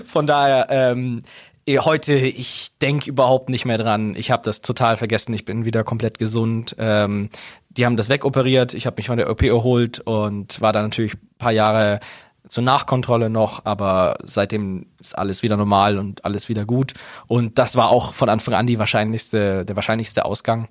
[0.04, 1.22] Von daher, ähm,
[1.66, 4.14] eh, heute, ich denke überhaupt nicht mehr dran.
[4.16, 5.34] Ich habe das total vergessen.
[5.34, 6.74] Ich bin wieder komplett gesund.
[6.78, 7.28] Ähm,
[7.68, 8.72] die haben das wegoperiert.
[8.72, 12.00] Ich habe mich von der OP erholt und war dann natürlich ein paar Jahre
[12.48, 16.94] zur Nachkontrolle noch, aber seitdem ist alles wieder normal und alles wieder gut.
[17.27, 20.68] Und das war auch von Anfang an die wahrscheinlichste, der wahrscheinlichste Ausgang.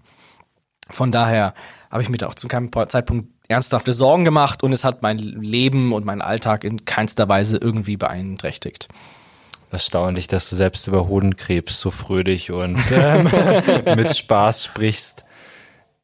[0.89, 1.53] Von daher
[1.89, 5.17] habe ich mir da auch zu keinem Zeitpunkt ernsthafte Sorgen gemacht und es hat mein
[5.17, 8.87] Leben und meinen Alltag in keinster Weise irgendwie beeinträchtigt.
[9.71, 13.29] Erstaunlich, dass du selbst über Hodenkrebs so fröhlich und ähm,
[13.95, 15.25] mit Spaß sprichst.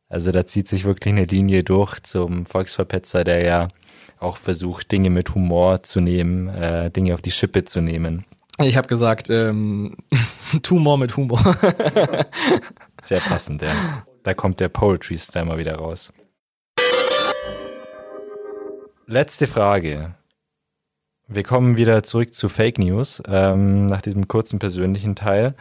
[0.10, 3.68] Also da zieht sich wirklich eine Linie durch zum Volksverpetzer, der ja
[4.20, 8.26] auch versucht, Dinge mit Humor zu nehmen, äh, Dinge auf die Schippe zu nehmen.
[8.60, 9.96] Ich habe gesagt, ähm,
[10.64, 11.40] Tumor mit Humor.
[13.02, 14.06] Sehr passend, ja.
[14.24, 16.12] Da kommt der Poetry Slammer wieder raus.
[19.08, 20.16] Letzte Frage.
[21.28, 25.56] Wir kommen wieder zurück zu Fake News ähm, nach diesem kurzen persönlichen Teil.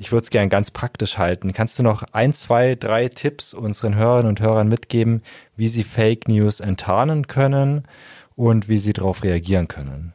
[0.00, 1.52] Ich würde es gerne ganz praktisch halten.
[1.52, 5.22] Kannst du noch ein, zwei, drei Tipps unseren Hörerinnen und Hörern mitgeben,
[5.56, 7.86] wie sie Fake News enttarnen können
[8.34, 10.14] und wie sie darauf reagieren können?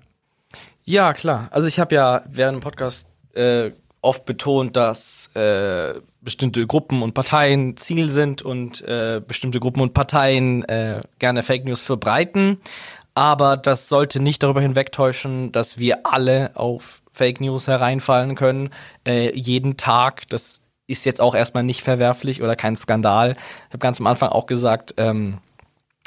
[0.85, 1.49] Ja, klar.
[1.51, 7.13] Also ich habe ja während dem Podcast äh, oft betont, dass äh, bestimmte Gruppen und
[7.13, 12.57] Parteien Ziel sind und äh, bestimmte Gruppen und Parteien äh, gerne Fake News verbreiten.
[13.13, 18.69] Aber das sollte nicht darüber hinwegtäuschen, dass wir alle auf Fake News hereinfallen können,
[19.07, 20.27] äh, jeden Tag.
[20.29, 23.31] Das ist jetzt auch erstmal nicht verwerflich oder kein Skandal.
[23.31, 25.39] Ich habe ganz am Anfang auch gesagt, ähm,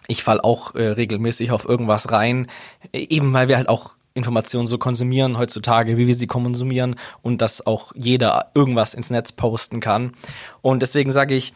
[0.07, 2.47] ich fall auch äh, regelmäßig auf irgendwas rein,
[2.93, 7.41] äh, eben weil wir halt auch Informationen so konsumieren heutzutage, wie wir sie konsumieren und
[7.41, 10.13] dass auch jeder irgendwas ins Netz posten kann.
[10.61, 11.53] Und deswegen sage ich,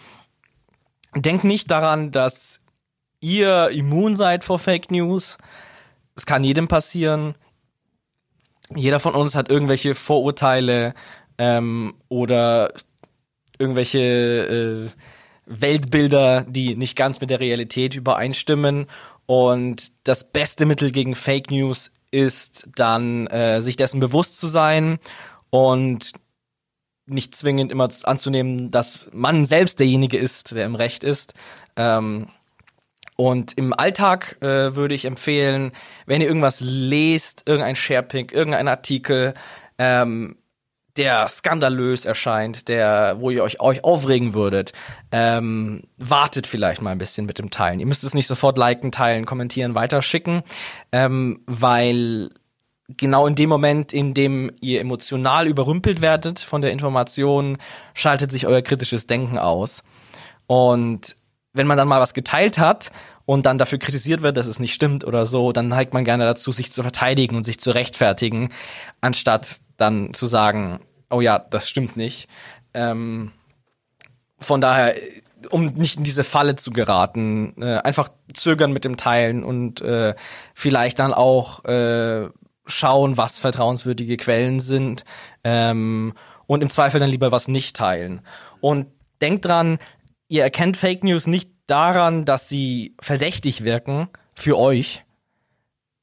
[1.14, 2.60] denk nicht daran, dass
[3.20, 5.38] ihr immun seid vor Fake News.
[6.14, 7.34] Es kann jedem passieren
[8.76, 10.94] jeder von uns hat irgendwelche Vorurteile
[11.38, 12.72] ähm, oder
[13.58, 14.90] irgendwelche äh,
[15.46, 18.86] Weltbilder, die nicht ganz mit der Realität übereinstimmen.
[19.26, 24.98] Und das beste Mittel gegen Fake News ist dann, äh, sich dessen bewusst zu sein
[25.50, 26.12] und
[27.06, 31.34] nicht zwingend immer anzunehmen, dass man selbst derjenige ist, der im Recht ist.
[31.76, 32.28] Ähm,
[33.16, 35.72] und im Alltag äh, würde ich empfehlen,
[36.06, 39.34] wenn ihr irgendwas lest, irgendein Sharepick, irgendein Artikel,
[39.78, 40.36] ähm,
[40.96, 44.72] der skandalös erscheint, der, wo ihr euch, euch aufregen würdet,
[45.10, 47.80] ähm, wartet vielleicht mal ein bisschen mit dem Teilen.
[47.80, 50.42] Ihr müsst es nicht sofort liken, teilen, kommentieren, weiterschicken,
[50.92, 52.30] ähm, weil
[52.88, 57.56] genau in dem Moment, in dem ihr emotional überrümpelt werdet von der Information,
[57.94, 59.82] schaltet sich euer kritisches Denken aus.
[60.46, 61.16] Und
[61.52, 62.90] wenn man dann mal was geteilt hat
[63.24, 66.24] und dann dafür kritisiert wird, dass es nicht stimmt oder so, dann neigt man gerne
[66.24, 68.50] dazu, sich zu verteidigen und sich zu rechtfertigen,
[69.00, 70.80] anstatt dann zu sagen,
[71.10, 72.28] oh ja, das stimmt nicht.
[72.74, 73.32] Ähm,
[74.38, 74.94] von daher,
[75.50, 80.14] um nicht in diese Falle zu geraten, äh, einfach zögern mit dem Teilen und äh,
[80.54, 82.28] vielleicht dann auch äh,
[82.66, 85.04] schauen, was vertrauenswürdige Quellen sind
[85.44, 86.14] ähm,
[86.46, 88.22] und im Zweifel dann lieber was nicht teilen.
[88.60, 88.86] Und
[89.20, 89.78] denkt dran,
[90.32, 95.04] ihr erkennt Fake News nicht daran, dass sie verdächtig wirken für euch,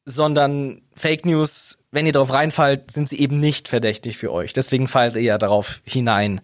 [0.06, 4.54] sondern Fake News, wenn ihr darauf reinfallt, sind sie eben nicht verdächtig für euch.
[4.54, 6.42] Deswegen fallt ihr ja darauf hinein.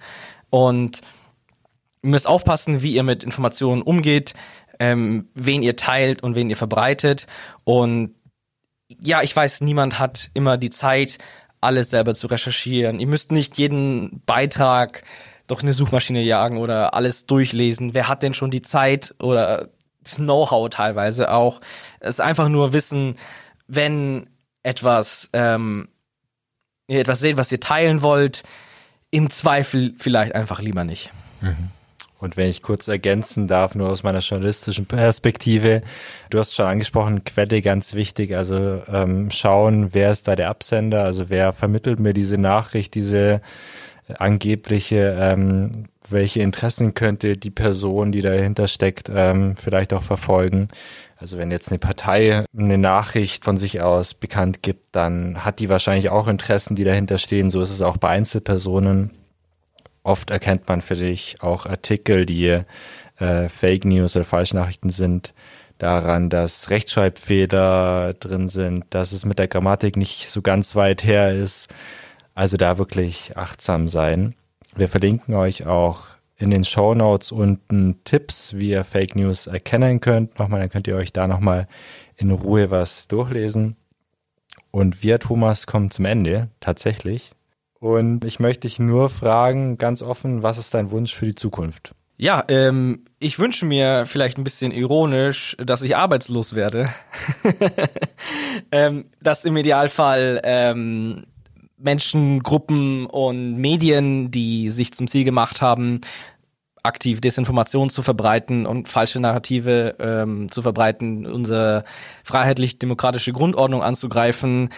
[0.50, 1.02] Und
[2.02, 4.34] ihr müsst aufpassen, wie ihr mit Informationen umgeht,
[4.80, 7.28] ähm, wen ihr teilt und wen ihr verbreitet.
[7.66, 8.16] Und
[9.00, 11.20] ja, ich weiß, niemand hat immer die Zeit,
[11.62, 13.00] alles selber zu recherchieren.
[13.00, 15.04] Ihr müsst nicht jeden Beitrag
[15.48, 17.94] doch eine Suchmaschine jagen oder alles durchlesen.
[17.94, 19.70] Wer hat denn schon die Zeit oder
[20.04, 21.62] das Know-how teilweise auch?
[22.00, 23.16] Es ist einfach nur wissen,
[23.68, 24.30] wenn
[24.64, 25.90] etwas, ähm,
[26.88, 28.44] ihr etwas seht, was ihr teilen wollt,
[29.12, 31.12] im Zweifel vielleicht einfach lieber nicht.
[31.42, 31.70] Mhm.
[32.18, 35.84] Und wenn ich kurz ergänzen darf, nur aus meiner journalistischen Perspektive,
[36.30, 41.04] du hast schon angesprochen, Quelle ganz wichtig, also ähm, schauen, wer ist da der Absender,
[41.04, 43.42] also wer vermittelt mir diese Nachricht, diese
[44.18, 50.70] angebliche, ähm, welche Interessen könnte die Person, die dahinter steckt, ähm, vielleicht auch verfolgen.
[51.18, 55.70] Also wenn jetzt eine Partei eine Nachricht von sich aus bekannt gibt, dann hat die
[55.70, 57.50] wahrscheinlich auch Interessen, die dahinter stehen.
[57.50, 59.12] So ist es auch bei Einzelpersonen.
[60.04, 62.62] Oft erkennt man für dich auch Artikel, die
[63.18, 65.34] äh, Fake News oder Falschnachrichten sind,
[65.78, 71.34] daran, dass Rechtschreibfehler drin sind, dass es mit der Grammatik nicht so ganz weit her
[71.34, 71.70] ist.
[72.36, 74.36] Also da wirklich achtsam sein.
[74.76, 76.02] Wir verlinken euch auch
[76.38, 80.38] in den Show Notes unten Tipps, wie ihr Fake News erkennen könnt.
[80.38, 81.68] Nochmal, dann könnt ihr euch da nochmal
[82.18, 83.78] in Ruhe was durchlesen.
[84.70, 87.32] Und wir, Thomas, kommen zum Ende, tatsächlich.
[87.80, 91.94] Und ich möchte dich nur fragen, ganz offen, was ist dein Wunsch für die Zukunft?
[92.18, 96.90] Ja, ähm, ich wünsche mir vielleicht ein bisschen ironisch, dass ich arbeitslos werde.
[98.72, 101.26] ähm, dass im Idealfall ähm,
[101.78, 106.02] Menschen, Gruppen und Medien, die sich zum Ziel gemacht haben,
[106.84, 111.84] aktiv Desinformation zu verbreiten und falsche Narrative ähm, zu verbreiten, unsere
[112.24, 114.70] freiheitlich-demokratische Grundordnung anzugreifen,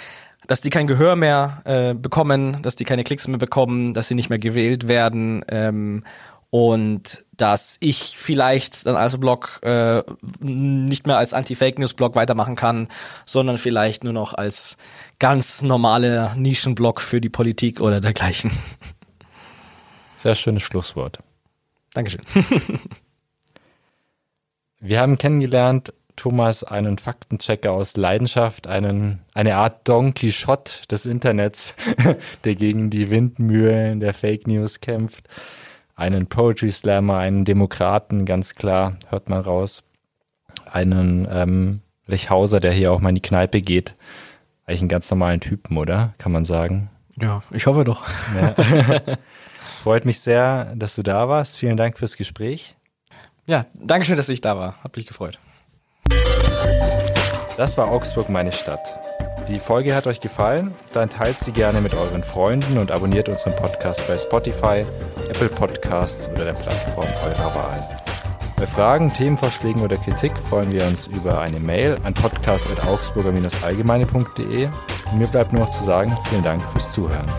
[0.48, 4.16] dass die kein Gehör mehr äh, bekommen, dass die keine Klicks mehr bekommen, dass sie
[4.16, 6.04] nicht mehr gewählt werden ähm,
[6.50, 10.02] und dass ich vielleicht dann als Blog äh,
[10.40, 12.88] nicht mehr als Anti-Fake News Blog weitermachen kann,
[13.26, 14.78] sondern vielleicht nur noch als
[15.20, 18.52] ganz normaler Nischenblog für die Politik oder dergleichen.
[20.16, 21.20] Sehr schönes Schlusswort.
[21.94, 22.22] Dankeschön.
[24.80, 31.76] Wir haben kennengelernt, Thomas, einen Faktenchecker aus Leidenschaft, einen, eine Art Don Quixote des Internets,
[32.44, 35.28] der gegen die Windmühlen der Fake News kämpft
[35.98, 39.84] einen Poetry Slammer, einen Demokraten, ganz klar, hört mal raus.
[40.72, 43.96] Einen ähm, Lechhauser, der hier auch mal in die Kneipe geht.
[44.66, 46.14] Eigentlich einen ganz normalen Typen, oder?
[46.20, 46.90] Kann man sagen.
[47.20, 48.06] Ja, ich hoffe doch.
[48.40, 48.54] Ja.
[49.84, 51.58] Freut mich sehr, dass du da warst.
[51.58, 52.76] Vielen Dank fürs Gespräch.
[53.46, 54.84] Ja, danke schön, dass ich da war.
[54.84, 55.40] Hat mich gefreut.
[57.56, 59.00] Das war Augsburg, meine Stadt.
[59.50, 60.74] Die Folge hat euch gefallen?
[60.94, 64.86] Dann teilt sie gerne mit euren Freunden und abonniert unseren Podcast bei Spotify,
[65.30, 67.88] Apple Podcasts oder der Plattform eurer Wahl.
[68.58, 74.68] Bei Fragen, Themenvorschlägen oder Kritik freuen wir uns über eine Mail an podcast.augsburger-allgemeine.de.
[75.16, 77.32] Mir bleibt nur noch zu sagen, vielen Dank fürs Zuhören.